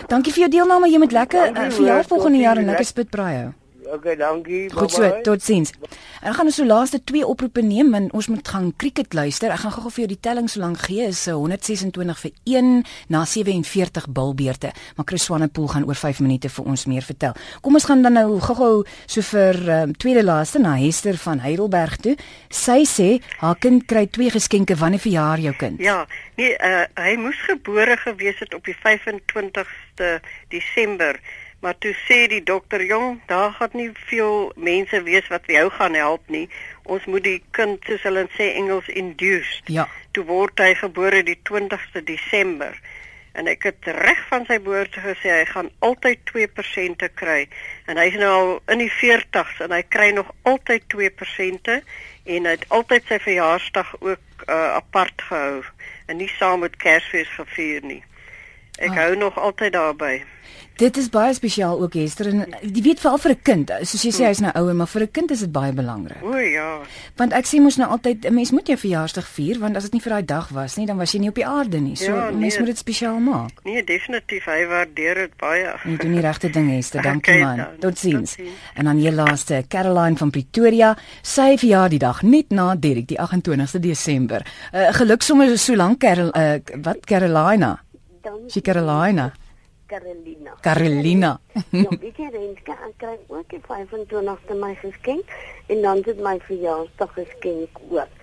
Dankie 0.07 0.33
vir 0.33 0.41
jou 0.41 0.51
deelname. 0.51 0.91
Jy 0.91 0.99
moet 0.99 1.13
lekker 1.13 1.51
uh, 1.51 1.71
vir 1.71 1.85
jou 1.87 2.05
volgende 2.05 2.39
jaar 2.39 2.57
en 2.57 2.65
lekker 2.65 2.85
spitbraai 2.85 3.37
hou. 3.37 3.53
Okay, 3.95 4.17
dankie. 4.17 4.71
Goed 4.73 4.91
so, 4.91 5.21
totsiens. 5.23 5.71
En 5.71 6.31
dan 6.31 6.35
gaan 6.35 6.49
ons 6.51 6.57
so 6.57 6.67
laaste 6.67 6.99
twee 7.05 7.27
oproepe 7.27 7.63
neem 7.63 7.95
en 7.95 8.09
ons 8.13 8.27
moet 8.29 8.49
gaan 8.49 8.73
cricket 8.77 9.13
luister. 9.15 9.53
Ek 9.55 9.61
gaan 9.63 9.75
gou-gou 9.77 9.93
vir 9.93 10.03
jou 10.03 10.09
die 10.11 10.23
telling 10.27 10.49
so 10.51 10.63
lank 10.63 10.81
gee. 10.89 11.07
Is 11.07 11.21
126 11.31 12.23
vir 12.25 12.33
1 12.57 12.73
na 13.15 13.23
47 13.29 14.09
bilbeerte. 14.17 14.73
Maar 14.97 15.07
Chris 15.07 15.29
Swanepoel 15.29 15.69
gaan 15.77 15.87
oor 15.87 16.01
5 16.01 16.25
minute 16.27 16.51
vir 16.51 16.73
ons 16.73 16.87
meer 16.91 17.07
vertel. 17.07 17.39
Kom 17.63 17.79
ons 17.79 17.87
gaan 17.87 18.03
dan 18.03 18.19
nou 18.19 18.41
gou-gou 18.43 18.83
so 19.07 19.23
vir 19.31 19.61
um, 19.77 19.95
tweede 19.95 20.27
laaste 20.27 20.59
na 20.59 20.75
Hester 20.81 21.21
van 21.23 21.45
Heidelberg 21.45 22.01
toe. 22.03 22.17
Sy 22.51 22.83
sê 22.89 23.09
haar 23.45 23.61
kind 23.63 23.87
kry 23.87 24.09
twee 24.11 24.35
geskenke 24.35 24.75
wanneer 24.81 25.07
verjaar 25.07 25.45
jou 25.45 25.55
kind? 25.61 25.79
Ja, 25.85 26.03
nee, 26.41 26.57
uh, 26.59 26.83
hy 26.99 27.15
moes 27.21 27.39
gebore 27.47 27.95
gewees 28.03 28.43
het 28.43 28.59
op 28.59 28.67
die 28.67 28.77
25ste 28.81 30.17
Desember. 30.51 31.21
Maar 31.65 31.79
toe 31.79 31.95
sê 31.97 32.27
die 32.29 32.43
dokter, 32.43 32.85
"Jong, 32.85 33.21
daar 33.27 33.53
gaan 33.53 33.71
nie 33.73 33.91
veel 33.93 34.53
mense 34.57 35.03
wees 35.03 35.29
wat 35.29 35.47
jou 35.47 35.71
gaan 35.71 35.95
help 35.95 36.29
nie. 36.29 36.49
Ons 36.83 37.05
moet 37.05 37.25
die 37.25 37.43
kind, 37.51 37.85
soos 37.85 38.03
hulle 38.03 38.27
sê 38.37 38.53
Engels, 38.55 38.89
induce." 38.89 39.61
Ja. 39.65 39.89
Toe 40.11 40.25
word 40.25 40.59
hy 40.59 40.75
gebore 40.75 41.23
die 41.23 41.39
20ste 41.43 42.05
Desember. 42.05 42.81
En 43.33 43.47
ek 43.47 43.63
het 43.63 43.87
reg 43.87 44.21
van 44.29 44.45
sy 44.45 44.61
geboorte 44.61 45.01
gesê 45.01 45.31
hy 45.31 45.45
gaan 45.45 45.71
altyd 45.79 46.19
2% 46.25 47.09
kry. 47.15 47.49
En 47.87 47.97
hy's 47.97 48.15
nou 48.15 48.33
al 48.33 48.61
in 48.77 48.79
die 48.79 48.93
40s 48.93 49.61
en 49.65 49.73
hy 49.73 49.83
kry 49.89 50.11
nog 50.11 50.31
altyd 50.43 50.83
2% 50.95 51.73
en 52.25 52.45
hy 52.45 52.51
het 52.51 52.69
altyd 52.69 53.03
sy 53.09 53.19
verjaarsdag 53.19 53.97
ook 54.01 54.47
uh, 54.49 54.75
apart 54.75 55.23
gehou 55.23 55.65
en 56.07 56.17
nie 56.17 56.31
saam 56.39 56.61
met 56.61 56.77
Kersfees 56.77 57.29
gevier 57.29 57.83
nie. 57.83 58.03
Ek 58.79 58.91
ah. 58.91 58.97
hou 59.05 59.17
nog 59.17 59.39
altyd 59.39 59.73
daarby. 59.73 60.23
Dit 60.75 60.97
is 60.99 61.07
baie 61.07 61.31
spesiaal 61.35 61.79
ook 61.79 61.95
Hester 61.95 62.27
en 62.33 62.41
jy 62.59 62.81
weet 62.83 62.99
veral 62.99 63.21
vir 63.23 63.31
'n 63.31 63.43
kind, 63.47 63.69
soos 63.87 64.03
jy 64.03 64.11
sê 64.11 64.25
hy's 64.27 64.41
nou 64.43 64.51
ouer, 64.59 64.75
maar 64.75 64.91
vir 64.91 65.03
'n 65.03 65.11
kind 65.11 65.31
is 65.31 65.41
dit 65.41 65.53
baie 65.53 65.73
belangrik. 65.73 66.23
O 66.23 66.35
ja. 66.35 66.81
Want 67.17 67.33
ek 67.33 67.47
sê 67.47 67.61
mos 67.61 67.77
nou 67.77 67.89
altyd 67.89 68.27
'n 68.27 68.35
mens 68.35 68.51
moet 68.51 68.67
jou 68.67 68.77
verjaarsdag 68.77 69.27
vier 69.27 69.59
want 69.61 69.77
as 69.77 69.83
dit 69.85 69.93
nie 69.93 70.01
vir 70.01 70.11
daai 70.11 70.25
dag 70.25 70.49
was 70.49 70.77
nie, 70.77 70.87
dan 70.87 70.97
was 70.97 71.13
jy 71.13 71.21
nie 71.21 71.29
op 71.29 71.35
die 71.35 71.47
aarde 71.47 71.79
nie. 71.79 71.95
So 71.97 72.11
ja, 72.11 72.31
nee, 72.31 72.41
mens 72.41 72.59
moet 72.59 72.67
dit 72.67 72.79
spesiaal 72.79 73.19
maak. 73.21 73.51
Nee, 73.63 73.85
definitief, 73.85 74.45
hy 74.45 74.67
waardeer 74.67 75.15
dit 75.15 75.37
baie. 75.37 75.79
Jy 75.85 75.97
doen 75.97 76.13
die 76.13 76.21
regte 76.21 76.51
ding 76.51 76.71
Hester, 76.71 77.03
dankie 77.11 77.35
okay, 77.35 77.43
man. 77.45 77.67
Totsiens. 77.79 78.35
Tot 78.35 78.47
en 78.75 78.85
dan 78.85 78.97
hier 78.97 79.13
laaste, 79.13 79.65
Caroline 79.69 80.17
van 80.17 80.31
Pretoria, 80.31 80.97
sy 81.23 81.57
verjaar 81.57 81.89
die 81.89 81.99
dag 81.99 82.23
net 82.23 82.51
na 82.51 82.75
Derek, 82.75 83.07
die 83.07 83.19
28ste 83.19 83.79
Desember. 83.79 84.43
Uh, 84.73 84.93
geluk 84.93 85.23
sommer 85.23 85.59
so 85.59 85.75
lank 85.75 86.01
Carol 86.01 86.33
uh, 86.35 86.59
wat 86.83 87.07
Carolina. 87.07 87.79
Dankie. 88.25 88.63
Carolina. 88.63 89.33
Carolina. 89.87 90.57
Carolina. 90.61 91.41
ja, 91.71 91.89
weet 92.01 92.17
jy 92.17 92.31
Renske, 92.33 92.73
ek 92.73 92.95
kry 93.03 93.17
ook 93.29 93.51
die 93.53 93.61
25ste 93.67 94.57
my 94.57 94.73
geskenk 94.81 95.35
en 95.69 95.83
dan 95.85 96.01
het 96.07 96.23
my 96.25 96.39
verjaarsdag 96.47 97.13
geskenk 97.19 97.83
ook. 97.91 98.23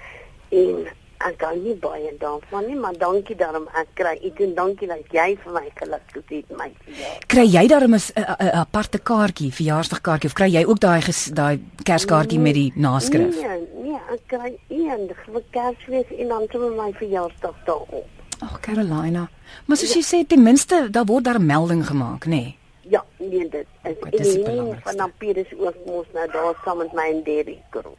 En 0.50 0.88
ek 1.22 1.36
kan 1.38 1.60
nie 1.62 1.76
baie 1.78 2.10
daarvan 2.20 2.66
nie, 2.66 2.78
maar 2.82 2.98
dankie 2.98 3.36
daarom 3.38 3.68
ek 3.78 3.92
kry 4.00 4.16
iets 4.26 4.42
en 4.42 4.56
dankie 4.58 4.90
dat 4.90 5.14
jy 5.14 5.28
vir 5.44 5.54
my 5.54 5.68
geluk 5.78 6.16
het 6.16 6.32
met 6.34 6.56
my 6.58 6.70
verjaarsdag. 6.80 7.28
Kry 7.34 7.46
jy 7.46 7.64
daarom 7.70 7.96
'n 7.96 8.56
aparte 8.64 9.00
kaartjie, 9.00 9.52
verjaarsdagkaartjie 9.54 10.30
of 10.32 10.38
kry 10.40 10.50
jy 10.50 10.64
ook 10.66 10.80
daai 10.80 11.02
daai 11.34 11.62
kerskaartjie 11.84 12.40
nee, 12.40 12.48
met 12.48 12.56
die 12.58 12.72
naskrif? 12.76 13.38
Nee, 13.38 13.62
nee, 13.84 14.02
ek 14.10 14.26
kry 14.34 14.58
een 14.70 15.14
vir 15.14 15.44
Kersfees 15.52 16.10
en 16.18 16.28
dan 16.28 16.48
vir 16.50 16.72
my 16.74 16.90
verjaarsdag 16.98 17.56
daarop. 17.66 18.10
Ag 18.42 18.60
Carolina. 18.60 19.30
Maar 19.66 19.78
soos 19.78 19.94
jy 19.94 20.02
sê 20.02 20.28
ten 20.28 20.44
minste 20.44 20.90
daar 20.90 21.06
word 21.06 21.24
daar 21.24 21.42
melding 21.42 21.86
gemaak, 21.88 22.26
nê? 22.26 22.30
Nee. 22.30 22.58
Ja, 22.92 23.06
nee 23.18 23.50
dit. 23.50 23.68
Is 24.10 24.36
nie 24.36 24.76
van 24.84 24.96
Napier 24.96 25.38
is 25.38 25.52
ook 25.58 25.76
mos 25.86 26.06
nou 26.14 26.28
daar 26.32 26.56
saam 26.66 26.78
met 26.78 26.94
my 26.94 27.06
en 27.14 27.24
Derry 27.24 27.62
Kroon. 27.70 27.96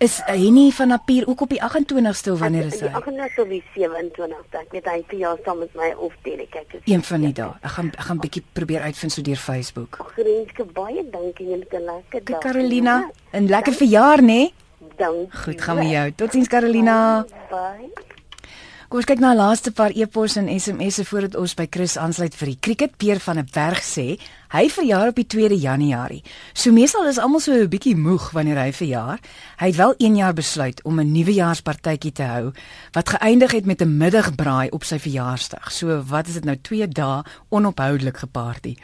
Is 0.00 0.20
hy 0.24 0.48
nie 0.48 0.70
van 0.72 0.88
Napier 0.88 1.26
ook 1.28 1.42
op 1.44 1.50
die 1.52 1.60
28ste 1.60 2.32
of 2.32 2.40
wanneer 2.40 2.70
is 2.70 2.78
hy? 2.80 2.88
Die 2.88 3.02
28ste 3.02 3.42
of 3.44 3.50
die 3.52 3.62
27ste. 3.74 4.62
Ek 4.62 4.72
weet 4.76 4.88
hy 4.88 4.96
het 5.02 5.12
ja 5.20 5.34
saam 5.44 5.60
met 5.60 5.74
my 5.76 5.90
of 5.98 6.14
Derry 6.24 6.46
kyk. 6.48 6.78
Een 6.88 7.04
van 7.04 7.26
die 7.26 7.34
dae. 7.36 7.50
Ek 7.60 7.74
gaan 7.76 7.90
ek 7.92 8.06
gaan 8.08 8.22
bietjie 8.22 8.44
probeer 8.56 8.86
uitvind 8.88 9.12
so 9.12 9.26
deur 9.28 9.42
Facebook. 9.44 10.00
Grenske 10.14 10.64
baie 10.78 11.04
dankie 11.10 11.52
en 11.52 11.66
'n 11.66 11.84
lekker 11.90 12.24
dag. 12.24 12.40
Carolina, 12.40 13.10
'n 13.32 13.46
lekker 13.46 13.76
verjaar, 13.76 14.22
nê? 14.22 14.52
Dankie. 14.96 15.28
Goed, 15.42 15.60
gaan 15.60 15.76
met 15.76 15.90
jou. 15.90 16.12
Totsiens 16.16 16.48
Carolina. 16.48 17.26
Bye. 17.50 18.08
Kom 18.90 18.98
ons 18.98 19.06
kyk 19.06 19.20
na 19.22 19.36
laaste 19.38 19.70
paar 19.70 19.92
e-pos 19.94 20.34
en 20.40 20.48
SMS'e 20.50 21.04
voordat 21.06 21.36
ons 21.38 21.52
by 21.54 21.68
Chris 21.70 21.92
aansluit 21.94 22.34
vir 22.34 22.48
die 22.50 22.56
cricket. 22.66 22.96
Peer 22.98 23.20
van 23.22 23.38
'n 23.38 23.46
berg 23.54 23.84
sê 23.86 24.18
hy 24.50 24.66
verjaar 24.70 25.12
op 25.12 25.18
die 25.18 25.26
2de 25.26 25.58
Januarie. 25.60 26.22
So 26.52 26.72
meestal 26.74 27.06
is 27.06 27.18
almal 27.18 27.40
so 27.40 27.52
'n 27.52 27.68
bietjie 27.68 27.96
moeg 27.96 28.30
wanneer 28.30 28.58
hy 28.58 28.72
verjaar. 28.72 29.18
Hy 29.56 29.66
het 29.66 29.76
wel 29.76 29.94
1 29.98 30.16
jaar 30.16 30.34
besluit 30.34 30.82
om 30.82 31.00
'n 31.00 31.12
nuwejaarspartytjie 31.12 32.12
te 32.12 32.22
hou 32.22 32.52
wat 32.92 33.08
geëindig 33.08 33.50
het 33.52 33.66
met 33.66 33.82
'n 33.82 33.96
middagbraai 33.96 34.70
op 34.70 34.84
sy 34.84 34.98
verjaarsdag. 34.98 35.72
So 35.72 36.02
wat 36.06 36.26
is 36.26 36.34
dit 36.34 36.44
nou 36.44 36.56
2 36.60 36.88
dae 36.88 37.22
onophoudelik 37.48 38.16
geparty. 38.16 38.76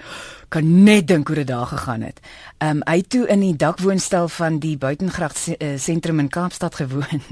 Kan 0.49 0.83
net 0.83 1.07
dink 1.07 1.27
hoe 1.27 1.37
dit 1.37 1.47
daar 1.47 1.67
gegaan 1.67 2.01
het. 2.01 2.21
Ehm 2.59 2.77
um, 2.77 2.83
hy 2.85 3.03
toe 3.03 3.27
in 3.27 3.41
die 3.41 3.57
dakwoonstel 3.57 4.29
van 4.29 4.59
die 4.59 4.79
Buitengracht 4.79 5.49
sentrum 5.77 6.19
in 6.19 6.29
Kaapstad 6.29 6.75
gewoon 6.81 7.23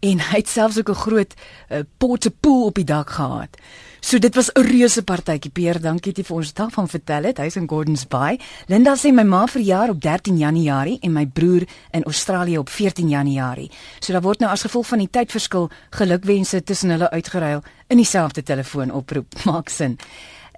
en 0.00 0.20
hy 0.20 0.36
het 0.36 0.48
selfs 0.48 0.78
ook 0.78 0.88
'n 0.88 0.94
groot 0.94 1.34
uh, 1.68 1.78
potse 1.98 2.30
pool 2.30 2.64
op 2.64 2.74
die 2.74 2.84
dak 2.84 3.10
gehad. 3.10 3.56
So 4.00 4.18
dit 4.18 4.34
was 4.34 4.50
'n 4.52 4.60
reuse 4.60 5.02
partytjie. 5.02 5.50
Peer, 5.50 5.80
dankie 5.80 6.12
jy 6.12 6.24
vir 6.24 6.36
ons 6.36 6.52
daarvan 6.52 6.88
vertel 6.88 7.22
het. 7.22 7.38
Hy's 7.38 7.56
in 7.56 7.68
Gordons 7.68 8.06
Bay. 8.06 8.38
Linda 8.66 8.94
sê 8.94 9.12
my 9.12 9.22
ma 9.22 9.46
verjaar 9.46 9.88
op 9.90 10.00
13 10.00 10.36
Januarie 10.36 10.98
en 11.00 11.12
my 11.12 11.26
broer 11.26 11.66
in 11.90 12.04
Australië 12.04 12.58
op 12.58 12.68
14 12.68 13.08
Januarie. 13.08 13.70
So 14.00 14.12
daar 14.12 14.22
word 14.22 14.38
nou 14.38 14.50
as 14.50 14.62
gevolg 14.62 14.86
van 14.86 14.98
die 14.98 15.10
tydverskil 15.10 15.70
gelukwense 15.90 16.62
tussen 16.62 16.90
hulle 16.90 17.10
uitgeruil 17.10 17.62
in 17.88 17.96
dieselfde 17.96 18.42
telefoonoproep. 18.42 19.34
Maak 19.44 19.68
sin. 19.68 19.98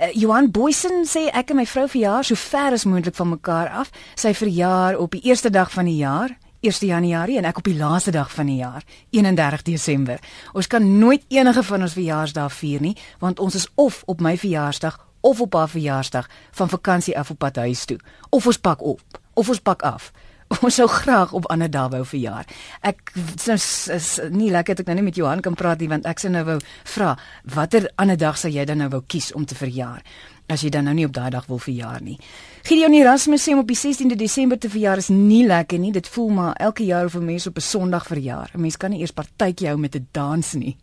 Uh, 0.01 0.09
Johan 0.13 0.51
Boysen 0.51 1.05
sê 1.05 1.29
ek 1.33 1.51
en 1.51 1.57
my 1.57 1.67
vrou 1.67 1.89
verjaar 1.89 2.25
so 2.25 2.35
ver 2.35 2.73
as 2.73 2.85
moontlik 2.85 3.15
van 3.15 3.29
mekaar 3.29 3.69
af. 3.69 3.91
Sy 4.15 4.35
verjaar 4.35 4.97
op 4.97 5.11
die 5.11 5.21
eerste 5.29 5.51
dag 5.51 5.71
van 5.71 5.85
die 5.85 5.97
jaar, 5.97 6.37
1 6.61 6.87
Januarie 6.87 7.39
en 7.41 7.49
ek 7.49 7.59
op 7.63 7.69
die 7.69 7.77
laaste 7.77 8.13
dag 8.13 8.33
van 8.33 8.49
die 8.51 8.59
jaar, 8.61 8.85
31 9.17 9.63
Desember. 9.63 10.21
Ons 10.53 10.69
kan 10.69 10.99
nooit 10.99 11.25
enige 11.33 11.63
van 11.63 11.83
ons 11.87 11.97
verjaarsdae 11.97 12.49
vier 12.53 12.81
nie, 12.85 12.97
want 13.19 13.41
ons 13.41 13.57
is 13.57 13.69
of 13.81 14.03
op 14.07 14.21
my 14.21 14.37
verjaarsdag 14.37 14.99
of 15.21 15.41
op 15.41 15.55
haar 15.57 15.69
verjaarsdag 15.69 16.29
van 16.57 16.69
vakansie 16.69 17.19
af 17.19 17.31
op 17.31 17.39
pad 17.39 17.57
huis 17.57 17.85
toe. 17.85 17.99
Of 18.29 18.47
ons 18.47 18.59
pak 18.59 18.83
op, 18.83 19.01
of 19.35 19.49
ons 19.49 19.61
pak 19.61 19.83
af. 19.83 20.13
Ons 20.65 20.81
sou 20.81 20.89
graag 20.91 21.31
op 21.33 21.47
ander 21.55 21.71
dae 21.71 21.87
wou 21.93 22.01
verjaar. 22.03 22.49
Ek 22.83 23.13
is, 23.15 23.67
is 23.95 24.09
nie 24.35 24.49
lekker 24.51 24.75
dat 24.75 24.83
ek 24.83 24.89
nou 24.91 24.97
nie 24.99 25.05
met 25.07 25.21
Johan 25.21 25.43
kan 25.45 25.55
praat 25.55 25.79
nie 25.79 25.87
want 25.93 26.09
ek 26.11 26.19
sou 26.19 26.31
nou 26.33 26.43
wou 26.49 26.57
vra 26.91 27.13
watter 27.55 27.87
ander 28.03 28.19
dag 28.19 28.39
sou 28.41 28.51
jy 28.51 28.65
dan 28.67 28.83
nou 28.83 28.89
wou 28.91 29.05
kies 29.07 29.31
om 29.39 29.47
te 29.47 29.55
verjaar? 29.55 30.03
As 30.51 30.65
jy 30.65 30.71
dan 30.75 30.85
nou 30.85 30.95
nie 30.95 31.07
op 31.07 31.15
daai 31.15 31.31
dag 31.31 31.47
wil 31.47 31.59
verjaar 31.63 32.03
nie. 32.03 32.19
Gideon 32.67 32.95
Erasmus 32.95 33.47
sê 33.47 33.55
om 33.55 33.63
op 33.63 33.71
die 33.71 33.79
16de 33.79 34.19
Desember 34.19 34.59
te 34.59 34.71
verjaar 34.71 35.01
is 35.01 35.09
nie 35.09 35.47
lekker 35.47 35.79
nie. 35.79 35.93
Dit 35.93 36.09
voel 36.09 36.29
maar 36.29 36.55
elke 36.57 36.85
jaar 36.85 37.05
of 37.05 37.15
'n 37.15 37.25
mens 37.25 37.47
op 37.47 37.57
'n 37.57 37.61
Sondag 37.61 38.07
verjaar. 38.07 38.51
'n 38.55 38.61
Mens 38.61 38.77
kan 38.77 38.91
nie 38.91 39.01
eers 39.01 39.13
partytjie 39.13 39.69
hou 39.69 39.79
met 39.79 39.95
'n 39.95 40.09
dans 40.13 40.53
nie. 40.53 40.77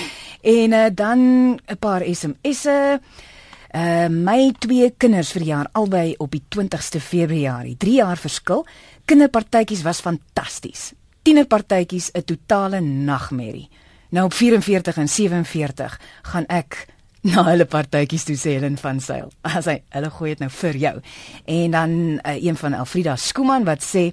en 0.58 0.72
uh, 0.72 0.86
dan 0.94 1.18
'n 1.66 1.78
paar 1.78 2.02
SMS'e. 2.04 3.00
Uh 3.74 4.08
my 4.08 4.52
twee 4.58 4.90
kinders 4.96 5.32
verjaar 5.32 5.68
albei 5.72 6.14
op 6.16 6.30
die 6.30 6.42
20ste 6.48 7.00
Februarie. 7.00 7.76
3 7.76 7.94
jaar 7.94 8.16
verskil. 8.16 8.66
Kinderpartytjies 9.04 9.82
was 9.82 10.00
fantasties. 10.00 10.92
Tienerpartytjies 11.22 12.10
'n 12.12 12.24
totale 12.24 12.80
nagmerrie. 12.80 13.68
Nou 14.08 14.24
op 14.24 14.32
44 14.32 14.96
en 14.96 15.08
47 15.08 16.00
gaan 16.22 16.46
ek 16.46 16.86
na 17.30 17.44
hulle 17.48 17.64
partytjies 17.64 18.26
toe 18.28 18.36
sê 18.36 18.58
Helen 18.58 18.76
van 18.80 19.00
Sail. 19.00 19.30
As 19.48 19.68
hy 19.70 19.78
hulle 19.96 20.10
gooi 20.12 20.34
dit 20.34 20.44
nou 20.44 20.50
vir 20.52 20.78
jou. 20.82 20.94
En 21.56 21.76
dan 21.76 21.92
uh, 22.18 22.34
een 22.36 22.58
van 22.60 22.76
Elfrida 22.76 23.16
Skooman 23.16 23.64
wat 23.68 23.84
sê 23.84 24.10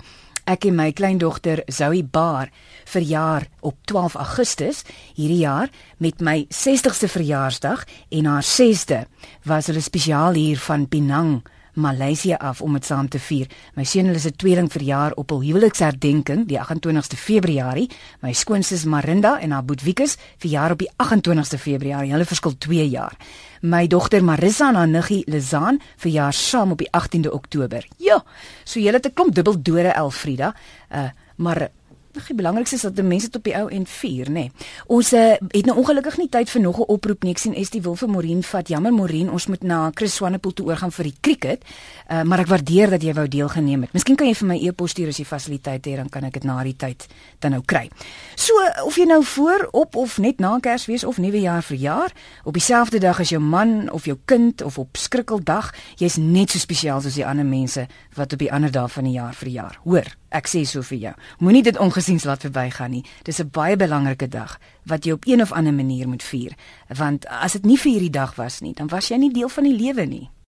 ek 0.49 0.65
en 0.69 0.77
my 0.77 0.89
kleindogter 0.95 1.61
Zoe 1.69 2.01
Baar 2.03 2.49
verjaar 2.89 3.45
op 3.67 3.75
12 3.91 4.15
Augustus 4.23 4.81
hierdie 5.13 5.43
jaar 5.43 5.69
met 6.01 6.23
my 6.23 6.45
60ste 6.49 7.11
verjaarsdag 7.11 7.83
en 8.09 8.29
haar 8.31 8.47
6de 8.47 9.03
was 9.47 9.69
hulle 9.69 9.83
spesiaal 9.85 10.39
hier 10.39 10.59
van 10.59 10.87
Penang 10.89 11.41
Maleisië 11.73 12.35
af 12.39 12.61
om 12.61 12.73
dit 12.73 12.85
saam 12.85 13.07
te 13.07 13.19
vier. 13.19 13.47
My 13.75 13.83
seun 13.83 14.09
hulle 14.09 14.19
se 14.19 14.31
tweeling 14.35 14.69
verjaar 14.71 15.15
op 15.15 15.29
hul 15.31 15.43
huweliksherdenking 15.45 16.45
die 16.49 16.59
28ste 16.59 17.17
Februarie. 17.17 17.89
My 18.21 18.33
skoonsis 18.33 18.85
Marinda 18.85 19.37
en 19.39 19.51
haar 19.51 19.65
boet 19.65 19.83
Wikus 19.83 20.17
verjaar 20.37 20.71
op 20.71 20.83
die 20.83 20.89
28ste 21.03 21.59
Februarie. 21.59 22.11
Hulle 22.11 22.25
verskil 22.25 22.57
2 22.57 22.89
jaar. 22.89 23.15
My 23.61 23.87
dogter 23.87 24.23
Marissa 24.23 24.69
en 24.69 24.75
haar 24.75 24.87
niggie 24.87 25.23
Lizaan 25.27 25.79
verjaar 25.97 26.33
saam 26.33 26.71
op 26.71 26.77
die 26.77 26.89
18de 26.89 27.31
Oktober. 27.31 27.87
Ja, 27.97 28.23
so 28.63 28.79
julle 28.79 28.97
het 28.97 29.05
'n 29.05 29.13
klomp 29.13 29.35
dubbeldore 29.35 29.93
Elfrida. 29.93 30.55
Uh 30.91 31.09
maar 31.41 31.69
Die 32.11 32.35
belangrikste 32.35 32.75
is 32.75 32.81
dat 32.81 32.95
die 32.95 33.03
mense 33.03 33.29
tot 33.29 33.41
op 33.41 33.47
die 33.47 33.55
ou 33.55 33.67
en 33.71 33.85
vier, 33.85 34.29
nê. 34.29 34.33
Nee. 34.33 34.51
Ons 34.91 35.13
uh, 35.13 35.37
het 35.39 35.65
nou 35.65 35.77
ongelukkig 35.81 36.17
nie 36.17 36.29
tyd 36.29 36.49
vir 36.49 36.61
nog 36.61 36.79
'n 36.79 36.87
oproep 36.87 37.23
nie. 37.23 37.31
Ek 37.31 37.37
sien 37.37 37.53
Estie 37.53 37.81
wil 37.81 37.95
vir 37.95 38.09
Morien 38.09 38.43
vat. 38.43 38.67
Jammer 38.67 38.93
Morien, 38.93 39.31
ons 39.31 39.47
moet 39.47 39.63
na 39.63 39.91
Chris 39.93 40.15
Swanepoel 40.15 40.53
toe 40.53 40.65
oorgaan 40.65 40.91
vir 40.91 41.03
die 41.03 41.15
cricket. 41.21 41.63
Uh, 42.11 42.21
maar 42.23 42.39
ek 42.39 42.47
waardeer 42.47 42.89
dat 42.89 43.03
jy 43.03 43.13
wou 43.13 43.27
deelgeneem 43.27 43.81
het. 43.81 43.93
Miskien 43.93 44.15
kan 44.15 44.27
jy 44.27 44.35
vir 44.35 44.47
my 44.47 44.57
e-pos 44.57 44.91
stuur 44.91 45.07
as 45.07 45.17
jy 45.17 45.25
fasiliteite 45.25 45.89
het, 45.89 45.97
dan 45.97 46.09
kan 46.09 46.23
ek 46.23 46.33
dit 46.33 46.43
na 46.43 46.63
die 46.63 46.75
tyd 46.75 47.07
dan 47.39 47.51
nou 47.51 47.61
kry. 47.65 47.89
So, 48.35 48.53
of 48.85 48.95
jy 48.95 49.05
nou 49.05 49.23
voor, 49.23 49.67
op 49.71 49.95
of 49.95 50.17
net 50.17 50.39
na 50.39 50.59
Kersfees 50.59 51.03
of 51.03 51.17
Nuwejaar 51.17 51.63
verjaar, 51.63 52.11
op 52.43 52.53
dieselfde 52.53 52.99
dag 52.99 53.19
as 53.19 53.29
jou 53.29 53.41
man 53.41 53.91
of 53.91 54.05
jou 54.05 54.17
kind 54.25 54.61
of 54.61 54.77
op 54.77 54.97
skrikkeldag, 54.97 55.73
jy's 55.97 56.17
net 56.17 56.51
so 56.51 56.59
spesiaal 56.59 57.01
soos 57.01 57.15
die 57.15 57.25
ander 57.25 57.45
mense 57.45 57.87
wat 58.15 58.33
op 58.33 58.39
die 58.39 58.51
ander 58.51 58.71
dae 58.71 58.87
van 58.87 59.07
die 59.07 59.17
jaar 59.17 59.33
verjaar. 59.33 59.79
Hoor, 59.83 60.11
ek 60.31 60.47
sê 60.47 60.63
so 60.65 60.81
vir 60.81 60.97
jou. 60.97 61.13
Moenie 61.39 61.63
dit 61.63 61.77
ongesiens 61.77 62.25
laat 62.25 62.41
verbygaan 62.41 62.91
nie. 62.91 63.05
Dis 63.23 63.39
'n 63.39 63.49
baie 63.51 63.75
belangrike 63.75 64.27
dag 64.27 64.59
wat 64.85 65.05
jy 65.05 65.11
op 65.11 65.27
een 65.27 65.41
of 65.41 65.51
ander 65.51 65.73
manier 65.73 66.07
moet 66.07 66.23
vier, 66.23 66.55
want 66.87 67.27
as 67.27 67.53
dit 67.53 67.65
nie 67.65 67.77
vir 67.77 67.91
hierdie 67.91 68.09
dag 68.09 68.35
was 68.35 68.61
nie, 68.61 68.73
dan 68.73 68.87
was 68.87 69.07
jy 69.09 69.17
nie 69.17 69.33
deel 69.33 69.49
van 69.49 69.63
die 69.63 69.77
lewe 69.77 70.05
nie. 70.05 70.31